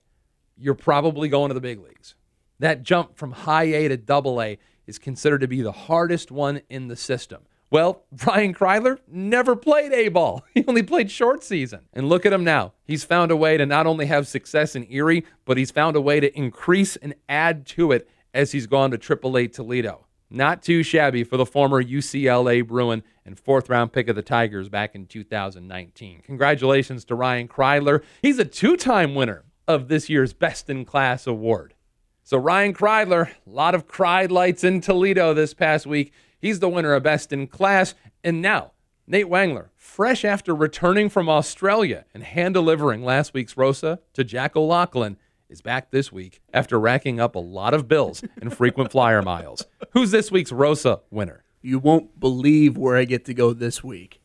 you're 0.58 0.74
probably 0.74 1.30
going 1.30 1.50
to 1.50 1.54
the 1.54 1.62
big 1.62 1.80
leagues. 1.80 2.16
That 2.60 2.84
jump 2.84 3.18
from 3.18 3.34
high 3.34 3.66
A 3.66 3.90
to 3.90 3.98
double 3.98 4.42
A 4.42 4.58
is 4.88 4.98
considered 4.98 5.42
to 5.42 5.48
be 5.48 5.62
the 5.62 5.72
hardest 5.72 6.32
one 6.32 6.62
in 6.70 6.88
the 6.88 6.96
system. 6.96 7.44
Well, 7.70 8.04
Ryan 8.26 8.54
Kreidler 8.54 9.00
never 9.08 9.56
played 9.56 9.92
A 9.92 10.08
ball. 10.08 10.46
He 10.54 10.64
only 10.68 10.84
played 10.84 11.12
short 11.12 11.44
season. 11.44 11.82
And 11.92 12.08
look 12.08 12.26
at 12.26 12.34
him 12.34 12.44
now. 12.44 12.74
He's 12.86 13.04
found 13.04 13.32
a 13.32 13.36
way 13.36 13.58
to 13.58 13.66
not 13.66 13.88
only 13.88 14.06
have 14.06 14.28
success 14.28 14.76
in 14.76 14.90
Erie, 14.90 15.26
but 15.44 15.58
he's 15.58 15.72
found 15.72 15.96
a 15.96 16.02
way 16.02 16.20
to 16.20 16.38
increase 16.38 16.96
and 16.96 17.16
add 17.28 17.66
to 17.68 17.92
it 17.92 18.08
as 18.34 18.52
he's 18.52 18.68
gone 18.68 18.92
to 18.92 18.98
AAA 18.98 19.52
Toledo. 19.52 20.06
Not 20.36 20.64
too 20.64 20.82
shabby 20.82 21.24
for 21.24 21.38
the 21.38 21.46
former 21.46 21.84
UCLA 21.84 22.66
Bruin 22.66 23.04
and 23.24 23.40
fourth 23.40 23.70
round 23.70 23.94
pick 23.94 24.08
of 24.08 24.16
the 24.16 24.24
Tigers 24.24 24.68
back 24.68 24.96
in 24.96 25.06
2019. 25.06 26.22
Congratulations 26.22 27.06
to 27.06 27.14
Ryan 27.14 27.48
Kreidler. 27.48 28.02
He's 28.20 28.40
a 28.40 28.46
two 28.46 28.76
time 28.76 29.14
winner 29.14 29.44
of 29.68 29.90
this 29.90 30.10
year's 30.10 30.34
Best 30.34 30.72
in 30.72 30.86
Class 30.86 31.28
award. 31.28 31.76
So, 32.24 32.38
Ryan 32.38 32.74
Kreidler, 32.74 33.30
a 33.30 33.50
lot 33.50 33.76
of 33.76 33.88
cried 33.88 34.32
lights 34.32 34.64
in 34.64 34.82
Toledo 34.82 35.36
this 35.36 35.54
past 35.54 35.86
week. 35.86 36.12
He's 36.40 36.60
the 36.60 36.70
winner 36.70 36.96
of 36.96 37.04
Best 37.04 37.32
in 37.32 37.46
Class. 37.46 37.94
And 38.24 38.42
now, 38.42 38.72
Nate 39.06 39.28
Wangler, 39.28 39.70
fresh 39.76 40.26
after 40.26 40.56
returning 40.56 41.10
from 41.10 41.30
Australia 41.30 42.06
and 42.12 42.24
hand 42.24 42.56
delivering 42.56 43.04
last 43.06 43.36
week's 43.36 43.56
Rosa 43.56 44.00
to 44.14 44.24
Jack 44.24 44.56
O'Loughlin, 44.56 45.18
is 45.54 45.62
back 45.62 45.92
this 45.92 46.12
week 46.12 46.42
after 46.52 46.80
racking 46.80 47.20
up 47.20 47.36
a 47.36 47.40
lot 47.40 47.76
of 47.76 47.88
bills 47.88 48.24
and 48.42 48.52
frequent 48.58 48.92
flyer 48.92 49.22
miles. 49.22 49.64
Who's 49.92 50.10
this 50.10 50.32
week's 50.32 50.52
Rosa 50.52 51.02
winner? 51.12 51.44
You 51.62 51.78
won't 51.78 52.20
believe 52.20 52.76
where 52.76 52.98
I 52.98 53.06
get 53.06 53.24
to 53.26 53.36
go 53.36 53.54
this 53.54 53.84
week. 53.84 54.20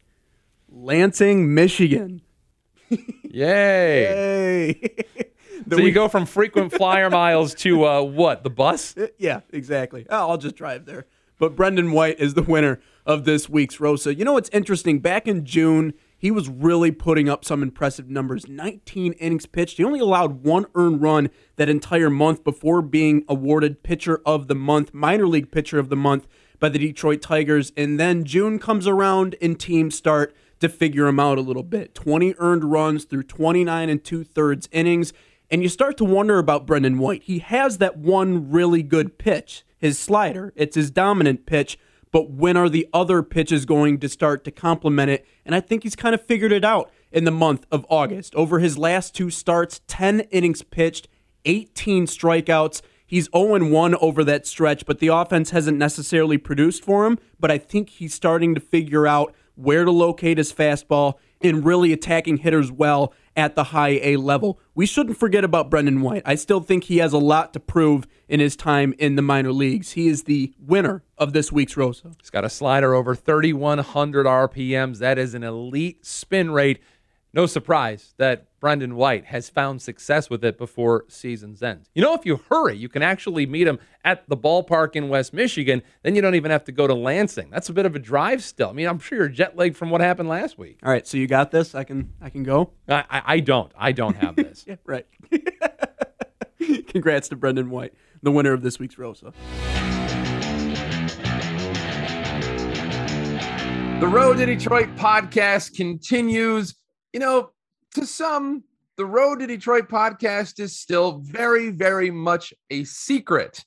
Lansing, 0.71 1.53
Michigan. 1.53 2.23
Yay. 2.89 4.65
Yay. 4.65 4.75
so 5.69 5.77
week- 5.77 5.85
you 5.85 5.93
go 5.93 6.09
from 6.09 6.25
frequent 6.25 6.73
flyer 6.73 7.11
miles 7.11 7.55
to 7.57 7.85
uh, 7.87 8.01
what? 8.03 8.43
The 8.43 8.51
bus? 8.51 8.95
Yeah, 9.19 9.41
exactly. 9.53 10.07
Oh, 10.09 10.31
I'll 10.31 10.39
just 10.39 10.57
drive 10.57 10.87
there. 10.87 11.05
But 11.39 11.55
Brendan 11.55 11.93
White 11.93 12.19
is 12.19 12.33
the 12.35 12.43
winner 12.43 12.81
of 13.05 13.27
this 13.27 13.51
week's 13.51 13.79
Rosa. 13.79 14.15
You 14.15 14.25
know 14.25 14.33
what's 14.33 14.49
interesting? 14.49 14.99
Back 15.01 15.29
in 15.29 15.45
June, 15.45 15.93
he 16.19 16.33
was 16.33 16.49
really 16.49 16.91
putting 16.91 17.29
up 17.29 17.45
some 17.45 17.63
impressive 17.63 18.11
numbers. 18.11 18.49
19 18.49 19.13
innings 19.15 19.47
pitched. 19.47 19.77
He 19.79 19.85
only 19.85 20.01
allowed 20.01 20.43
one 20.43 20.67
earned 20.75 21.01
run 21.01 21.31
that 21.57 21.69
entire 21.69 22.11
month 22.11 22.43
before 22.43 22.83
being 22.83 23.25
awarded 23.29 23.85
Pitcher 23.85 24.21
of 24.27 24.49
the 24.49 24.57
Month, 24.57 24.93
minor 24.93 25.29
league 25.29 25.53
Pitcher 25.53 25.79
of 25.79 25.89
the 25.89 25.97
Month 25.97 26.27
by 26.59 26.69
the 26.69 26.79
Detroit 26.79 27.23
Tigers. 27.23 27.73
And 27.77 28.01
then 28.01 28.25
June 28.25 28.59
comes 28.59 28.89
around 28.89 29.37
and 29.41 29.59
teams 29.59 29.95
start 29.95 30.35
to 30.59 30.69
figure 30.69 31.07
him 31.07 31.21
out 31.21 31.39
a 31.39 31.43
little 31.43 31.63
bit. 31.63 31.95
20 31.95 32.35
earned 32.39 32.65
runs 32.65 33.05
through 33.05 33.23
29 33.23 33.89
and 33.89 34.03
two 34.03 34.25
thirds 34.25 34.69
innings. 34.73 35.13
And 35.53 35.63
you 35.63 35.69
start 35.69 35.97
to 35.99 36.05
wonder 36.05 36.39
about 36.39 36.67
Brendan 36.67 36.99
White. 36.99 37.23
He 37.23 37.39
has 37.39 37.79
that 37.79 37.97
one 37.97 38.51
really 38.51 38.83
good 38.83 39.19
pitch, 39.19 39.65
his 39.79 40.01
slider. 40.01 40.53
It's 40.57 40.75
his 40.75 40.91
dominant 40.91 41.47
pitch 41.47 41.79
but 42.11 42.31
when 42.31 42.57
are 42.57 42.69
the 42.69 42.89
other 42.93 43.23
pitches 43.23 43.65
going 43.65 43.99
to 44.01 44.09
start 44.09 44.45
to 44.45 44.51
complement 44.51 45.11
it? 45.11 45.27
And 45.45 45.55
I 45.55 45.61
think 45.61 45.83
he's 45.83 45.97
kind 45.97 46.15
of 46.15 46.25
figured 46.25 46.53
it 46.53 46.65
out 46.65 46.91
in 47.13 47.25
the 47.25 47.31
month 47.31 47.67
of 47.71 47.87
August. 47.89 48.35
Over 48.35 48.59
his 48.59 48.79
last 48.79 49.15
two 49.15 49.31
starts, 49.31 49.81
10 49.87 50.21
innings 50.31 50.63
pitched, 50.63 51.09
18 51.45 52.07
strikeouts. 52.07 52.83
He's 53.07 53.29
0 53.35 53.71
1 53.71 53.95
over 53.97 54.23
that 54.25 54.47
stretch, 54.47 54.85
but 54.85 54.99
the 54.99 55.09
offense 55.09 55.51
hasn't 55.51 55.79
necessarily 55.79 56.37
produced 56.37 56.85
for 56.85 57.07
him. 57.07 57.19
But 57.41 57.51
I 57.51 57.59
think 57.59 57.91
he's 57.91 58.15
starting 58.15 58.55
to 58.55 58.61
figure 58.61 59.07
out 59.07 59.35
where 59.55 59.85
to 59.85 59.91
locate 59.91 60.39
his 60.39 60.53
fastball 60.53 61.15
and 61.41 61.65
really 61.65 61.93
attacking 61.93 62.39
hitters 62.39 62.71
well 62.71 63.13
at 63.39 63.55
the 63.55 63.65
high 63.65 64.01
A 64.03 64.17
level. 64.17 64.59
We 64.75 64.85
shouldn't 64.85 65.17
forget 65.17 65.45
about 65.45 65.71
Brendan 65.71 66.01
White. 66.01 66.23
I 66.27 66.35
still 66.35 66.61
think 66.61 66.85
he 66.85 66.99
has 66.99 67.13
a 67.13 67.19
lot 67.19 67.53
to 67.53 67.61
prove 67.61 68.09
in 68.29 68.41
his 68.41 68.57
time 68.57 68.95
in 68.99 69.15
the 69.15 69.23
minor 69.23 69.53
leagues. 69.53 69.93
He 69.93 70.09
is 70.09 70.25
the 70.25 70.53
winner 70.59 71.05
of 71.17 71.33
this 71.33 71.53
week's 71.53 71.77
Rosa. 71.77 72.11
He's 72.21 72.31
got 72.31 72.45
a 72.45 72.51
slider 72.51 72.95
over 72.95 73.15
3,100 73.15 74.27
RPMs. 74.27 74.99
That 74.99 75.19
is 75.19 75.35
an 75.35 75.45
elite 75.45 76.05
spin 76.05 76.51
rate. 76.51 76.81
No 77.39 77.47
surprise 77.47 78.15
that 78.17 78.49
Brendan 78.59 78.97
White 78.97 79.27
has 79.27 79.49
found 79.49 79.81
success 79.81 80.29
with 80.29 80.45
it 80.45 80.59
before 80.59 81.05
season's 81.07 81.63
end. 81.63 81.89
You 81.95 82.03
know, 82.03 82.13
if 82.15 82.27
you 82.27 82.41
hurry, 82.51 82.77
you 82.77 82.89
can 82.89 83.01
actually 83.01 83.47
meet 83.47 83.65
him 83.69 83.79
at 84.05 84.29
the 84.29 84.37
ballpark 84.37 84.97
in 84.97 85.09
West 85.09 85.33
Michigan. 85.33 85.85
Then 86.03 86.17
you 86.17 86.21
don't 86.21 86.35
even 86.35 86.51
have 86.51 86.65
to 86.65 86.73
go 86.73 86.89
to 86.89 86.95
Lansing. 86.95 87.49
That's 87.49 87.69
a 87.69 87.73
bit 87.73 87.87
of 87.87 87.95
a 87.95 88.01
drive 88.01 88.43
still. 88.43 88.71
I 88.71 88.73
mean, 88.73 88.89
I'm 88.89 88.99
sure 88.99 89.19
you're 89.19 89.29
jet 89.29 89.57
lagged 89.57 89.77
from 89.77 89.89
what 89.89 90.01
happened 90.01 90.29
last 90.29 90.59
week. 90.59 90.81
All 90.83 90.91
right, 90.91 91.07
so 91.07 91.17
you 91.17 91.29
got 91.29 91.53
this. 91.53 91.77
I 91.77 91.85
can 91.85 92.13
I 92.21 92.29
can 92.29 92.43
go. 92.43 92.73
I, 92.89 93.05
I, 93.09 93.23
I 93.25 93.39
don't. 93.39 93.71
I 93.79 93.93
don't 93.93 94.17
have 94.17 94.35
this. 94.35 94.65
yeah, 94.67 94.75
right. 94.85 95.07
Congrats 96.89 97.29
to 97.29 97.37
Brendan 97.37 97.71
White, 97.71 97.95
the 98.21 98.33
winner 98.33 98.53
of 98.53 98.63
this 98.63 98.81
week's 98.81 98.99
Rosa. 98.99 99.33
The 104.01 104.09
Road 104.09 104.39
to 104.39 104.47
Detroit 104.47 104.89
podcast 104.97 105.77
continues. 105.77 106.75
You 107.13 107.21
know, 107.21 107.51
to 107.95 108.07
some, 108.07 108.65
the 108.97 109.07
Road 109.07 109.41
to 109.41 109.47
Detroit 109.47 109.89
podcast 109.89 110.61
is 110.61 110.79
still 110.79 111.19
very, 111.19 111.71
very 111.71 112.11
much 112.11 112.53
a 112.71 112.85
secret. 112.85 113.65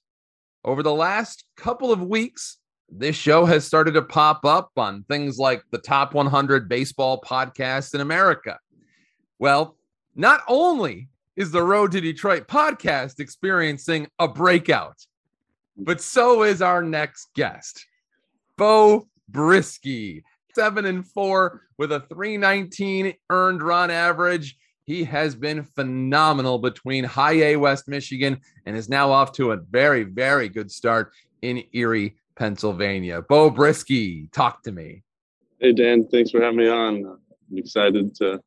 Over 0.64 0.84
the 0.84 0.94
last 0.94 1.46
couple 1.58 1.92
of 1.92 2.04
weeks, 2.04 2.58
this 2.88 3.16
show 3.16 3.46
has 3.46 3.66
started 3.66 3.94
to 3.94 4.02
pop 4.02 4.46
up 4.46 4.72
on 4.78 5.04
things 5.04 5.40
like 5.40 5.64
the 5.72 5.80
top 5.80 6.14
100 6.14 6.70
baseball 6.70 7.20
podcasts 7.22 7.96
in 7.96 8.02
America. 8.02 8.60
Well, 9.40 9.78
not 10.14 10.42
only 10.48 11.10
is 11.36 11.52
the 11.52 11.64
Road 11.64 11.94
to 11.94 12.02
Detroit 12.02 12.48
podcast 12.48 13.20
experiencing 13.20 14.08
a 14.20 14.28
breakout, 14.28 14.98
but 15.78 16.02
so 16.02 16.44
is 16.44 16.62
our 16.62 16.84
next 16.84 17.30
guest, 17.34 17.86
Beau 18.58 19.08
Brieske. 19.32 20.22
Seven 20.54 20.86
and 20.86 21.08
four 21.08 21.62
with 21.78 21.92
a 21.92 22.02
319 22.02 23.14
earned 23.30 23.62
run 23.62 23.90
average. 23.90 24.58
He 24.86 25.04
has 25.06 25.36
been 25.36 25.64
phenomenal 25.64 26.60
between 26.60 27.04
high 27.04 27.36
A 27.44 27.56
West 27.56 27.88
Michigan 27.88 28.42
and 28.66 28.76
is 28.76 28.90
now 28.90 29.12
off 29.12 29.32
to 29.34 29.52
a 29.52 29.58
very, 29.58 30.04
very 30.04 30.50
good 30.50 30.72
start 30.72 31.14
in 31.42 31.64
Erie, 31.74 32.16
Pennsylvania. 32.36 33.22
Beau 33.22 33.50
Brieske, 33.50 34.32
talk 34.32 34.64
to 34.64 34.72
me. 34.72 35.04
Hey, 35.60 35.74
Dan, 35.74 36.08
thanks 36.08 36.32
for 36.32 36.42
having 36.42 36.58
me 36.58 36.68
on. 36.68 37.06
I'm 37.52 37.58
excited 37.58 38.16
to 38.16 38.42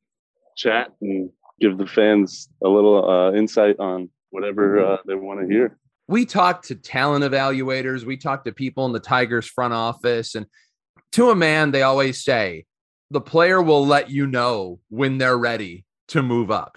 chat 0.57 0.91
and 1.01 1.31
give 1.61 1.79
the 1.79 1.87
fans 1.87 2.49
a 2.63 2.69
little 2.69 3.09
uh, 3.09 3.33
insight 3.33 3.79
on 3.79 4.11
whatever 4.31 4.85
uh, 4.85 4.97
they 5.07 5.15
want 5.15 5.41
to 5.41 5.47
hear. 5.47 5.79
We 6.09 6.27
talked 6.27 6.67
to 6.69 6.75
talent 6.75 7.25
evaluators, 7.25 8.05
we 8.05 8.17
talked 8.17 8.45
to 8.47 8.53
people 8.53 8.85
in 8.85 8.93
the 8.93 9.01
Tigers 9.01 9.47
front 9.47 9.73
office, 9.73 10.35
and 10.35 10.45
to 11.15 11.31
a 11.31 11.37
man, 11.37 11.71
they 11.71 11.83
always 11.83 12.25
say 12.25 12.67
the 13.11 13.21
player 13.21 13.63
will 13.63 13.87
let 13.87 14.11
you 14.11 14.27
know 14.27 14.81
when 14.89 15.19
they're 15.19 15.39
ready 15.39 15.85
to 16.09 16.23
move 16.23 16.51
up. 16.51 16.77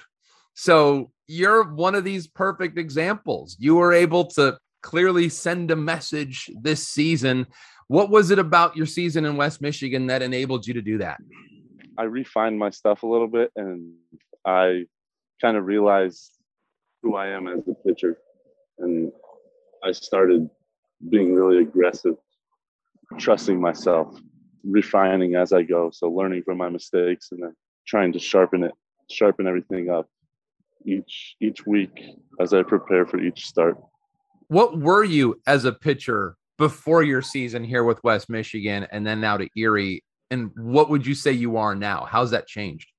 So 0.54 1.12
you're 1.28 1.74
one 1.74 1.96
of 1.96 2.04
these 2.04 2.28
perfect 2.28 2.78
examples. 2.78 3.58
You 3.60 3.76
were 3.76 3.94
able 3.94 4.26
to 4.26 4.60
clearly 4.84 5.30
send 5.30 5.72
a 5.72 5.76
message 5.76 6.52
this 6.62 6.88
season. 6.88 7.48
What 7.88 8.12
was 8.12 8.30
it 8.30 8.38
about 8.38 8.78
your 8.78 8.86
season 8.86 9.26
in 9.26 9.38
West 9.38 9.60
Michigan 9.60 10.06
that 10.06 10.22
enabled 10.22 10.68
you 10.68 10.76
to 10.76 10.84
do 10.84 11.00
that? 11.00 11.20
I 11.98 12.04
refined 12.04 12.60
my 12.60 12.70
stuff 12.70 13.02
a 13.02 13.08
little 13.08 13.28
bit 13.28 13.52
and 13.56 13.94
I 14.46 14.86
kind 15.42 15.58
of 15.58 15.66
realized 15.66 16.32
who 17.02 17.16
I 17.16 17.30
am 17.30 17.48
as 17.48 17.68
a 17.68 17.74
pitcher. 17.74 18.20
And 18.78 19.12
I 19.84 19.94
started 19.94 20.48
being 21.10 21.34
really 21.34 21.58
aggressive 21.64 22.18
trusting 23.18 23.60
myself, 23.60 24.20
refining 24.64 25.36
as 25.36 25.54
I 25.54 25.64
go. 25.64 25.90
So 25.92 26.10
learning 26.10 26.44
from 26.44 26.58
my 26.58 26.70
mistakes 26.70 27.30
and 27.32 27.42
then 27.42 27.56
trying 27.88 28.14
to 28.14 28.20
sharpen 28.20 28.64
it, 28.64 28.74
sharpen 29.10 29.48
everything 29.48 29.90
up 29.90 30.08
each 30.86 31.36
each 31.42 31.66
week 31.66 32.04
as 32.40 32.54
I 32.54 32.64
prepare 32.64 33.06
for 33.06 33.20
each 33.20 33.46
start. 33.46 33.78
What 34.48 34.80
were 34.80 35.04
you 35.04 35.40
as 35.46 35.66
a 35.66 35.72
pitcher 35.72 36.36
before 36.58 37.04
your 37.04 37.22
season 37.22 37.64
here 37.64 37.84
with 37.84 38.04
West 38.04 38.30
Michigan 38.30 38.88
and 38.92 39.06
then 39.06 39.22
now 39.22 39.38
to 39.38 39.50
Erie? 39.56 40.04
And 40.30 40.52
what 40.56 40.90
would 40.90 41.06
you 41.06 41.16
say 41.16 41.32
you 41.32 41.58
are 41.58 41.76
now? 41.76 42.06
How's 42.10 42.32
that 42.32 42.48
changed? 42.48 42.90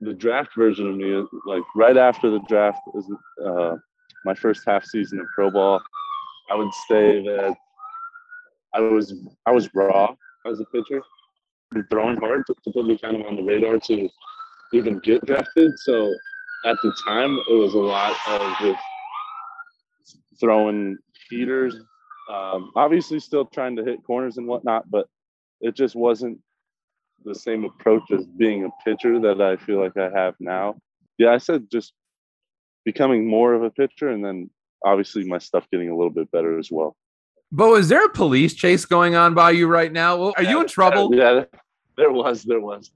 The 0.00 0.14
draft 0.14 0.54
version 0.56 0.88
of 0.88 0.96
me, 0.96 1.22
like 1.46 1.62
right 1.74 1.96
after 1.96 2.30
the 2.30 2.40
draft, 2.48 2.80
is 2.94 3.04
uh, 3.44 3.76
my 4.24 4.34
first 4.34 4.62
half 4.66 4.84
season 4.84 5.20
of 5.20 5.26
pro 5.34 5.50
ball. 5.50 5.82
I 6.50 6.54
would 6.54 6.72
say 6.88 7.22
that 7.22 7.54
I 8.74 8.80
was 8.80 9.14
I 9.46 9.52
was 9.52 9.68
raw 9.74 10.14
as 10.46 10.60
a 10.60 10.64
pitcher 10.66 11.02
throwing 11.90 12.16
hard 12.16 12.44
to, 12.46 12.54
to 12.64 12.70
put 12.72 12.86
me 12.86 12.98
kind 12.98 13.16
of 13.16 13.26
on 13.26 13.36
the 13.36 13.42
radar 13.42 13.78
to 13.78 14.08
even 14.72 14.98
get 15.00 15.24
drafted. 15.24 15.72
So 15.78 16.12
at 16.64 16.76
the 16.82 16.92
time, 17.06 17.38
it 17.48 17.54
was 17.54 17.74
a 17.74 17.78
lot 17.78 18.16
of 18.28 18.56
just 18.60 18.78
throwing 20.38 20.96
heaters. 21.28 21.76
Um, 22.30 22.72
obviously, 22.76 23.20
still 23.20 23.44
trying 23.44 23.76
to 23.76 23.84
hit 23.84 24.04
corners 24.04 24.36
and 24.36 24.46
whatnot, 24.46 24.90
but 24.90 25.06
it 25.60 25.74
just 25.74 25.94
wasn't 25.94 26.38
the 27.24 27.34
same 27.34 27.64
approach 27.64 28.02
as 28.12 28.24
being 28.26 28.64
a 28.64 28.84
pitcher 28.84 29.20
that 29.20 29.40
I 29.40 29.56
feel 29.56 29.78
like 29.78 29.96
I 29.96 30.10
have 30.10 30.34
now. 30.40 30.76
Yeah, 31.18 31.30
I 31.32 31.38
said 31.38 31.66
just 31.70 31.92
becoming 32.84 33.26
more 33.26 33.52
of 33.54 33.62
a 33.62 33.70
pitcher, 33.70 34.08
and 34.08 34.24
then 34.24 34.50
obviously 34.84 35.24
my 35.24 35.38
stuff 35.38 35.66
getting 35.70 35.90
a 35.90 35.96
little 35.96 36.10
bit 36.10 36.30
better 36.30 36.58
as 36.58 36.70
well. 36.70 36.96
Beau, 37.52 37.74
is 37.74 37.88
there 37.88 38.04
a 38.04 38.10
police 38.10 38.54
chase 38.54 38.84
going 38.84 39.14
on 39.16 39.34
by 39.34 39.50
you 39.50 39.66
right 39.66 39.92
now? 39.92 40.32
Are 40.32 40.42
you 40.42 40.60
in 40.60 40.68
trouble? 40.68 41.14
Yeah, 41.14 41.44
there 41.96 42.12
was. 42.12 42.44
There 42.44 42.60
was. 42.60 42.90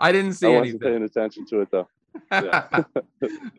I 0.00 0.12
didn't 0.12 0.34
see 0.34 0.46
I 0.48 0.50
anything. 0.50 0.60
wasn't 0.60 0.82
paying 0.82 1.02
attention 1.02 1.46
to 1.46 1.60
it 1.60 1.70
though. 1.70 1.88
Yeah. 2.30 2.84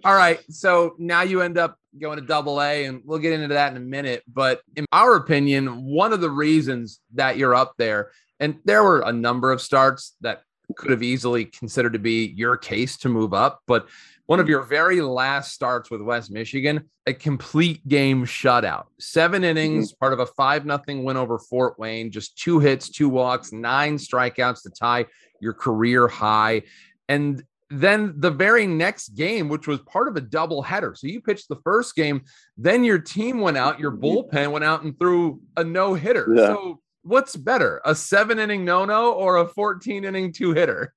All 0.06 0.16
right. 0.16 0.40
So 0.50 0.96
now 0.98 1.24
you 1.24 1.42
end 1.42 1.58
up 1.58 1.78
going 2.00 2.20
to 2.20 2.26
double 2.26 2.62
A, 2.62 2.86
and 2.86 3.02
we'll 3.04 3.20
get 3.20 3.34
into 3.34 3.54
that 3.54 3.72
in 3.72 3.78
a 3.78 3.82
minute. 3.82 4.24
But 4.28 4.62
in 4.78 4.86
our 4.94 5.16
opinion, 5.16 5.84
one 5.86 6.14
of 6.14 6.22
the 6.22 6.30
reasons 6.30 7.00
that 7.16 7.38
you're 7.38 7.54
up 7.56 7.74
there, 7.78 8.12
and 8.40 8.60
there 8.64 8.84
were 8.84 9.02
a 9.02 9.12
number 9.12 9.52
of 9.52 9.62
starts 9.62 10.16
that 10.22 10.44
could 10.78 10.92
have 10.92 11.04
easily 11.04 11.46
considered 11.46 11.94
to 11.94 12.00
be 12.00 12.34
your 12.36 12.56
case 12.58 12.98
to 12.98 13.10
move 13.10 13.34
up, 13.34 13.62
but 13.68 13.88
one 14.28 14.40
of 14.40 14.50
your 14.50 14.64
very 14.64 15.02
last 15.02 15.54
starts 15.54 15.92
with 15.92 16.02
West 16.02 16.32
Michigan, 16.32 16.90
a 17.06 17.14
complete 17.14 17.88
game 17.88 18.26
shutout. 18.26 18.86
Seven 19.00 19.44
innings, 19.44 19.94
part 19.94 20.14
of 20.14 20.20
a 20.20 20.26
5 20.26 20.66
nothing 20.66 21.04
win 21.04 21.18
over 21.18 21.38
Fort 21.38 21.78
Wayne, 21.78 22.12
just 22.12 22.38
two 22.38 22.60
hits, 22.60 22.90
two 22.90 23.10
walks, 23.10 23.52
nine 23.52 23.98
strikeouts 23.98 24.64
to 24.64 24.72
tie 24.72 25.06
your 25.40 25.54
career 25.54 26.08
high. 26.08 26.64
And 27.08 27.44
then 27.70 28.16
the 28.18 28.32
very 28.32 28.66
next 28.66 29.10
game, 29.10 29.48
which 29.48 29.68
was 29.68 29.80
part 29.82 30.08
of 30.08 30.16
a 30.16 30.22
double 30.22 30.62
header. 30.62 30.96
So 30.96 31.08
you 31.08 31.22
pitched 31.22 31.50
the 31.50 31.60
first 31.64 31.96
game, 31.96 32.24
then 32.58 32.84
your 32.84 33.00
team 33.00 33.40
went 33.40 33.58
out, 33.58 33.80
your 33.80 33.92
bullpen 33.92 34.52
went 34.52 34.66
out 34.66 34.84
and 34.84 34.98
threw 34.98 35.42
a 35.58 35.64
no 35.64 35.94
hitter. 35.94 36.28
Yeah. 36.34 36.48
So 36.48 36.80
what's 37.04 37.36
better, 37.36 37.82
a 37.86 37.94
seven 37.94 38.40
inning 38.40 38.66
no 38.66 38.86
no 38.86 39.14
or 39.14 39.38
a 39.38 39.48
14 39.48 40.04
inning 40.04 40.34
two 40.34 40.54
hitter? 40.54 40.94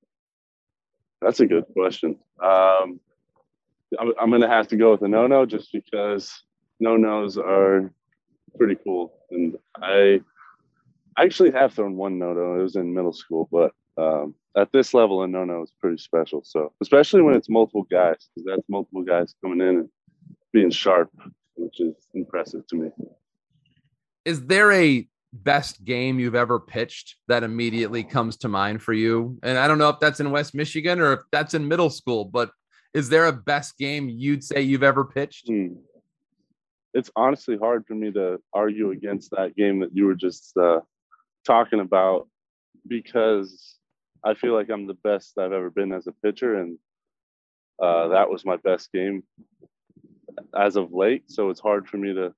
That's 1.21 1.41
a 1.41 1.47
good 1.47 1.65
question. 1.75 2.17
Um, 2.43 3.01
I'm, 3.99 4.13
I'm 4.21 4.31
going 4.31 4.43
to 4.43 4.49
have 4.49 4.69
to 4.69 4.77
go 4.77 4.93
with 4.93 5.03
a 5.03 5.09
no 5.09 5.27
no 5.27 5.47
just 5.47 5.73
because 5.73 6.43
no 6.81 6.97
nos 6.97 7.39
are 7.39 7.93
pretty 8.57 8.77
cool. 8.85 9.13
And 9.31 9.57
I 9.77 10.21
actually 11.19 11.51
have 11.53 11.75
thrown 11.75 11.97
one 11.97 12.19
no 12.19 12.33
no. 12.33 12.59
It 12.59 12.63
was 12.63 12.77
in 12.77 12.95
middle 12.95 13.13
school, 13.13 13.49
but 13.51 13.73
um, 13.97 14.35
at 14.57 14.73
this 14.73 14.95
level, 14.95 15.23
a 15.23 15.29
no 15.29 15.45
no 15.45 15.63
is 15.63 15.73
pretty 15.81 15.99
special. 15.99 16.43
So, 16.45 16.73
especially 16.81 17.23
when 17.23 17.35
it's 17.35 17.49
multiple 17.49 17.87
guys, 17.91 18.29
because 18.35 18.47
that's 18.47 18.69
multiple 18.69 19.03
guys 19.03 19.35
coming 19.43 19.61
in 19.61 19.77
and 19.81 19.89
being 20.53 20.71
sharp, 20.71 21.11
which 21.57 21.81
is 21.81 21.95
impressive 22.15 22.67
to 22.69 22.77
me. 22.77 22.91
Is 24.25 24.47
there 24.47 24.73
a 24.73 25.09
best 25.33 25.85
game 25.85 26.19
you've 26.19 26.35
ever 26.35 26.59
pitched 26.59 27.17
that 27.29 27.43
immediately 27.43 28.03
comes 28.03 28.37
to 28.39 28.49
mind 28.49 28.83
for 28.83 28.93
you? 28.93 29.39
And 29.43 29.59
I 29.59 29.69
don't 29.69 29.79
know 29.79 29.89
if 29.89 30.01
that's 30.01 30.21
in 30.21 30.31
West 30.31 30.55
Michigan 30.55 31.01
or 31.01 31.15
if 31.15 31.21
that's 31.33 31.55
in 31.55 31.69
middle 31.69 31.91
school, 31.91 32.25
but 32.25 32.51
is 32.95 33.09
there 33.09 33.27
a 33.27 33.33
best 33.33 33.77
game 33.79 34.09
you'd 34.09 34.45
say 34.45 34.61
you've 34.63 34.83
ever 34.83 35.05
pitched? 35.05 35.49
Hmm. 35.49 35.75
it's 36.95 37.11
honestly 37.15 37.57
hard 37.57 37.87
for 37.87 37.95
me 37.95 38.11
to 38.13 38.41
argue 38.53 38.91
against 38.91 39.31
that 39.33 39.55
game 39.57 39.81
that 39.81 39.95
you 39.95 40.07
were 40.07 40.15
just 40.15 40.57
uh, 40.57 40.81
talking 41.47 41.81
about 41.81 42.29
because 42.87 43.77
I 44.25 44.35
feel 44.35 44.55
like 44.55 44.71
I'm 44.71 44.87
the 44.87 44.95
best 44.95 45.39
I've 45.39 45.53
ever 45.53 45.71
been 45.71 45.93
as 45.93 46.07
a 46.07 46.13
pitcher, 46.13 46.59
and 46.61 46.79
uh, 47.81 48.09
that 48.09 48.31
was 48.31 48.45
my 48.45 48.57
best 48.57 48.91
game 48.93 49.23
as 50.59 50.77
of 50.77 50.93
late. 50.93 51.31
So 51.31 51.51
it's 51.51 51.61
hard 51.61 51.89
for 51.89 51.99
me 51.99 52.15
to 52.15 52.35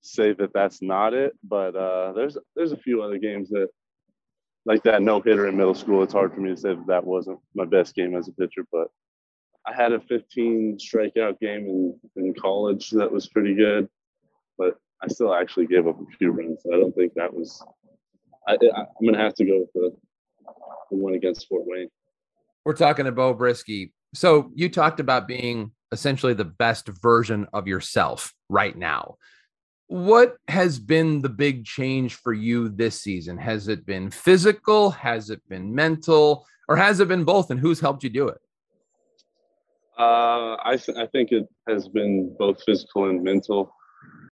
say 0.00 0.32
that 0.32 0.52
that's 0.52 0.82
not 0.82 1.14
it. 1.14 1.34
But 1.42 1.76
uh, 1.76 2.12
there's 2.12 2.36
there's 2.56 2.72
a 2.72 2.76
few 2.76 3.02
other 3.02 3.18
games 3.18 3.50
that 3.50 3.68
like 4.66 4.82
that 4.84 5.02
no 5.02 5.20
hitter 5.20 5.46
in 5.46 5.56
middle 5.56 5.74
school. 5.74 6.02
It's 6.02 6.12
hard 6.12 6.34
for 6.34 6.40
me 6.40 6.50
to 6.50 6.56
say 6.56 6.70
that 6.70 6.86
that 6.86 7.04
wasn't 7.04 7.38
my 7.54 7.64
best 7.64 7.94
game 7.94 8.16
as 8.16 8.28
a 8.28 8.32
pitcher, 8.32 8.66
but 8.72 8.88
I 9.66 9.72
had 9.74 9.92
a 9.92 10.00
15 10.00 10.78
strikeout 10.78 11.40
game 11.40 11.66
in, 11.66 12.00
in 12.16 12.34
college 12.34 12.90
that 12.90 13.10
was 13.10 13.28
pretty 13.28 13.54
good, 13.54 13.88
but 14.58 14.76
I 15.02 15.08
still 15.08 15.34
actually 15.34 15.66
gave 15.66 15.86
up 15.86 15.98
a 16.00 16.16
few 16.16 16.30
runs. 16.30 16.62
I 16.72 16.76
don't 16.76 16.94
think 16.94 17.14
that 17.14 17.32
was. 17.32 17.64
I, 18.46 18.54
am 18.54 18.86
gonna 19.04 19.18
have 19.18 19.34
to 19.34 19.44
go 19.44 19.60
with 19.60 19.72
the, 19.72 19.96
the 20.90 20.96
one 20.96 21.14
against 21.14 21.48
Fort 21.48 21.62
Wayne. 21.64 21.88
We're 22.64 22.74
talking 22.74 23.06
to 23.06 23.12
Beau 23.12 23.34
Brieske. 23.34 23.90
So 24.14 24.50
you 24.54 24.68
talked 24.68 25.00
about 25.00 25.26
being 25.26 25.72
essentially 25.92 26.34
the 26.34 26.44
best 26.44 26.88
version 26.88 27.46
of 27.52 27.66
yourself 27.66 28.34
right 28.48 28.76
now. 28.76 29.16
What 29.86 30.36
has 30.48 30.78
been 30.78 31.22
the 31.22 31.28
big 31.28 31.64
change 31.64 32.14
for 32.16 32.32
you 32.32 32.68
this 32.68 33.00
season? 33.00 33.38
Has 33.38 33.68
it 33.68 33.84
been 33.86 34.10
physical? 34.10 34.90
Has 34.90 35.30
it 35.30 35.46
been 35.48 35.74
mental? 35.74 36.46
Or 36.68 36.76
has 36.76 37.00
it 37.00 37.08
been 37.08 37.24
both? 37.24 37.50
And 37.50 37.60
who's 37.60 37.80
helped 37.80 38.02
you 38.02 38.10
do 38.10 38.28
it? 38.28 38.38
Uh, 39.98 40.56
I, 40.64 40.76
th- 40.76 40.98
I 40.98 41.06
think 41.06 41.30
it 41.30 41.46
has 41.68 41.88
been 41.88 42.34
both 42.38 42.62
physical 42.64 43.08
and 43.08 43.22
mental. 43.22 43.74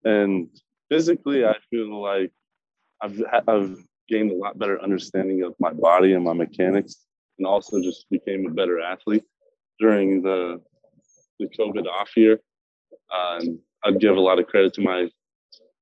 And 0.04 0.48
physically, 0.90 1.44
I 1.44 1.56
feel 1.70 2.02
like 2.02 2.32
I've, 3.00 3.22
I've 3.46 3.76
gained 4.08 4.32
a 4.32 4.34
lot 4.34 4.58
better 4.58 4.82
understanding 4.82 5.42
of 5.42 5.54
my 5.60 5.72
body 5.72 6.14
and 6.14 6.24
my 6.24 6.32
mechanics, 6.32 6.96
and 7.38 7.46
also 7.46 7.80
just 7.80 8.06
became 8.10 8.46
a 8.46 8.50
better 8.50 8.80
athlete 8.80 9.24
during 9.78 10.22
the 10.22 10.60
the 11.38 11.48
COVID 11.58 11.86
off 11.86 12.10
year. 12.16 12.40
Uh, 13.12 13.40
I'd 13.84 14.00
give 14.00 14.16
a 14.16 14.20
lot 14.20 14.38
of 14.38 14.46
credit 14.46 14.74
to 14.74 14.80
my 14.80 15.08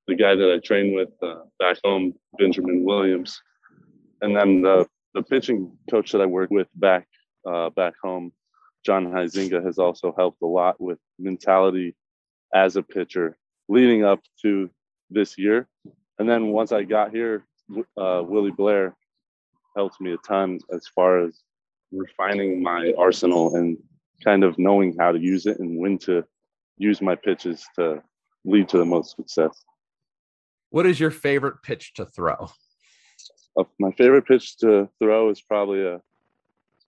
the 0.06 0.14
guy 0.14 0.34
that 0.34 0.52
I 0.52 0.58
trained 0.58 0.94
with 0.94 1.10
uh, 1.22 1.42
back 1.58 1.78
home, 1.84 2.14
Benjamin 2.38 2.84
Williams, 2.84 3.40
and 4.22 4.36
then 4.36 4.62
the 4.62 4.86
the 5.14 5.22
pitching 5.22 5.76
coach 5.90 6.12
that 6.12 6.20
I 6.20 6.26
work 6.26 6.50
with 6.50 6.68
back 6.74 7.06
uh, 7.46 7.70
back 7.70 7.94
home, 8.02 8.32
John 8.84 9.06
Huizenga 9.06 9.64
has 9.64 9.78
also 9.78 10.14
helped 10.16 10.42
a 10.42 10.46
lot 10.46 10.80
with 10.80 10.98
mentality 11.18 11.94
as 12.54 12.76
a 12.76 12.82
pitcher 12.82 13.36
leading 13.68 14.04
up 14.04 14.20
to 14.42 14.70
this 15.10 15.38
year. 15.38 15.68
And 16.18 16.28
then 16.28 16.48
once 16.48 16.72
I 16.72 16.82
got 16.82 17.12
here, 17.12 17.44
uh, 17.96 18.22
Willie 18.24 18.50
Blair 18.50 18.96
helped 19.76 20.00
me 20.00 20.12
a 20.12 20.16
ton 20.18 20.58
as 20.72 20.86
far 20.88 21.24
as 21.24 21.42
refining 21.92 22.62
my 22.62 22.92
arsenal 22.98 23.56
and 23.56 23.76
kind 24.24 24.44
of 24.44 24.58
knowing 24.58 24.96
how 24.98 25.12
to 25.12 25.18
use 25.18 25.46
it 25.46 25.58
and 25.60 25.78
when 25.78 25.98
to 25.98 26.24
use 26.78 27.00
my 27.00 27.14
pitches 27.14 27.64
to 27.76 28.02
lead 28.44 28.68
to 28.68 28.78
the 28.78 28.84
most 28.84 29.16
success. 29.16 29.64
What 30.70 30.86
is 30.86 31.00
your 31.00 31.10
favorite 31.10 31.62
pitch 31.62 31.94
to 31.94 32.06
throw? 32.06 32.50
Uh, 33.56 33.64
my 33.78 33.90
favorite 33.92 34.26
pitch 34.26 34.56
to 34.58 34.88
throw 34.98 35.30
is 35.30 35.40
probably 35.40 35.84
a 35.84 36.00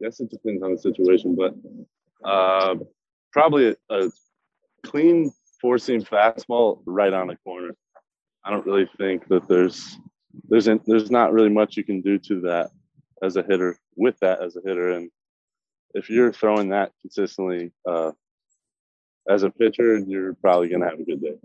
guess 0.02 0.20
it 0.20 0.30
depends 0.30 0.62
on 0.62 0.72
the 0.72 0.78
situation, 0.78 1.36
but 1.36 1.54
uh, 2.28 2.74
probably 3.32 3.68
a, 3.68 3.76
a 3.90 4.10
clean 4.84 5.32
four 5.60 5.78
seam 5.78 6.02
fastball 6.02 6.82
right 6.86 7.12
on 7.12 7.28
the 7.28 7.36
corner. 7.44 7.70
I 8.44 8.50
don't 8.50 8.66
really 8.66 8.88
think 8.98 9.28
that 9.28 9.46
there's 9.48 9.98
there's 10.48 10.68
there's 10.86 11.10
not 11.10 11.32
really 11.32 11.50
much 11.50 11.76
you 11.76 11.84
can 11.84 12.00
do 12.00 12.18
to 12.18 12.40
that 12.42 12.70
as 13.22 13.36
a 13.36 13.42
hitter 13.42 13.78
with 13.96 14.18
that 14.20 14.42
as 14.42 14.56
a 14.56 14.60
hitter, 14.64 14.90
and 14.90 15.10
if 15.94 16.10
you're 16.10 16.32
throwing 16.32 16.70
that 16.70 16.90
consistently 17.00 17.72
uh, 17.88 18.10
as 19.28 19.44
a 19.44 19.50
pitcher, 19.50 19.98
you're 19.98 20.34
probably 20.34 20.68
gonna 20.68 20.88
have 20.88 20.98
a 20.98 21.04
good 21.04 21.22
day. 21.22 21.36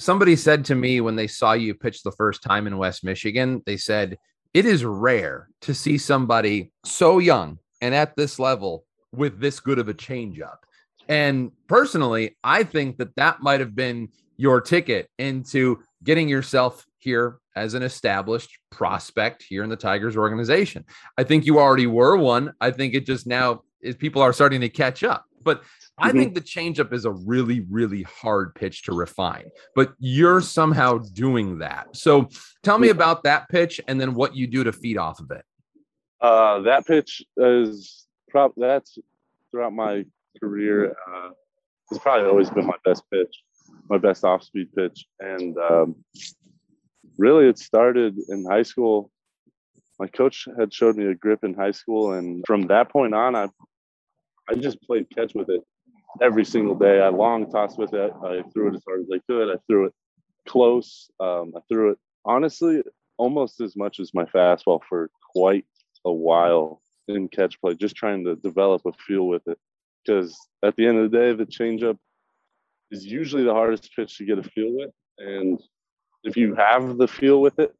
Somebody 0.00 0.34
said 0.34 0.64
to 0.64 0.74
me 0.74 1.00
when 1.00 1.14
they 1.14 1.28
saw 1.28 1.52
you 1.52 1.74
pitch 1.74 2.02
the 2.02 2.10
first 2.10 2.42
time 2.42 2.66
in 2.66 2.76
West 2.76 3.04
Michigan, 3.04 3.62
they 3.66 3.76
said 3.76 4.18
it 4.54 4.66
is 4.66 4.84
rare 4.84 5.48
to 5.62 5.74
see 5.74 5.98
somebody 5.98 6.72
so 6.84 7.18
young 7.18 7.58
and 7.80 7.94
at 7.94 8.16
this 8.16 8.38
level 8.38 8.84
with 9.12 9.40
this 9.40 9.60
good 9.60 9.78
of 9.78 9.88
a 9.88 9.94
changeup. 9.94 10.58
And 11.08 11.52
personally, 11.68 12.36
I 12.44 12.62
think 12.62 12.98
that 12.98 13.14
that 13.16 13.42
might 13.42 13.60
have 13.60 13.74
been 13.74 14.08
your 14.36 14.60
ticket 14.60 15.08
into 15.18 15.82
getting 16.04 16.28
yourself 16.28 16.86
here 16.98 17.38
as 17.54 17.74
an 17.74 17.82
established 17.82 18.58
prospect 18.70 19.42
here 19.42 19.62
in 19.62 19.70
the 19.70 19.76
Tigers 19.76 20.16
organization. 20.16 20.84
I 21.18 21.24
think 21.24 21.44
you 21.44 21.58
already 21.58 21.86
were 21.86 22.16
one. 22.16 22.54
I 22.60 22.70
think 22.70 22.94
it 22.94 23.04
just 23.04 23.26
now 23.26 23.62
is 23.80 23.96
people 23.96 24.22
are 24.22 24.32
starting 24.32 24.60
to 24.60 24.68
catch 24.68 25.04
up. 25.04 25.24
But 25.42 25.62
I 25.98 26.08
mm-hmm. 26.08 26.18
think 26.18 26.34
the 26.34 26.40
changeup 26.40 26.92
is 26.92 27.04
a 27.04 27.10
really, 27.10 27.60
really 27.70 28.02
hard 28.02 28.54
pitch 28.54 28.84
to 28.84 28.92
refine, 28.92 29.50
but 29.74 29.92
you're 29.98 30.40
somehow 30.40 30.98
doing 30.98 31.58
that. 31.58 31.94
So 31.94 32.28
tell 32.62 32.78
me 32.78 32.88
about 32.88 33.24
that 33.24 33.48
pitch 33.48 33.80
and 33.86 34.00
then 34.00 34.14
what 34.14 34.34
you 34.34 34.46
do 34.46 34.64
to 34.64 34.72
feed 34.72 34.96
off 34.96 35.20
of 35.20 35.30
it. 35.30 35.44
Uh, 36.20 36.60
that 36.60 36.86
pitch 36.86 37.22
is 37.36 38.06
probably 38.30 38.66
that's 38.66 38.96
throughout 39.50 39.74
my 39.74 40.04
career. 40.40 40.96
Uh, 41.12 41.30
it's 41.90 42.00
probably 42.00 42.28
always 42.28 42.48
been 42.48 42.66
my 42.66 42.76
best 42.84 43.02
pitch, 43.12 43.42
my 43.90 43.98
best 43.98 44.24
off 44.24 44.42
speed 44.42 44.72
pitch. 44.74 45.04
And 45.20 45.58
um, 45.58 45.96
really, 47.18 47.48
it 47.48 47.58
started 47.58 48.16
in 48.30 48.46
high 48.46 48.62
school. 48.62 49.10
My 49.98 50.06
coach 50.06 50.48
had 50.58 50.72
showed 50.72 50.96
me 50.96 51.06
a 51.06 51.14
grip 51.14 51.44
in 51.44 51.52
high 51.52 51.70
school, 51.70 52.14
and 52.14 52.42
from 52.46 52.62
that 52.68 52.90
point 52.90 53.14
on, 53.14 53.36
I 53.36 53.48
I 54.48 54.54
just 54.54 54.80
played 54.82 55.06
catch 55.14 55.34
with 55.34 55.50
it 55.50 55.62
every 56.20 56.44
single 56.44 56.74
day. 56.74 57.00
I 57.00 57.08
long 57.08 57.50
tossed 57.50 57.78
with 57.78 57.94
it. 57.94 58.12
I 58.24 58.42
threw 58.52 58.68
it 58.68 58.74
as 58.74 58.82
hard 58.86 59.00
as 59.00 59.08
I 59.12 59.20
could. 59.26 59.50
I 59.50 59.58
threw 59.66 59.86
it 59.86 59.94
close. 60.46 61.10
Um, 61.20 61.52
I 61.56 61.60
threw 61.68 61.92
it 61.92 61.98
honestly 62.24 62.82
almost 63.16 63.60
as 63.60 63.76
much 63.76 64.00
as 64.00 64.14
my 64.14 64.24
fastball 64.24 64.80
for 64.88 65.10
quite 65.32 65.64
a 66.04 66.12
while 66.12 66.80
in 67.08 67.28
catch 67.28 67.60
play, 67.60 67.74
just 67.74 67.96
trying 67.96 68.24
to 68.24 68.36
develop 68.36 68.82
a 68.86 68.92
feel 68.92 69.26
with 69.26 69.46
it. 69.46 69.58
Because 70.04 70.36
at 70.62 70.74
the 70.76 70.86
end 70.86 70.98
of 70.98 71.10
the 71.10 71.16
day, 71.16 71.32
the 71.32 71.46
changeup 71.46 71.98
is 72.90 73.06
usually 73.06 73.44
the 73.44 73.54
hardest 73.54 73.90
pitch 73.94 74.18
to 74.18 74.24
get 74.24 74.38
a 74.38 74.42
feel 74.42 74.72
with. 74.72 74.90
And 75.18 75.60
if 76.24 76.36
you 76.36 76.54
have 76.54 76.96
the 76.98 77.08
feel 77.08 77.40
with 77.40 77.58
it, 77.58 77.74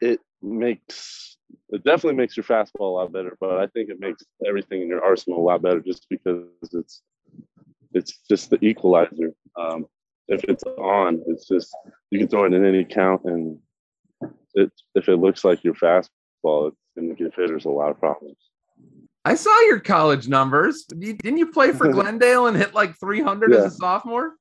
it 0.00 0.20
makes 0.42 1.36
it 1.70 1.84
definitely 1.84 2.16
makes 2.16 2.36
your 2.36 2.44
fastball 2.44 2.80
a 2.80 2.84
lot 2.84 3.12
better, 3.12 3.36
but 3.40 3.58
I 3.58 3.66
think 3.68 3.90
it 3.90 4.00
makes 4.00 4.22
everything 4.46 4.82
in 4.82 4.88
your 4.88 5.04
arsenal 5.04 5.40
a 5.40 5.46
lot 5.46 5.62
better 5.62 5.80
just 5.80 6.06
because 6.08 6.46
it's 6.72 7.02
it's 7.92 8.18
just 8.28 8.50
the 8.50 8.64
equalizer. 8.64 9.32
Um, 9.56 9.86
if 10.28 10.44
it's 10.44 10.62
on, 10.64 11.22
it's 11.26 11.46
just 11.48 11.74
you 12.10 12.18
can 12.18 12.28
throw 12.28 12.44
it 12.44 12.52
in 12.52 12.64
any 12.64 12.84
count, 12.84 13.22
and 13.24 13.58
it 14.54 14.72
if 14.94 15.08
it 15.08 15.16
looks 15.16 15.44
like 15.44 15.64
your 15.64 15.74
fastball, 15.74 16.68
it's 16.68 16.76
going 16.96 17.08
to 17.08 17.14
give 17.14 17.34
hitters 17.34 17.64
a 17.64 17.70
lot 17.70 17.90
of 17.90 17.98
problems. 17.98 18.36
I 19.24 19.34
saw 19.34 19.60
your 19.62 19.80
college 19.80 20.28
numbers. 20.28 20.84
Didn't 20.84 21.36
you 21.36 21.50
play 21.50 21.72
for 21.72 21.88
Glendale 21.92 22.46
and 22.46 22.56
hit 22.56 22.74
like 22.74 22.98
300 22.98 23.52
yeah. 23.52 23.58
as 23.58 23.64
a 23.66 23.70
sophomore? 23.76 24.34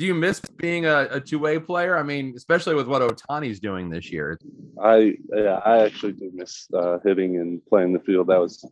Do 0.00 0.06
you 0.06 0.14
miss 0.14 0.40
being 0.56 0.86
a, 0.86 1.08
a 1.10 1.20
two-way 1.20 1.58
player? 1.58 1.94
I 1.94 2.02
mean, 2.02 2.32
especially 2.34 2.74
with 2.74 2.88
what 2.88 3.02
Ohtani's 3.02 3.60
doing 3.60 3.90
this 3.90 4.10
year. 4.10 4.38
I 4.82 5.12
yeah, 5.30 5.60
I 5.62 5.82
actually 5.82 6.12
do 6.12 6.30
miss 6.32 6.66
uh, 6.72 7.00
hitting 7.04 7.36
and 7.36 7.60
playing 7.66 7.92
the 7.92 7.98
field. 8.00 8.28
That 8.28 8.40
was 8.40 8.66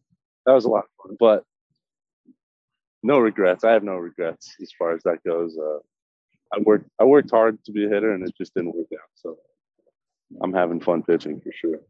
that 0.47 0.53
was 0.55 0.65
a 0.65 0.71
lot 0.71 0.85
of 0.85 0.91
fun, 1.03 1.17
but 1.21 1.45
no 3.03 3.19
regrets. 3.19 3.63
I 3.63 3.73
have 3.73 3.83
no 3.83 3.97
regrets 3.97 4.57
as 4.63 4.71
far 4.79 4.95
as 4.95 5.03
that 5.03 5.23
goes. 5.23 5.55
Uh, 5.59 5.81
I 6.55 6.61
worked 6.61 6.89
I 6.99 7.05
worked 7.05 7.31
hard 7.31 7.63
to 7.67 7.73
be 7.73 7.85
a 7.85 7.91
hitter, 7.91 8.15
and 8.15 8.27
it 8.27 8.35
just 8.35 8.55
didn't 8.55 8.75
work 8.75 8.89
out. 8.95 9.11
So 9.15 9.37
I'm 10.43 10.55
having 10.55 10.81
fun 10.81 11.03
pitching 11.03 11.43
for 11.43 11.53
sure. 11.53 11.81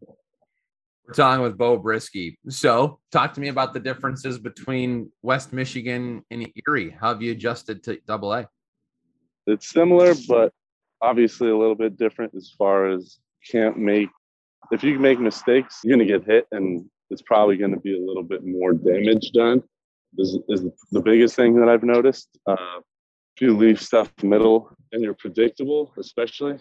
We're 1.06 1.14
talking 1.14 1.44
with 1.44 1.56
Beau 1.56 1.78
Brieske. 1.78 2.34
So, 2.48 2.98
talk 3.12 3.34
to 3.34 3.40
me 3.40 3.48
about 3.48 3.72
the 3.72 3.78
differences 3.78 4.36
between 4.36 5.12
West 5.22 5.52
Michigan 5.52 6.24
and 6.32 6.50
Erie. 6.66 6.90
How 6.90 7.10
have 7.10 7.22
you 7.22 7.30
adjusted 7.30 7.84
to 7.84 8.00
Double 8.04 8.34
A? 8.34 8.48
It's 9.48 9.70
similar, 9.70 10.14
but 10.28 10.52
obviously 11.00 11.50
a 11.50 11.56
little 11.56 11.74
bit 11.74 11.96
different 11.96 12.34
as 12.34 12.54
far 12.58 12.88
as 12.88 13.18
can't 13.50 13.78
make 13.78 14.08
if 14.70 14.82
you 14.82 14.98
make 14.98 15.18
mistakes, 15.18 15.80
you're 15.82 15.96
gonna 15.96 16.06
get 16.06 16.24
hit, 16.24 16.46
and 16.52 16.84
it's 17.10 17.22
probably 17.22 17.56
gonna 17.56 17.80
be 17.80 17.96
a 17.96 18.06
little 18.06 18.22
bit 18.22 18.44
more 18.44 18.72
damage 18.72 19.32
done. 19.32 19.62
Is, 20.16 20.38
is 20.48 20.64
the 20.90 21.00
biggest 21.00 21.36
thing 21.36 21.54
that 21.60 21.68
I've 21.68 21.82
noticed. 21.82 22.28
Uh, 22.46 22.80
if 23.36 23.42
you 23.42 23.56
leave 23.56 23.80
stuff 23.80 24.10
middle 24.22 24.70
and 24.92 25.02
you're 25.02 25.14
predictable, 25.14 25.92
especially, 25.98 26.58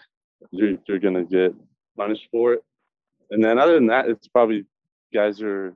you're 0.51 0.77
you're 0.87 0.99
gonna 0.99 1.23
get 1.23 1.53
punished 1.97 2.27
for 2.31 2.53
it. 2.53 2.63
And 3.31 3.43
then 3.43 3.57
other 3.57 3.73
than 3.73 3.87
that, 3.87 4.07
it's 4.07 4.27
probably 4.27 4.65
guys 5.13 5.41
are 5.41 5.75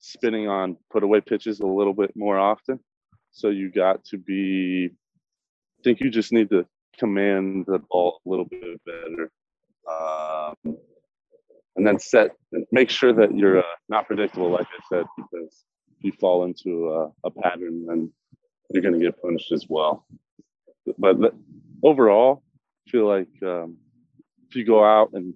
spinning 0.00 0.48
on 0.48 0.76
put 0.90 1.02
away 1.02 1.20
pitches 1.20 1.60
a 1.60 1.66
little 1.66 1.94
bit 1.94 2.14
more 2.16 2.38
often. 2.38 2.78
So 3.30 3.48
you 3.48 3.70
got 3.70 4.04
to 4.06 4.18
be 4.18 4.90
think 5.82 6.00
you 6.00 6.10
just 6.10 6.32
need 6.32 6.50
to 6.50 6.66
command 6.98 7.66
the 7.66 7.80
ball 7.90 8.20
a 8.24 8.28
little 8.28 8.44
bit 8.44 8.80
better. 8.84 9.30
Um, 9.90 10.76
and 11.76 11.86
then 11.86 11.98
set, 11.98 12.32
make 12.70 12.90
sure 12.90 13.12
that 13.12 13.36
you're 13.36 13.58
uh, 13.58 13.76
not 13.88 14.06
predictable, 14.06 14.50
like 14.50 14.66
I 14.66 14.82
said, 14.88 15.06
because 15.16 15.64
if 15.98 16.04
you 16.04 16.12
fall 16.12 16.44
into 16.44 16.90
a, 16.90 17.28
a 17.28 17.30
pattern, 17.30 17.86
then 17.86 18.12
you're 18.70 18.82
going 18.82 18.98
to 18.98 19.04
get 19.04 19.20
punished 19.20 19.52
as 19.52 19.66
well. 19.68 20.06
But 20.98 21.34
overall, 21.82 22.42
I 22.86 22.90
feel 22.90 23.06
like 23.06 23.28
um, 23.42 23.76
if 24.48 24.56
you 24.56 24.64
go 24.64 24.84
out 24.84 25.10
and 25.14 25.34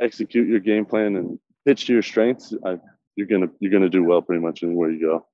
execute 0.00 0.48
your 0.48 0.60
game 0.60 0.84
plan 0.84 1.16
and 1.16 1.38
pitch 1.66 1.86
to 1.86 1.92
your 1.92 2.02
strengths, 2.02 2.54
I, 2.64 2.78
you're 3.16 3.26
gonna 3.26 3.48
you're 3.60 3.70
gonna 3.70 3.88
do 3.88 4.04
well 4.04 4.22
pretty 4.22 4.42
much 4.42 4.62
anywhere 4.62 4.90
you 4.90 5.00
go. 5.00 5.26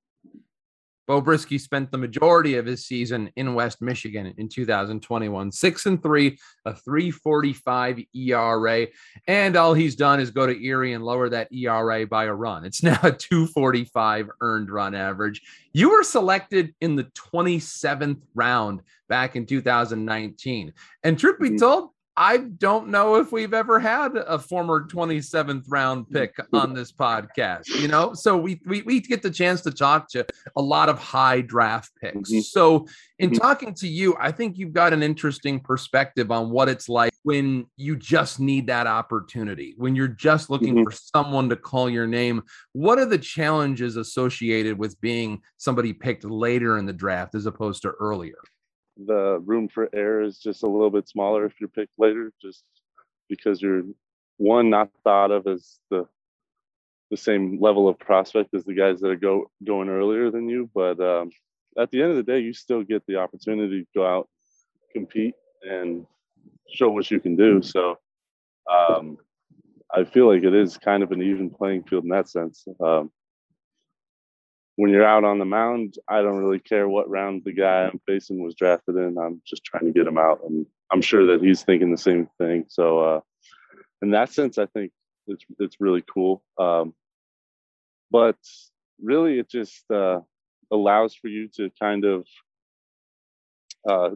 Beau 1.11 1.20
Brieske 1.20 1.58
spent 1.58 1.90
the 1.90 1.98
majority 1.98 2.54
of 2.54 2.66
his 2.66 2.86
season 2.86 3.32
in 3.34 3.54
West 3.54 3.82
Michigan 3.82 4.32
in 4.38 4.48
2021, 4.48 5.50
six 5.50 5.86
and 5.86 6.00
three, 6.00 6.38
a 6.64 6.72
345 6.72 7.98
ERA. 8.14 8.86
And 9.26 9.56
all 9.56 9.74
he's 9.74 9.96
done 9.96 10.20
is 10.20 10.30
go 10.30 10.46
to 10.46 10.64
Erie 10.64 10.92
and 10.92 11.04
lower 11.04 11.28
that 11.28 11.52
ERA 11.52 12.06
by 12.06 12.26
a 12.26 12.32
run. 12.32 12.64
It's 12.64 12.80
now 12.84 13.00
a 13.02 13.11
245 13.11 14.28
earned 14.40 14.70
run 14.70 14.94
average. 14.94 15.42
You 15.72 15.90
were 15.90 16.04
selected 16.04 16.76
in 16.80 16.94
the 16.94 17.11
27th 17.34 18.22
round 18.36 18.82
back 19.08 19.34
in 19.34 19.46
2019. 19.46 20.72
And 21.02 21.18
truth 21.18 21.40
be 21.40 21.48
mm-hmm. 21.48 21.56
told, 21.56 21.90
I 22.21 22.37
don't 22.37 22.89
know 22.89 23.14
if 23.14 23.33
we've 23.33 23.55
ever 23.55 23.81
had 23.81 24.14
a 24.14 24.39
former 24.39 24.87
27th 24.87 25.64
round 25.68 26.11
pick 26.11 26.37
on 26.53 26.75
this 26.75 26.93
podcast, 26.93 27.68
you 27.81 27.89
know? 27.89 28.12
So 28.12 28.37
we, 28.37 28.61
we, 28.66 28.83
we 28.83 29.01
get 29.01 29.23
the 29.23 29.31
chance 29.31 29.62
to 29.62 29.71
talk 29.71 30.11
to 30.11 30.27
a 30.55 30.61
lot 30.61 30.91
of 30.91 30.99
high 30.99 31.41
draft 31.41 31.93
picks. 31.99 32.31
Mm-hmm. 32.31 32.41
So, 32.41 32.87
in 33.18 33.31
mm-hmm. 33.31 33.39
talking 33.39 33.73
to 33.77 33.89
you, 33.89 34.16
I 34.21 34.33
think 34.33 34.59
you've 34.59 34.75
got 34.75 34.93
an 34.93 35.03
interesting 35.03 35.61
perspective 35.61 36.31
on 36.31 36.51
what 36.51 36.68
it's 36.68 36.91
like 36.91 37.14
when 37.23 37.64
you 37.77 37.97
just 37.97 38.39
need 38.39 38.66
that 38.66 38.87
opportunity, 38.87 39.75
when 39.79 39.97
you're 39.97 40.07
just 40.07 40.51
looking 40.51 40.75
mm-hmm. 40.75 40.85
for 40.85 40.93
someone 40.93 41.49
to 41.49 41.57
call 41.57 41.89
your 41.89 42.07
name. 42.07 42.43
What 42.73 42.99
are 42.99 43.07
the 43.07 43.16
challenges 43.16 43.97
associated 43.97 44.77
with 44.77 45.01
being 45.01 45.41
somebody 45.57 45.95
picked 45.95 46.25
later 46.25 46.77
in 46.77 46.85
the 46.85 46.93
draft 46.93 47.35
as 47.35 47.47
opposed 47.47 47.81
to 47.83 47.93
earlier? 47.99 48.37
The 49.07 49.40
room 49.44 49.68
for 49.68 49.88
error 49.92 50.22
is 50.22 50.38
just 50.38 50.62
a 50.62 50.68
little 50.68 50.90
bit 50.90 51.09
smaller 51.09 51.44
if 51.46 51.55
you're 51.61 51.68
picked 51.68 51.98
later, 51.98 52.32
just 52.40 52.64
because 53.28 53.62
you're 53.62 53.84
one 54.36 54.70
not 54.70 54.90
thought 55.05 55.30
of 55.30 55.46
as 55.46 55.78
the 55.90 56.07
the 57.11 57.16
same 57.16 57.61
level 57.61 57.88
of 57.88 57.98
prospect 57.98 58.55
as 58.55 58.64
the 58.64 58.74
guys 58.74 59.01
that 59.01 59.11
are 59.11 59.16
go 59.16 59.51
going 59.64 59.88
earlier 59.88 60.30
than 60.30 60.48
you. 60.48 60.70
But 60.74 61.01
um, 61.01 61.30
at 61.76 61.90
the 61.90 62.03
end 62.03 62.12
of 62.12 62.16
the 62.16 62.22
day, 62.22 62.38
you 62.38 62.53
still 62.53 62.82
get 62.82 63.05
the 63.07 63.16
opportunity 63.16 63.80
to 63.80 63.86
go 63.94 64.07
out, 64.07 64.28
compete, 64.92 65.34
and 65.62 66.07
show 66.72 66.88
what 66.90 67.11
you 67.11 67.18
can 67.18 67.34
do. 67.36 67.62
So 67.62 67.98
um, 68.70 69.18
I 69.92 70.05
feel 70.05 70.32
like 70.32 70.44
it 70.44 70.55
is 70.55 70.78
kind 70.78 71.03
of 71.03 71.11
an 71.11 71.20
even 71.20 71.51
playing 71.51 71.82
field 71.84 72.05
in 72.05 72.11
that 72.11 72.28
sense. 72.28 72.64
Um, 72.80 73.11
when 74.81 74.91
you're 74.91 75.05
out 75.05 75.24
on 75.24 75.39
the 75.39 75.45
mound, 75.45 75.97
I 76.09 76.22
don't 76.22 76.39
really 76.39 76.59
care 76.59 76.89
what 76.89 77.11
round 77.11 77.43
the 77.45 77.53
guy 77.53 77.85
I'm 77.85 78.01
facing 78.07 78.43
was 78.43 78.55
drafted 78.55 78.97
in. 78.97 79.18
I'm 79.18 79.43
just 79.47 79.62
trying 79.62 79.85
to 79.85 79.93
get 79.93 80.07
him 80.07 80.16
out, 80.16 80.41
and 80.43 80.64
I'm 80.91 81.03
sure 81.03 81.26
that 81.26 81.45
he's 81.45 81.62
thinking 81.62 81.91
the 81.91 81.99
same 81.99 82.31
thing. 82.39 82.64
So, 82.68 83.01
uh, 83.01 83.20
in 84.01 84.12
that 84.12 84.33
sense, 84.33 84.57
I 84.57 84.64
think 84.64 84.91
it's 85.26 85.45
it's 85.59 85.76
really 85.81 86.03
cool. 86.11 86.43
Um, 86.59 86.95
but 88.11 88.39
really, 89.03 89.39
it 89.39 89.51
just 89.51 89.85
uh, 89.91 90.20
allows 90.72 91.14
for 91.14 91.28
you 91.28 91.49
to 91.57 91.70
kind 91.78 92.07
of 92.07 92.26
uh, 93.87 94.11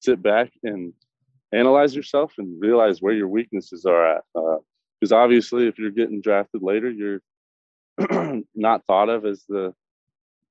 sit 0.00 0.22
back 0.22 0.52
and 0.64 0.94
analyze 1.52 1.94
yourself 1.94 2.32
and 2.38 2.58
realize 2.58 3.02
where 3.02 3.12
your 3.12 3.28
weaknesses 3.28 3.84
are 3.84 4.16
at. 4.16 4.22
Because 4.32 5.12
uh, 5.12 5.16
obviously, 5.16 5.68
if 5.68 5.78
you're 5.78 5.90
getting 5.90 6.22
drafted 6.22 6.62
later, 6.62 6.90
you're 6.90 7.20
not 8.54 8.86
thought 8.86 9.10
of 9.10 9.26
as 9.26 9.44
the 9.50 9.74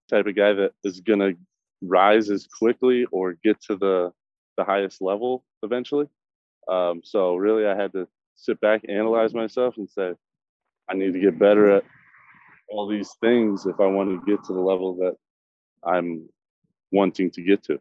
type 0.10 0.28
of 0.28 0.36
guy 0.36 0.54
that 0.54 0.74
is 0.84 1.02
going 1.02 1.20
to 1.20 1.34
rise 1.82 2.30
as 2.30 2.48
quickly 2.48 3.06
or 3.12 3.34
get 3.44 3.62
to 3.62 3.76
the 3.76 4.12
the 4.58 4.64
highest 4.64 5.02
level 5.02 5.46
eventually. 5.64 6.08
Um, 6.68 7.02
so 7.04 7.36
really, 7.36 7.66
I 7.68 7.76
had 7.76 7.94
to 7.94 8.08
sit 8.36 8.60
back, 8.62 8.84
analyze 8.90 9.34
myself, 9.34 9.78
and 9.78 9.90
say, 9.90 10.14
I 10.90 10.96
need 10.96 11.14
to 11.14 11.20
get 11.20 11.40
better 11.40 11.72
at 11.78 11.84
all 12.70 12.88
these 12.88 13.12
things 13.22 13.66
if 13.66 13.80
I 13.80 13.86
want 13.86 14.10
to 14.10 14.32
get 14.32 14.44
to 14.46 14.54
the 14.54 14.60
level 14.60 14.96
that 14.98 15.16
I'm 15.84 16.30
wanting 16.92 17.32
to 17.32 17.42
get 17.44 17.64
to. 17.66 17.80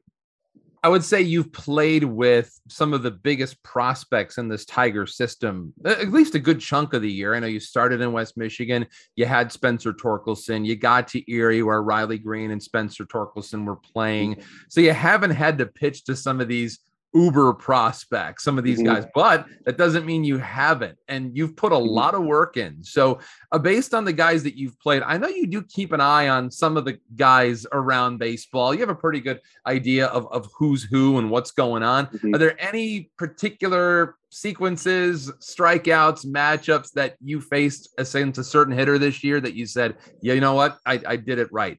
I 0.87 0.89
would 0.89 1.05
say 1.05 1.21
you've 1.21 1.51
played 1.51 2.05
with 2.05 2.61
some 2.69 2.93
of 2.93 3.03
the 3.03 3.11
biggest 3.11 3.61
prospects 3.65 4.39
in 4.39 4.47
this 4.47 4.65
Tiger 4.65 5.05
system, 5.05 5.73
at 5.85 6.13
least 6.13 6.37
a 6.37 6.39
good 6.39 6.61
chunk 6.61 6.93
of 6.93 7.03
the 7.03 7.11
year. 7.11 7.35
I 7.35 7.41
know 7.41 7.49
you 7.49 7.59
started 7.59 8.01
in 8.01 8.13
West 8.13 8.37
Michigan. 8.37 8.87
You 9.17 9.27
had 9.27 9.51
Spencer 9.51 9.93
Torkelson. 9.93 10.65
You 10.65 10.77
got 10.77 11.09
to 11.09 11.29
Erie 11.29 11.65
where 11.65 11.83
Riley 11.83 12.19
Greene 12.19 12.53
and 12.53 12.63
Spencer 12.63 13.05
Torkelson 13.05 13.65
were 13.65 13.75
playing. 13.75 14.37
Mm-hmm. 14.37 14.49
So 14.69 14.81
you 14.81 14.93
haven't 14.93 15.33
had 15.33 15.59
to 15.59 15.67
pitch 15.67 16.05
to 16.05 16.15
some 16.15 16.41
of 16.41 16.47
these 16.47 16.79
uber 17.15 17.55
prospects, 17.55 18.45
some 18.45 18.59
of 18.59 18.65
these 18.65 18.79
mm-hmm. 18.79 18.95
guys, 18.95 19.07
but 19.15 19.47
that 19.65 19.79
doesn't 19.79 20.05
mean 20.05 20.23
you 20.23 20.39
haven't. 20.39 20.99
And 21.09 21.37
you've 21.37 21.57
put 21.57 21.73
a 21.73 21.77
mm-hmm. 21.77 21.87
lot 21.87 22.15
of 22.15 22.25
work 22.25 22.57
in. 22.57 22.83
So, 22.85 23.21
uh, 23.53 23.59
based 23.59 23.95
on 23.95 24.05
the 24.05 24.13
guys 24.13 24.43
that 24.43 24.57
you've 24.57 24.79
played, 24.81 25.03
I 25.03 25.17
know 25.17 25.29
you 25.29 25.47
do 25.47 25.63
keep 25.63 25.93
an 25.93 26.01
eye 26.01 26.29
on 26.29 26.51
some 26.51 26.77
of 26.77 26.85
the 26.85 26.99
guys 27.17 27.67
around 27.73 28.19
baseball. 28.19 28.75
You 28.75 28.81
have 28.81 28.91
a 28.91 28.95
pretty 28.95 29.21
good 29.21 29.41
idea 29.67 30.07
of, 30.07 30.31
of 30.31 30.49
who's 30.57 30.83
who 30.83 31.19
and 31.19 31.31
what's 31.31 31.53
going 31.53 31.83
on. 31.83 32.07
Mm-hmm. 32.07 32.35
Are 32.35 32.39
there 32.39 32.61
any 32.61 33.11
particular 33.17 34.17
sequences, 34.31 35.31
strikeouts, 35.41 36.27
matchups 36.27 36.93
that 36.93 37.17
you 37.25 37.41
faced 37.41 37.89
against 37.99 38.39
a 38.39 38.45
certain 38.45 38.77
hitter 38.77 38.99
this 38.99 39.25
year 39.25 39.41
that 39.41 39.55
you 39.55 39.67
said, 39.67 39.97
yeah, 40.21 40.35
you 40.35 40.41
know 40.41 40.55
what? 40.55 40.79
I, 40.85 41.01
I 41.07 41.17
did 41.17 41.39
it 41.39 41.49
right? 41.51 41.79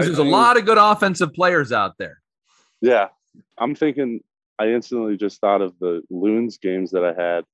There's 0.00 0.18
a 0.18 0.24
lot 0.24 0.56
of 0.56 0.64
good 0.64 0.78
offensive 0.78 1.34
players 1.34 1.70
out 1.70 1.98
there. 1.98 2.22
Yeah, 2.80 3.08
I'm 3.58 3.74
thinking 3.74 4.20
I 4.58 4.68
instantly 4.68 5.16
just 5.16 5.40
thought 5.40 5.62
of 5.62 5.78
the 5.78 6.02
Loons 6.10 6.58
games 6.58 6.90
that 6.92 7.04
I 7.04 7.20
had, 7.20 7.44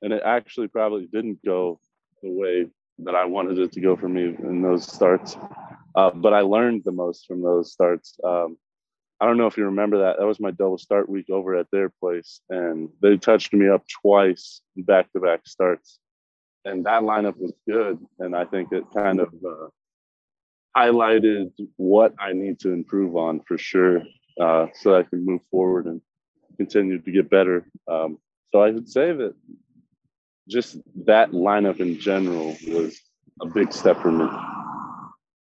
and 0.00 0.12
it 0.12 0.22
actually 0.24 0.68
probably 0.68 1.06
didn't 1.06 1.44
go 1.44 1.78
the 2.22 2.30
way 2.30 2.66
that 2.98 3.14
I 3.14 3.24
wanted 3.24 3.58
it 3.58 3.72
to 3.72 3.80
go 3.80 3.96
for 3.96 4.08
me 4.08 4.34
in 4.38 4.62
those 4.62 4.90
starts. 4.90 5.36
Uh, 5.94 6.10
but 6.10 6.32
I 6.32 6.40
learned 6.40 6.82
the 6.84 6.92
most 6.92 7.26
from 7.26 7.42
those 7.42 7.72
starts. 7.72 8.18
Um, 8.24 8.56
I 9.20 9.26
don't 9.26 9.36
know 9.36 9.46
if 9.46 9.56
you 9.56 9.66
remember 9.66 9.98
that. 9.98 10.18
That 10.18 10.26
was 10.26 10.40
my 10.40 10.50
double 10.50 10.78
start 10.78 11.08
week 11.08 11.30
over 11.30 11.54
at 11.54 11.70
their 11.70 11.88
place, 11.88 12.40
and 12.50 12.88
they 13.00 13.16
touched 13.16 13.52
me 13.52 13.68
up 13.68 13.84
twice 14.02 14.62
back 14.76 15.12
to 15.12 15.20
back 15.20 15.46
starts. 15.46 15.98
And 16.64 16.86
that 16.86 17.02
lineup 17.02 17.36
was 17.36 17.52
good. 17.68 17.98
And 18.18 18.36
I 18.36 18.44
think 18.44 18.72
it 18.72 18.84
kind 18.94 19.20
of 19.20 19.32
uh, 19.44 19.68
highlighted 20.76 21.50
what 21.76 22.14
I 22.18 22.32
need 22.32 22.60
to 22.60 22.72
improve 22.72 23.16
on 23.16 23.40
for 23.40 23.58
sure 23.58 24.02
uh, 24.40 24.66
so 24.74 24.96
I 24.96 25.02
can 25.02 25.24
move 25.24 25.42
forward 25.50 25.86
and 25.86 26.00
continue 26.56 26.98
to 26.98 27.10
get 27.10 27.30
better. 27.30 27.64
Um, 27.88 28.18
so 28.52 28.60
I 28.60 28.70
would 28.70 28.88
say 28.88 29.12
that 29.12 29.34
just 30.48 30.78
that 31.06 31.30
lineup 31.30 31.80
in 31.80 31.98
general 31.98 32.56
was 32.68 33.00
a 33.40 33.46
big 33.46 33.72
step 33.72 34.00
for 34.02 34.12
me. 34.12 34.26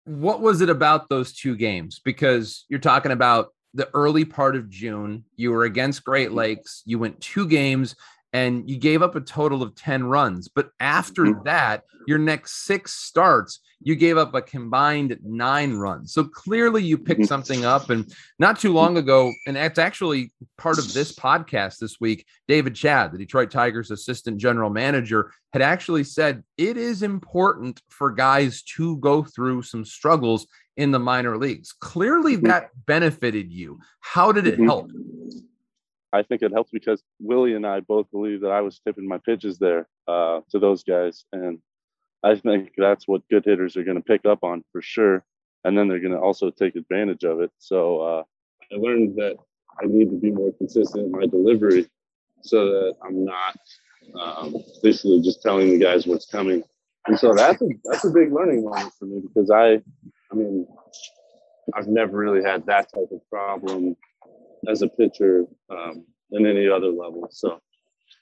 What 0.05 0.41
was 0.41 0.61
it 0.61 0.69
about 0.69 1.09
those 1.09 1.33
two 1.33 1.55
games? 1.55 1.99
Because 2.03 2.65
you're 2.69 2.79
talking 2.79 3.11
about 3.11 3.49
the 3.73 3.89
early 3.93 4.23
part 4.23 4.55
of 4.55 4.69
June, 4.69 5.25
you 5.35 5.51
were 5.51 5.65
against 5.65 6.05
Great 6.05 6.31
Lakes, 6.31 6.81
you 6.85 6.97
went 6.97 7.19
two 7.19 7.47
games 7.47 7.95
and 8.35 8.69
you 8.69 8.75
gave 8.75 9.01
up 9.01 9.15
a 9.15 9.21
total 9.21 9.63
of 9.63 9.75
10 9.75 10.03
runs. 10.03 10.49
But 10.49 10.71
after 10.81 11.23
mm-hmm. 11.23 11.43
that, 11.45 11.83
your 12.05 12.17
next 12.17 12.65
six 12.65 12.91
starts, 12.93 13.61
you 13.79 13.95
gave 13.95 14.17
up 14.17 14.35
a 14.35 14.41
combined 14.41 15.17
nine 15.23 15.75
runs. 15.75 16.11
So 16.11 16.25
clearly 16.25 16.83
you 16.83 16.97
picked 16.97 17.21
mm-hmm. 17.21 17.27
something 17.27 17.63
up. 17.63 17.89
And 17.89 18.13
not 18.37 18.59
too 18.59 18.73
long 18.73 18.97
ago, 18.97 19.31
and 19.47 19.55
that's 19.55 19.79
actually 19.79 20.33
part 20.57 20.79
of 20.79 20.91
this 20.91 21.15
podcast 21.15 21.77
this 21.77 22.01
week, 22.01 22.25
David 22.49 22.75
Chadd, 22.75 23.13
the 23.13 23.17
Detroit 23.17 23.51
Tigers 23.51 23.89
assistant 23.89 24.37
general 24.37 24.69
manager, 24.69 25.31
had 25.53 25.61
actually 25.61 26.03
said 26.03 26.43
it 26.57 26.75
is 26.75 27.03
important 27.03 27.81
for 27.87 28.11
guys 28.11 28.63
to 28.75 28.97
go 28.97 29.23
through 29.23 29.61
some 29.61 29.85
struggles 29.85 30.45
in 30.75 30.91
the 30.91 30.99
minor 30.99 31.37
leagues. 31.37 31.71
Clearly 31.71 32.35
mm-hmm. 32.35 32.47
that 32.47 32.71
benefited 32.85 33.49
you. 33.53 33.79
How 34.01 34.33
did 34.33 34.45
it 34.45 34.59
help? 34.59 34.91
I 36.15 36.23
think 36.23 36.41
it 36.41 36.53
helps 36.53 36.71
because 36.71 37.03
Willie 37.19 37.55
and 37.55 37.67
I 37.67 37.81
both 37.81 38.09
believe 38.09 38.41
that 38.41 38.51
I 38.51 38.61
was 38.61 38.79
tipping 38.79 39.07
my 39.07 39.17
pitches 39.17 39.57
there 39.57 39.87
uh, 40.07 40.39
to 40.51 40.59
those 40.59 40.83
guys, 40.83 41.25
and 41.33 41.59
I 42.23 42.35
think 42.35 42.71
that's 42.77 43.07
what 43.07 43.27
good 43.29 43.43
hitters 43.43 43.75
are 43.75 43.83
going 43.83 43.97
to 43.97 44.03
pick 44.03 44.25
up 44.25 44.43
on 44.43 44.63
for 44.71 44.81
sure, 44.81 45.25
and 45.65 45.77
then 45.77 45.89
they're 45.89 45.99
going 45.99 46.13
to 46.13 46.19
also 46.19 46.49
take 46.51 46.75
advantage 46.77 47.25
of 47.25 47.41
it. 47.41 47.51
So 47.59 47.99
uh, 47.99 48.23
I 48.71 48.77
learned 48.77 49.17
that 49.17 49.35
I 49.81 49.87
need 49.87 50.09
to 50.09 50.17
be 50.17 50.31
more 50.31 50.53
consistent 50.57 51.07
in 51.07 51.11
my 51.11 51.25
delivery, 51.25 51.87
so 52.41 52.65
that 52.65 52.93
I'm 53.03 53.25
not 53.25 53.57
um, 54.19 54.55
basically 54.81 55.21
just 55.21 55.41
telling 55.41 55.69
the 55.69 55.79
guys 55.79 56.07
what's 56.07 56.27
coming. 56.27 56.63
And 57.07 57.19
so 57.19 57.33
that's 57.35 57.61
a 57.61 57.67
that's 57.83 58.05
a 58.05 58.09
big 58.09 58.31
learning 58.31 58.63
moment 58.63 58.93
for 58.97 59.05
me 59.05 59.21
because 59.21 59.51
I, 59.51 59.81
I 60.31 60.35
mean, 60.35 60.65
I've 61.73 61.87
never 61.87 62.17
really 62.17 62.43
had 62.43 62.65
that 62.67 62.91
type 62.93 63.09
of 63.11 63.19
problem 63.29 63.97
as 64.69 64.81
a 64.81 64.87
pitcher 64.87 65.45
um, 65.69 66.05
in 66.31 66.45
any 66.45 66.67
other 66.67 66.87
level. 66.87 67.27
So 67.31 67.59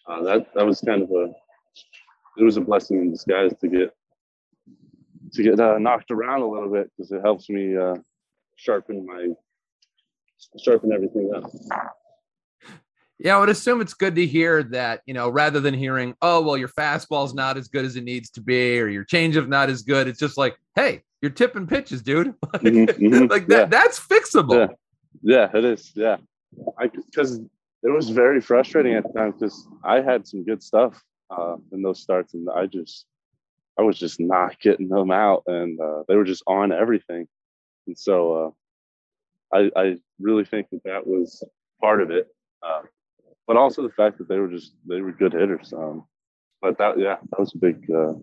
uh, 0.08 0.24
that 0.24 0.54
that 0.56 0.66
was 0.66 0.82
kind 0.82 1.04
of 1.04 1.12
a 1.12 1.34
it 2.38 2.44
was 2.44 2.58
a 2.58 2.62
blessing 2.62 2.98
in 2.98 3.12
disguise 3.12 3.54
to 3.62 3.68
get 3.68 3.94
to 5.34 5.44
get 5.44 5.60
uh, 5.60 5.78
knocked 5.80 6.12
around 6.12 6.42
a 6.42 6.48
little 6.48 6.70
bit 6.70 6.92
because 6.96 7.12
it 7.12 7.22
helps 7.22 7.50
me 7.50 7.76
uh, 7.76 7.96
sharpen 8.56 9.06
my 9.06 9.30
sharpen 10.60 10.92
everything 10.92 11.32
up. 11.36 11.52
Yeah, 13.20 13.38
I 13.38 13.40
would 13.40 13.50
assume 13.50 13.80
it's 13.80 13.94
good 13.94 14.16
to 14.16 14.26
hear 14.26 14.64
that, 14.64 15.02
you 15.06 15.14
know, 15.14 15.30
rather 15.30 15.62
than 15.62 15.74
hearing, 15.74 16.14
oh, 16.22 16.42
well, 16.42 16.58
your 16.58 16.68
fastball's 16.68 17.34
not 17.34 17.58
as 17.58 17.70
good 17.70 17.86
as 17.86 17.96
it 17.96 18.04
needs 18.04 18.30
to 18.32 18.42
be, 18.42 18.80
or 18.80 18.90
your 18.90 19.06
changeup 19.06 19.48
not 19.48 19.70
as 19.70 19.82
good. 19.82 20.08
It's 20.08 20.20
just 20.20 20.38
like, 20.38 20.58
hey, 20.76 21.04
you're 21.22 21.32
tipping 21.32 21.66
pitches, 21.66 22.02
dude. 22.02 22.34
like, 22.52 22.62
mm-hmm, 22.62 23.06
mm-hmm. 23.06 23.32
like 23.32 23.48
that, 23.48 23.60
yeah. 23.60 23.66
that's 23.66 23.98
fixable. 24.00 24.68
Yeah. 25.22 25.52
yeah, 25.54 25.58
it 25.58 25.64
is. 25.64 25.94
Yeah. 25.96 26.18
I 26.78 26.88
because 26.88 27.40
it 27.84 27.90
was 27.90 28.10
very 28.10 28.42
frustrating 28.42 28.94
at 28.94 29.04
the 29.04 29.14
time 29.14 29.32
because 29.32 29.68
I 29.84 30.02
had 30.02 30.28
some 30.28 30.44
good 30.44 30.64
stuff 30.64 31.02
uh, 31.30 31.58
in 31.72 31.82
those 31.82 32.02
starts, 32.02 32.34
and 32.34 32.48
I 32.50 32.66
just 32.66 33.06
I 33.78 33.82
was 33.82 33.98
just 33.98 34.20
not 34.20 34.60
getting 34.60 34.88
them 34.90 35.12
out, 35.12 35.44
and 35.48 35.80
uh, 35.80 36.04
they 36.08 36.16
were 36.16 36.24
just 36.24 36.44
on 36.48 36.72
everything, 36.72 37.28
and 37.88 37.98
so 37.98 38.56
uh, 39.54 39.58
I 39.58 39.72
I 39.76 39.98
really 40.20 40.46
think 40.46 40.70
that 40.72 40.84
that 40.86 41.06
was 41.06 41.44
part 41.82 42.02
of 42.02 42.12
it, 42.12 42.28
uh, 42.62 42.82
but 43.48 43.58
also 43.58 43.82
the 43.82 43.90
fact 43.90 44.18
that 44.18 44.30
they 44.30 44.40
were 44.40 44.50
just 44.50 44.74
they 44.88 45.02
were 45.02 45.12
good 45.12 45.34
hitters. 45.34 45.74
Um, 45.74 46.06
but 46.62 46.78
that 46.78 46.98
yeah, 46.98 47.18
that 47.30 47.40
was 47.40 47.54
a 47.54 47.58
big 47.58 47.90
uh, 47.92 48.14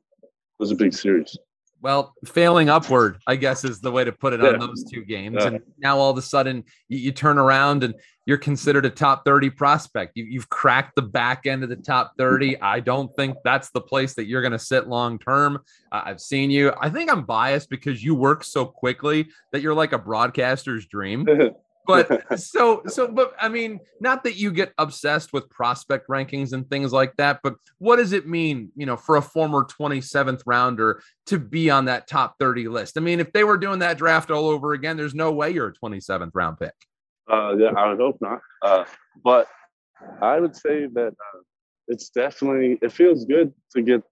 was 0.58 0.70
a 0.70 0.76
big 0.76 0.94
series 0.94 1.36
well, 1.82 2.14
failing 2.26 2.68
upward, 2.68 3.18
I 3.26 3.36
guess, 3.36 3.64
is 3.64 3.80
the 3.80 3.90
way 3.90 4.04
to 4.04 4.12
put 4.12 4.32
it 4.32 4.40
yeah. 4.40 4.48
on 4.50 4.58
those 4.58 4.84
two 4.84 5.04
games. 5.04 5.36
Yeah. 5.40 5.46
And 5.46 5.60
now 5.78 5.98
all 5.98 6.10
of 6.10 6.18
a 6.18 6.22
sudden 6.22 6.64
you, 6.88 6.98
you, 6.98 7.12
turn 7.12 7.38
around 7.38 7.84
and 7.84 7.94
you're 8.26 8.38
considered 8.38 8.84
a 8.84 8.90
top 8.90 9.24
30 9.24 9.50
prospect. 9.50 10.12
You, 10.16 10.38
have 10.38 10.48
cracked 10.50 10.94
the 10.94 11.02
back 11.02 11.46
end 11.46 11.62
of 11.62 11.68
the 11.68 11.76
top 11.76 12.12
30. 12.18 12.60
I 12.60 12.80
don't 12.80 13.14
think 13.16 13.36
that's 13.44 13.70
the 13.70 13.80
place 13.80 14.14
that 14.14 14.26
you're 14.26 14.42
going 14.42 14.52
to 14.52 14.58
sit 14.58 14.88
long 14.88 15.18
term. 15.18 15.60
Uh, 15.90 16.02
I've 16.04 16.20
seen 16.20 16.50
you. 16.50 16.72
I 16.80 16.90
think 16.90 17.10
I'm 17.10 17.24
biased 17.24 17.70
because 17.70 18.04
you 18.04 18.14
work 18.14 18.44
so 18.44 18.66
quickly 18.66 19.28
that 19.52 19.62
you're 19.62 19.74
like 19.74 19.92
a 19.92 19.98
broadcaster's 19.98 20.86
dream. 20.86 21.26
but 21.90 22.38
so 22.38 22.82
so 22.86 23.08
but 23.08 23.34
i 23.40 23.48
mean 23.48 23.80
not 24.00 24.24
that 24.24 24.36
you 24.36 24.50
get 24.50 24.72
obsessed 24.78 25.32
with 25.32 25.48
prospect 25.50 26.08
rankings 26.08 26.52
and 26.52 26.68
things 26.70 26.92
like 26.92 27.14
that 27.16 27.40
but 27.42 27.54
what 27.78 27.96
does 27.96 28.12
it 28.12 28.26
mean 28.26 28.70
you 28.76 28.86
know 28.86 28.96
for 28.96 29.16
a 29.16 29.22
former 29.22 29.64
27th 29.64 30.42
rounder 30.46 31.02
to 31.26 31.38
be 31.38 31.70
on 31.70 31.84
that 31.84 32.08
top 32.08 32.34
30 32.40 32.68
list? 32.68 32.96
I 32.96 33.00
mean 33.00 33.20
if 33.20 33.32
they 33.32 33.44
were 33.44 33.58
doing 33.58 33.80
that 33.80 33.98
draft 33.98 34.30
all 34.30 34.48
over 34.48 34.72
again 34.72 34.96
there's 34.96 35.14
no 35.14 35.32
way 35.32 35.50
you're 35.50 35.68
a 35.68 35.72
27th 35.72 36.30
round 36.34 36.58
pick. 36.58 36.74
Uh 37.30 37.54
yeah 37.56 37.70
i 37.76 37.88
would 37.88 37.98
hope 37.98 38.18
not. 38.20 38.40
Uh 38.62 38.84
but 39.22 39.48
i 40.22 40.38
would 40.38 40.56
say 40.56 40.86
that 40.86 41.08
uh, 41.08 41.38
it's 41.88 42.10
definitely 42.10 42.78
it 42.82 42.92
feels 42.92 43.24
good 43.24 43.52
to 43.72 43.82
get 43.82 44.02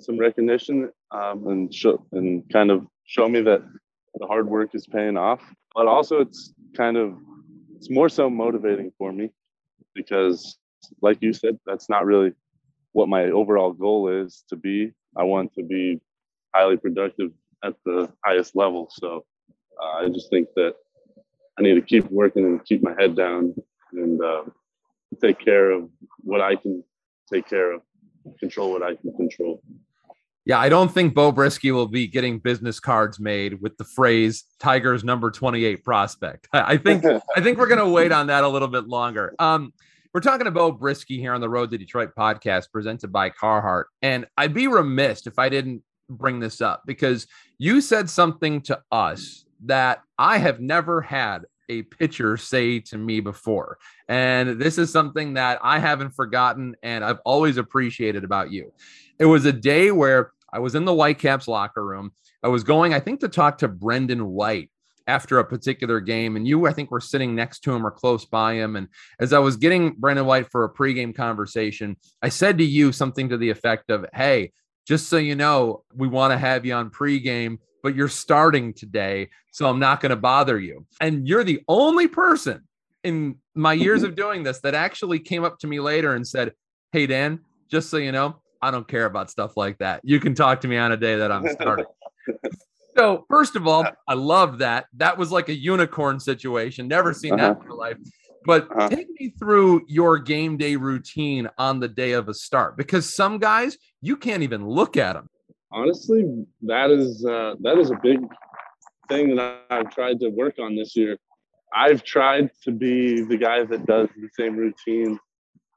some 0.00 0.18
recognition 0.18 0.90
um, 1.10 1.46
and 1.48 1.74
show 1.74 2.04
and 2.12 2.48
kind 2.50 2.70
of 2.70 2.86
show 3.04 3.28
me 3.28 3.40
that 3.42 3.62
the 4.14 4.26
hard 4.26 4.48
work 4.48 4.74
is 4.74 4.86
paying 4.86 5.16
off. 5.16 5.40
But 5.74 5.86
also 5.86 6.20
it's 6.20 6.52
kind 6.76 6.96
of 6.96 7.14
it's 7.76 7.90
more 7.90 8.08
so 8.08 8.30
motivating 8.30 8.92
for 8.98 9.12
me 9.12 9.30
because 9.94 10.58
like 11.00 11.18
you 11.20 11.32
said 11.32 11.58
that's 11.66 11.88
not 11.88 12.06
really 12.06 12.32
what 12.92 13.08
my 13.08 13.24
overall 13.24 13.72
goal 13.72 14.08
is 14.08 14.44
to 14.50 14.56
be. 14.56 14.92
I 15.16 15.24
want 15.24 15.54
to 15.54 15.62
be 15.62 16.00
highly 16.54 16.76
productive 16.76 17.30
at 17.64 17.74
the 17.84 18.12
highest 18.24 18.54
level. 18.54 18.88
So 18.90 19.24
uh, 19.80 20.04
i 20.04 20.08
just 20.08 20.30
think 20.30 20.48
that 20.56 20.74
i 21.58 21.62
need 21.62 21.74
to 21.74 21.82
keep 21.82 22.10
working 22.10 22.44
and 22.44 22.64
keep 22.64 22.82
my 22.82 22.94
head 22.98 23.16
down 23.16 23.54
and 23.92 24.22
uh, 24.22 24.42
take 25.20 25.38
care 25.38 25.70
of 25.70 25.88
what 26.18 26.40
i 26.40 26.54
can 26.56 26.82
take 27.32 27.48
care 27.48 27.72
of 27.72 27.82
control 28.38 28.70
what 28.72 28.82
i 28.82 28.94
can 28.94 29.14
control 29.16 29.62
yeah, 30.44 30.58
I 30.58 30.68
don't 30.68 30.92
think 30.92 31.14
Beau 31.14 31.32
Brieske 31.32 31.72
will 31.72 31.86
be 31.86 32.06
getting 32.06 32.38
business 32.38 32.80
cards 32.80 33.20
made 33.20 33.60
with 33.60 33.76
the 33.76 33.84
phrase 33.84 34.44
Tigers 34.58 35.04
number 35.04 35.30
28 35.30 35.84
prospect. 35.84 36.48
I 36.52 36.76
think 36.76 37.04
I 37.04 37.40
think 37.40 37.58
we're 37.58 37.68
gonna 37.68 37.88
wait 37.88 38.12
on 38.12 38.26
that 38.26 38.44
a 38.44 38.48
little 38.48 38.68
bit 38.68 38.88
longer. 38.88 39.34
Um, 39.38 39.72
we're 40.12 40.20
talking 40.20 40.44
to 40.44 40.50
Beau 40.50 40.72
Brieske 40.72 41.18
here 41.18 41.32
on 41.32 41.40
the 41.40 41.48
Road 41.48 41.70
to 41.70 41.78
Detroit 41.78 42.10
podcast 42.16 42.70
presented 42.70 43.10
by 43.10 43.30
Carhartt. 43.30 43.84
And 44.02 44.26
I'd 44.36 44.52
be 44.52 44.66
remiss 44.66 45.26
if 45.26 45.38
I 45.38 45.48
didn't 45.48 45.82
bring 46.10 46.38
this 46.38 46.60
up 46.60 46.82
because 46.86 47.26
you 47.56 47.80
said 47.80 48.10
something 48.10 48.60
to 48.62 48.78
us 48.90 49.46
that 49.64 50.02
I 50.18 50.36
have 50.36 50.60
never 50.60 51.00
had 51.00 51.46
a 51.70 51.82
pitcher 51.82 52.36
say 52.36 52.80
to 52.80 52.98
me 52.98 53.20
before. 53.20 53.78
And 54.08 54.60
this 54.60 54.76
is 54.76 54.92
something 54.92 55.34
that 55.34 55.58
I 55.62 55.78
haven't 55.78 56.10
forgotten 56.10 56.76
and 56.82 57.02
I've 57.02 57.20
always 57.24 57.56
appreciated 57.56 58.24
about 58.24 58.50
you. 58.50 58.72
It 59.22 59.26
was 59.26 59.44
a 59.44 59.52
day 59.52 59.92
where 59.92 60.32
I 60.52 60.58
was 60.58 60.74
in 60.74 60.84
the 60.84 60.92
Whitecaps 60.92 61.46
locker 61.46 61.86
room. 61.86 62.10
I 62.42 62.48
was 62.48 62.64
going, 62.64 62.92
I 62.92 62.98
think, 62.98 63.20
to 63.20 63.28
talk 63.28 63.58
to 63.58 63.68
Brendan 63.68 64.26
White 64.26 64.68
after 65.06 65.38
a 65.38 65.44
particular 65.44 66.00
game. 66.00 66.34
And 66.34 66.44
you, 66.44 66.66
I 66.66 66.72
think, 66.72 66.90
were 66.90 67.00
sitting 67.00 67.32
next 67.36 67.60
to 67.60 67.72
him 67.72 67.86
or 67.86 67.92
close 67.92 68.24
by 68.24 68.54
him. 68.54 68.74
And 68.74 68.88
as 69.20 69.32
I 69.32 69.38
was 69.38 69.56
getting 69.56 69.92
Brendan 69.92 70.26
White 70.26 70.50
for 70.50 70.64
a 70.64 70.74
pregame 70.74 71.14
conversation, 71.14 71.96
I 72.20 72.30
said 72.30 72.58
to 72.58 72.64
you 72.64 72.90
something 72.90 73.28
to 73.28 73.36
the 73.36 73.48
effect 73.48 73.92
of, 73.92 74.04
Hey, 74.12 74.50
just 74.88 75.08
so 75.08 75.18
you 75.18 75.36
know, 75.36 75.84
we 75.94 76.08
want 76.08 76.32
to 76.32 76.36
have 76.38 76.66
you 76.66 76.74
on 76.74 76.90
pregame, 76.90 77.58
but 77.84 77.94
you're 77.94 78.08
starting 78.08 78.74
today. 78.74 79.28
So 79.52 79.68
I'm 79.68 79.78
not 79.78 80.00
going 80.00 80.10
to 80.10 80.16
bother 80.16 80.58
you. 80.58 80.84
And 81.00 81.28
you're 81.28 81.44
the 81.44 81.62
only 81.68 82.08
person 82.08 82.66
in 83.04 83.36
my 83.54 83.74
years 83.74 84.02
of 84.02 84.16
doing 84.16 84.42
this 84.42 84.58
that 84.62 84.74
actually 84.74 85.20
came 85.20 85.44
up 85.44 85.60
to 85.60 85.68
me 85.68 85.78
later 85.78 86.12
and 86.12 86.26
said, 86.26 86.54
Hey, 86.90 87.06
Dan, 87.06 87.38
just 87.70 87.88
so 87.88 87.98
you 87.98 88.10
know, 88.10 88.41
I 88.62 88.70
don't 88.70 88.86
care 88.86 89.06
about 89.06 89.28
stuff 89.28 89.56
like 89.56 89.78
that. 89.78 90.00
You 90.04 90.20
can 90.20 90.34
talk 90.34 90.60
to 90.60 90.68
me 90.68 90.76
on 90.76 90.92
a 90.92 90.96
day 90.96 91.16
that 91.16 91.32
I'm 91.32 91.48
starting. 91.48 91.86
so, 92.96 93.26
first 93.28 93.56
of 93.56 93.66
all, 93.66 93.84
I 94.06 94.14
love 94.14 94.58
that. 94.58 94.86
That 94.96 95.18
was 95.18 95.32
like 95.32 95.48
a 95.48 95.54
unicorn 95.54 96.20
situation. 96.20 96.86
Never 96.86 97.12
seen 97.12 97.34
uh-huh. 97.34 97.54
that 97.54 97.62
in 97.62 97.68
my 97.68 97.74
life. 97.74 97.96
But 98.44 98.68
uh-huh. 98.70 98.88
take 98.88 99.08
me 99.18 99.34
through 99.38 99.82
your 99.88 100.18
game 100.18 100.56
day 100.56 100.76
routine 100.76 101.48
on 101.58 101.80
the 101.80 101.88
day 101.88 102.12
of 102.12 102.28
a 102.28 102.34
start 102.34 102.76
because 102.76 103.14
some 103.14 103.38
guys 103.38 103.76
you 104.00 104.16
can't 104.16 104.42
even 104.42 104.66
look 104.66 104.96
at 104.96 105.14
them. 105.14 105.28
Honestly, 105.72 106.44
that 106.62 106.90
is 106.90 107.24
uh, 107.24 107.54
that 107.60 107.78
is 107.78 107.90
a 107.90 107.96
big 108.02 108.20
thing 109.08 109.36
that 109.36 109.62
I've 109.70 109.90
tried 109.90 110.20
to 110.20 110.28
work 110.28 110.58
on 110.60 110.76
this 110.76 110.94
year. 110.94 111.18
I've 111.74 112.04
tried 112.04 112.50
to 112.64 112.70
be 112.70 113.22
the 113.22 113.36
guy 113.36 113.64
that 113.64 113.86
does 113.86 114.08
the 114.16 114.28
same 114.38 114.56
routine 114.56 115.18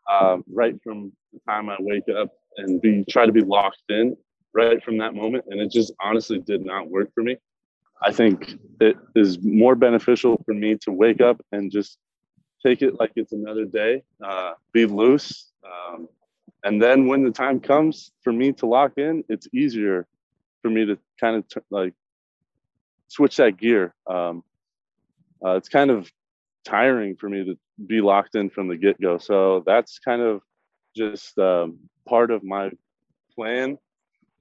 uh, 0.09 0.37
right 0.51 0.75
from 0.83 1.13
the 1.33 1.39
time 1.47 1.69
I 1.69 1.77
wake 1.79 2.09
up 2.09 2.29
and 2.57 2.81
be 2.81 3.03
try 3.09 3.25
to 3.25 3.31
be 3.31 3.41
locked 3.41 3.83
in 3.89 4.15
right 4.53 4.83
from 4.83 4.97
that 4.99 5.13
moment. 5.13 5.45
And 5.49 5.59
it 5.59 5.71
just 5.71 5.93
honestly 6.01 6.39
did 6.39 6.65
not 6.65 6.89
work 6.89 7.13
for 7.13 7.23
me. 7.23 7.37
I 8.01 8.11
think 8.11 8.55
it 8.79 8.97
is 9.15 9.39
more 9.41 9.75
beneficial 9.75 10.41
for 10.45 10.53
me 10.53 10.77
to 10.81 10.91
wake 10.91 11.21
up 11.21 11.41
and 11.51 11.71
just 11.71 11.97
take 12.65 12.81
it 12.81 12.99
like 12.99 13.11
it's 13.15 13.31
another 13.31 13.65
day, 13.65 14.03
uh, 14.23 14.53
be 14.73 14.85
loose. 14.85 15.51
Um, 15.63 16.07
and 16.63 16.81
then 16.81 17.07
when 17.07 17.23
the 17.23 17.31
time 17.31 17.59
comes 17.59 18.11
for 18.23 18.33
me 18.33 18.51
to 18.53 18.65
lock 18.65 18.93
in, 18.97 19.23
it's 19.29 19.47
easier 19.53 20.07
for 20.61 20.69
me 20.69 20.85
to 20.85 20.97
kind 21.19 21.37
of 21.37 21.47
t- 21.47 21.59
like 21.69 21.93
switch 23.07 23.37
that 23.37 23.57
gear. 23.57 23.93
Um, 24.07 24.43
uh, 25.45 25.51
it's 25.51 25.69
kind 25.69 25.91
of 25.91 26.11
tiring 26.65 27.15
for 27.15 27.29
me 27.29 27.45
to 27.45 27.57
be 27.85 28.01
locked 28.01 28.35
in 28.35 28.49
from 28.49 28.67
the 28.67 28.77
get 28.77 28.99
go. 28.99 29.17
So 29.17 29.63
that's 29.65 29.99
kind 29.99 30.21
of 30.21 30.41
just 30.95 31.37
um, 31.37 31.79
part 32.07 32.31
of 32.31 32.43
my 32.43 32.71
plan 33.33 33.77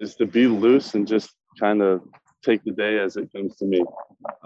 is 0.00 0.14
to 0.16 0.26
be 0.26 0.46
loose 0.46 0.94
and 0.94 1.06
just 1.06 1.34
kind 1.58 1.82
of 1.82 2.02
take 2.44 2.62
the 2.64 2.72
day 2.72 2.98
as 2.98 3.16
it 3.16 3.32
comes 3.32 3.56
to 3.56 3.64
me. 3.64 3.82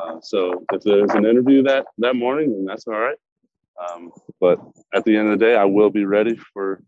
Uh, 0.01 0.17
so 0.23 0.65
if 0.73 0.83
there's 0.83 1.11
an 1.11 1.27
interview 1.27 1.63
that 1.65 1.87
that 1.99 2.15
morning, 2.15 2.53
then 2.53 2.65
that's 2.65 2.87
all 2.87 2.95
right. 2.95 3.17
Um, 3.79 4.11
but 4.41 4.59
at 4.95 5.05
the 5.05 5.17
end 5.17 5.29
of 5.29 5.39
the 5.39 5.45
day, 5.45 5.57
I 5.57 5.65
will 5.65 5.91
be 5.91 6.05
ready 6.05 6.37
for 6.53 6.83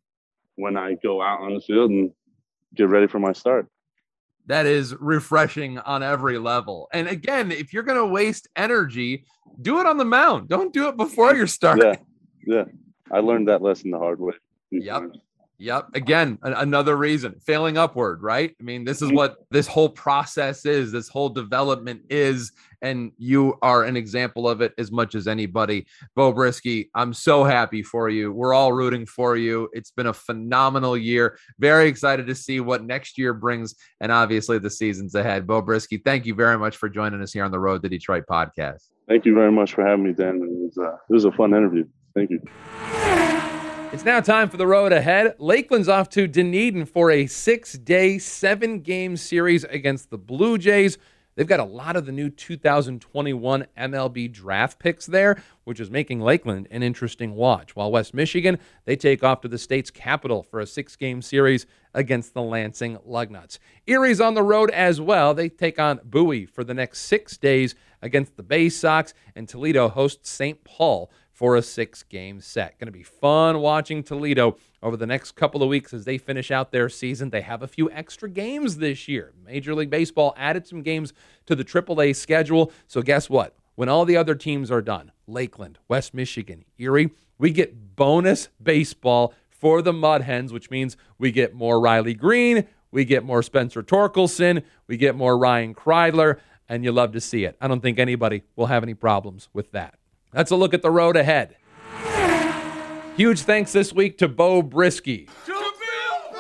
when 0.57 0.77
I 0.77 0.95
go 1.03 1.23
out 1.23 1.41
on 1.41 1.55
the 1.55 1.61
field 1.61 1.91
and 1.91 2.11
get 2.75 2.89
ready 2.89 3.07
for 3.07 3.19
my 3.19 3.33
start. 3.33 3.67
That 4.47 4.67
is 4.67 4.95
refreshing 4.99 5.79
on 5.79 6.03
every 6.03 6.39
level. 6.39 6.89
And 6.93 7.07
again, 7.07 7.53
if 7.53 7.73
you're 7.73 7.85
going 7.85 7.99
to 7.99 8.07
waste 8.07 8.49
energy, 8.57 9.25
do 9.61 9.81
it 9.81 9.87
on 9.87 9.97
the 9.97 10.05
mound. 10.05 10.49
Don't 10.49 10.73
do 10.73 10.89
it 10.89 10.97
before 10.97 11.35
you're 11.35 11.47
starting. 11.47 11.85
Yeah, 11.85 11.97
yeah. 12.47 12.65
I 13.13 13.21
learned 13.21 13.49
that 13.49 13.63
lesson 13.63 13.91
the 13.91 13.99
hard 13.99 14.19
way. 14.19 14.35
Yep. 14.71 15.03
Yep. 15.59 15.89
Again, 15.95 16.39
a- 16.43 16.53
another 16.53 16.97
reason 16.97 17.35
failing 17.45 17.77
upward, 17.77 18.23
right? 18.23 18.57
I 18.59 18.63
mean, 18.63 18.87
this 18.87 19.03
is 19.03 19.13
what 19.13 19.37
this 19.51 19.67
whole 19.67 19.91
process 19.91 20.65
is, 20.65 20.91
this 20.91 21.09
whole 21.09 21.29
development 21.29 22.03
is. 22.09 22.53
And 22.81 23.13
you 23.19 23.59
are 23.61 23.85
an 23.85 23.95
example 23.95 24.49
of 24.49 24.63
it 24.63 24.73
as 24.79 24.91
much 24.91 25.15
as 25.15 25.29
anybody. 25.29 25.87
Beau 26.17 26.33
Brieske, 26.33 26.89
I'm 26.95 27.13
so 27.13 27.45
happy 27.45 27.83
for 27.83 28.09
you. 28.09 28.33
We're 28.33 28.55
all 28.55 28.73
rooting 28.73 29.05
for 29.05 29.37
you. 29.37 29.69
It's 29.75 29.91
been 29.91 30.07
a 30.07 30.15
phenomenal 30.15 30.97
year. 30.97 31.39
Very 31.59 31.89
excited 31.89 32.27
to 32.29 32.35
see 32.35 32.61
what 32.61 32.83
next 32.83 33.19
year 33.19 33.35
brings 33.35 33.75
and 34.01 34.11
obviously 34.11 34.59
the 34.59 34.71
seasons 34.71 35.15
ahead. 35.15 35.47
Beau 35.47 35.61
Brieske, 35.61 36.03
thank 36.03 36.25
you 36.25 36.35
very 36.35 36.57
much 36.57 36.79
for 36.79 36.89
joining 36.89 37.21
us 37.21 37.35
here 37.35 37.45
on 37.45 37.51
the 37.51 37.61
Road 37.61 37.83
to 37.83 37.91
Detroit 37.91 38.25
podcast. 38.31 38.87
Thank 39.07 39.27
you 39.27 39.35
very 39.35 39.53
much 39.53 39.75
for 39.75 39.85
having 39.85 40.07
me, 40.07 40.15
Dan. 40.15 40.37
It 40.37 40.49
was, 40.49 40.79
uh, 40.79 40.95
it 40.95 41.13
was 41.13 41.27
a 41.27 41.33
fun 41.33 41.53
interview. 41.53 41.85
Thank 42.15 42.31
you. 42.31 42.41
It's 43.93 44.05
now 44.05 44.21
time 44.21 44.49
for 44.49 44.57
the 44.57 44.69
road 44.69 44.93
ahead. 44.93 45.35
Lakeland's 45.41 45.89
off 45.89 46.09
to 46.11 46.29
Dunedin 46.29 46.87
for 46.87 47.11
a 47.11 47.27
six 47.27 47.73
day, 47.73 48.19
seven 48.19 48.83
game 48.83 49.17
series 49.17 49.65
against 49.65 50.11
the 50.11 50.17
Blue 50.17 50.59
Jays. 50.59 50.97
They've 51.35 51.47
got 51.47 51.59
a 51.59 51.65
lot 51.65 51.97
of 51.97 52.07
the 52.07 52.13
new 52.13 52.31
2021 52.31 53.67
MLB 53.77 54.33
draft 54.33 54.79
picks 54.79 55.07
there, 55.07 55.43
which 55.65 55.81
is 55.81 55.91
making 55.91 56.21
Lakeland 56.21 56.69
an 56.71 56.85
interesting 56.85 57.35
watch. 57.35 57.75
While 57.75 57.91
West 57.91 58.15
Michigan, 58.15 58.61
they 58.85 58.95
take 58.95 59.25
off 59.25 59.41
to 59.41 59.49
the 59.49 59.59
state's 59.59 59.91
capital 59.91 60.45
for 60.45 60.61
a 60.61 60.67
six 60.67 60.95
game 60.95 61.21
series 61.21 61.67
against 61.93 62.33
the 62.33 62.43
Lansing 62.43 62.97
Lugnuts. 62.99 63.59
Erie's 63.89 64.21
on 64.21 64.35
the 64.35 64.43
road 64.45 64.71
as 64.71 65.01
well. 65.01 65.35
They 65.35 65.49
take 65.49 65.81
on 65.81 65.99
Bowie 66.05 66.47
for 66.47 66.63
the 66.63 66.75
next 66.75 67.01
six 67.01 67.37
days 67.37 67.75
against 68.03 68.37
the 68.37 68.45
Bay 68.45 68.69
Sox, 68.69 69.15
and 69.35 69.49
Toledo 69.49 69.89
hosts 69.89 70.31
St. 70.31 70.63
Paul 70.63 71.11
for 71.41 71.57
a 71.57 71.63
six 71.63 72.03
game 72.03 72.39
set. 72.39 72.79
Going 72.79 72.85
to 72.85 72.93
be 72.93 73.03
fun 73.03 73.61
watching 73.61 74.03
Toledo 74.03 74.59
over 74.83 74.95
the 74.95 75.07
next 75.07 75.37
couple 75.37 75.63
of 75.63 75.71
weeks 75.71 75.95
as 75.95 76.05
they 76.05 76.19
finish 76.19 76.51
out 76.51 76.71
their 76.71 76.91
season. 76.91 77.31
They 77.31 77.41
have 77.41 77.63
a 77.63 77.67
few 77.67 77.91
extra 77.93 78.29
games 78.29 78.77
this 78.77 79.09
year. 79.09 79.33
Major 79.47 79.75
League 79.75 79.89
Baseball 79.89 80.35
added 80.37 80.67
some 80.67 80.83
games 80.83 81.15
to 81.47 81.55
the 81.57 81.65
AAA 81.65 82.15
schedule. 82.15 82.71
So, 82.87 83.01
guess 83.01 83.31
what? 83.31 83.57
When 83.75 83.89
all 83.89 84.05
the 84.05 84.19
other 84.19 84.35
teams 84.35 84.71
are 84.71 84.83
done, 84.83 85.13
Lakeland, 85.27 85.79
West 85.89 86.13
Michigan, 86.13 86.67
Erie, 86.77 87.11
we 87.39 87.53
get 87.53 87.97
bonus 87.97 88.51
baseball 88.63 89.33
for 89.49 89.81
the 89.81 89.95
Mud 89.95 90.21
Hens, 90.21 90.53
which 90.53 90.71
means 90.71 90.99
we 91.17 91.33
get 91.33 91.55
more 91.55 91.81
Riley 91.81 92.13
Greene, 92.13 92.67
we 92.91 93.07
get 93.07 93.25
more 93.25 93.43
Spencer 93.43 93.83
Torkelson, 93.83 94.63
we 94.87 94.99
get 94.99 95.17
more 95.17 95.39
Ryan 95.39 95.75
Kreidler, 95.75 96.39
and 96.69 96.85
you 96.85 96.93
love 96.93 97.13
to 97.13 97.21
see 97.21 97.45
it. 97.45 97.57
I 97.63 97.67
don't 97.67 97.81
think 97.81 97.99
anybody 97.99 98.43
will 98.57 98.67
have 98.67 98.83
any 98.83 98.93
problems 98.93 99.49
with 99.55 99.73
that. 99.73 99.95
That's 100.33 100.51
a 100.51 100.57
look 100.57 100.75
at 100.75 100.83
the 100.83 100.91
road 100.91 101.17
ahead. 101.17 101.57
Huge 103.17 103.41
thanks 103.41 103.73
this 103.73 103.93
week 103.93 104.19
to 104.19 104.29
Beau 104.29 104.63
Brieske. 104.63 105.29
To 105.47 105.53
Beau 105.53 106.33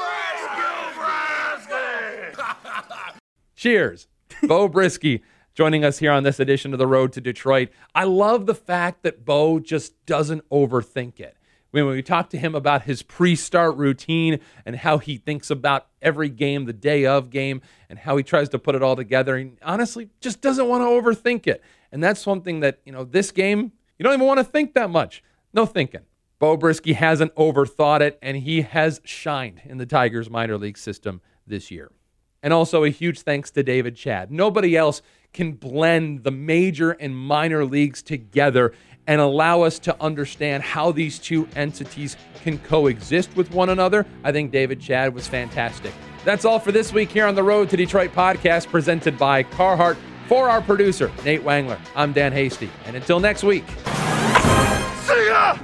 Brieske. 0.96 2.34
Cheers. 3.56 4.08
Beau 4.44 4.68
Brieske 4.68 5.20
joining 5.54 5.84
us 5.84 5.98
here 5.98 6.12
on 6.12 6.22
this 6.22 6.40
edition 6.40 6.72
of 6.72 6.78
The 6.78 6.86
Road 6.86 7.12
to 7.12 7.20
Detroit. 7.20 7.68
I 7.94 8.04
love 8.04 8.46
the 8.46 8.54
fact 8.54 9.02
that 9.02 9.24
Beau 9.24 9.58
just 9.58 10.06
doesn't 10.06 10.48
overthink 10.48 11.20
it. 11.20 11.36
When 11.70 11.86
we 11.86 12.02
talk 12.02 12.30
to 12.30 12.38
him 12.38 12.54
about 12.54 12.82
his 12.82 13.02
pre 13.02 13.36
start 13.36 13.76
routine 13.76 14.40
and 14.66 14.74
how 14.76 14.98
he 14.98 15.18
thinks 15.18 15.50
about 15.50 15.86
every 16.02 16.28
game, 16.28 16.64
the 16.64 16.72
day 16.72 17.06
of 17.06 17.30
game, 17.30 17.62
and 17.88 17.98
how 17.98 18.16
he 18.16 18.22
tries 18.22 18.48
to 18.48 18.58
put 18.58 18.74
it 18.74 18.82
all 18.82 18.96
together, 18.96 19.36
he 19.36 19.52
honestly 19.62 20.08
just 20.20 20.40
doesn't 20.40 20.66
want 20.66 20.82
to 20.82 20.86
overthink 20.86 21.46
it. 21.46 21.62
And 21.92 22.02
that's 22.02 22.20
something 22.20 22.60
that, 22.60 22.80
you 22.84 22.92
know, 22.92 23.04
this 23.04 23.30
game, 23.30 23.72
you 24.00 24.04
don't 24.04 24.14
even 24.14 24.26
want 24.26 24.38
to 24.38 24.44
think 24.44 24.72
that 24.72 24.88
much. 24.88 25.22
No 25.52 25.66
thinking. 25.66 26.00
Beau 26.38 26.56
Brieske 26.56 26.94
hasn't 26.94 27.34
overthought 27.34 28.00
it, 28.00 28.18
and 28.22 28.34
he 28.38 28.62
has 28.62 28.98
shined 29.04 29.60
in 29.66 29.76
the 29.76 29.84
Tigers 29.84 30.30
minor 30.30 30.56
league 30.56 30.78
system 30.78 31.20
this 31.46 31.70
year. 31.70 31.92
And 32.42 32.54
also 32.54 32.84
a 32.84 32.88
huge 32.88 33.20
thanks 33.20 33.50
to 33.50 33.62
David 33.62 33.96
Chadd. 33.96 34.30
Nobody 34.30 34.74
else 34.74 35.02
can 35.34 35.52
blend 35.52 36.24
the 36.24 36.30
major 36.30 36.92
and 36.92 37.14
minor 37.14 37.62
leagues 37.66 38.02
together 38.02 38.72
and 39.06 39.20
allow 39.20 39.60
us 39.60 39.78
to 39.80 40.02
understand 40.02 40.62
how 40.62 40.92
these 40.92 41.18
two 41.18 41.46
entities 41.54 42.16
can 42.42 42.56
coexist 42.56 43.36
with 43.36 43.50
one 43.50 43.68
another. 43.68 44.06
I 44.24 44.32
think 44.32 44.50
David 44.50 44.80
Chadd 44.80 45.12
was 45.12 45.28
fantastic. 45.28 45.92
That's 46.24 46.46
all 46.46 46.58
for 46.58 46.72
this 46.72 46.90
week 46.90 47.10
here 47.10 47.26
on 47.26 47.34
the 47.34 47.42
Road 47.42 47.68
to 47.68 47.76
Detroit 47.76 48.14
podcast 48.14 48.68
presented 48.68 49.18
by 49.18 49.42
Carhartt. 49.42 49.98
For 50.30 50.48
our 50.48 50.62
producer, 50.62 51.10
Nate 51.24 51.42
Wangler, 51.42 51.76
I'm 51.96 52.12
Dan 52.12 52.30
Hasty. 52.30 52.70
And 52.86 52.94
until 52.94 53.18
next 53.18 53.42
week. 53.42 53.64
See 53.66 55.26
ya! 55.26 55.58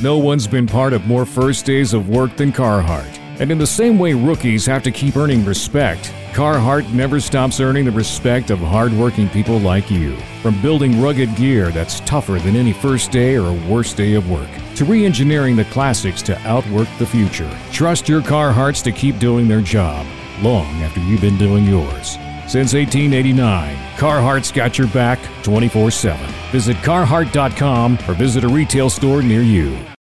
No 0.00 0.18
one's 0.18 0.46
been 0.46 0.68
part 0.68 0.92
of 0.92 1.04
more 1.04 1.26
first 1.26 1.66
days 1.66 1.92
of 1.92 2.08
work 2.08 2.36
than 2.36 2.52
Carhartt. 2.52 3.18
And 3.40 3.50
in 3.50 3.58
the 3.58 3.66
same 3.66 3.98
way 3.98 4.14
rookies 4.14 4.66
have 4.66 4.84
to 4.84 4.92
keep 4.92 5.16
earning 5.16 5.44
respect, 5.44 6.12
Carhartt 6.30 6.88
never 6.92 7.18
stops 7.18 7.58
earning 7.58 7.86
the 7.86 7.90
respect 7.90 8.50
of 8.50 8.60
hardworking 8.60 9.28
people 9.30 9.58
like 9.58 9.90
you. 9.90 10.16
From 10.42 10.62
building 10.62 11.02
rugged 11.02 11.34
gear 11.34 11.70
that's 11.70 11.98
tougher 12.00 12.38
than 12.38 12.54
any 12.54 12.72
first 12.72 13.10
day 13.10 13.36
or 13.36 13.52
worst 13.68 13.96
day 13.96 14.14
of 14.14 14.30
work, 14.30 14.48
to 14.76 14.84
re 14.84 15.04
engineering 15.04 15.56
the 15.56 15.64
classics 15.66 16.22
to 16.22 16.38
outwork 16.40 16.88
the 16.98 17.06
future. 17.06 17.50
Trust 17.72 18.08
your 18.08 18.20
Carhartts 18.22 18.82
to 18.84 18.92
keep 18.92 19.18
doing 19.18 19.48
their 19.48 19.60
job 19.60 20.06
long 20.42 20.66
after 20.82 21.00
you've 21.00 21.20
been 21.20 21.38
doing 21.38 21.64
yours. 21.64 22.18
Since 22.46 22.74
1889, 22.74 23.76
Carhartt's 23.96 24.52
got 24.52 24.78
your 24.78 24.88
back 24.88 25.18
24 25.42 25.90
7. 25.90 26.26
Visit 26.52 26.76
carhartt.com 26.78 27.98
or 28.08 28.14
visit 28.14 28.44
a 28.44 28.48
retail 28.48 28.88
store 28.88 29.22
near 29.22 29.42
you. 29.42 29.76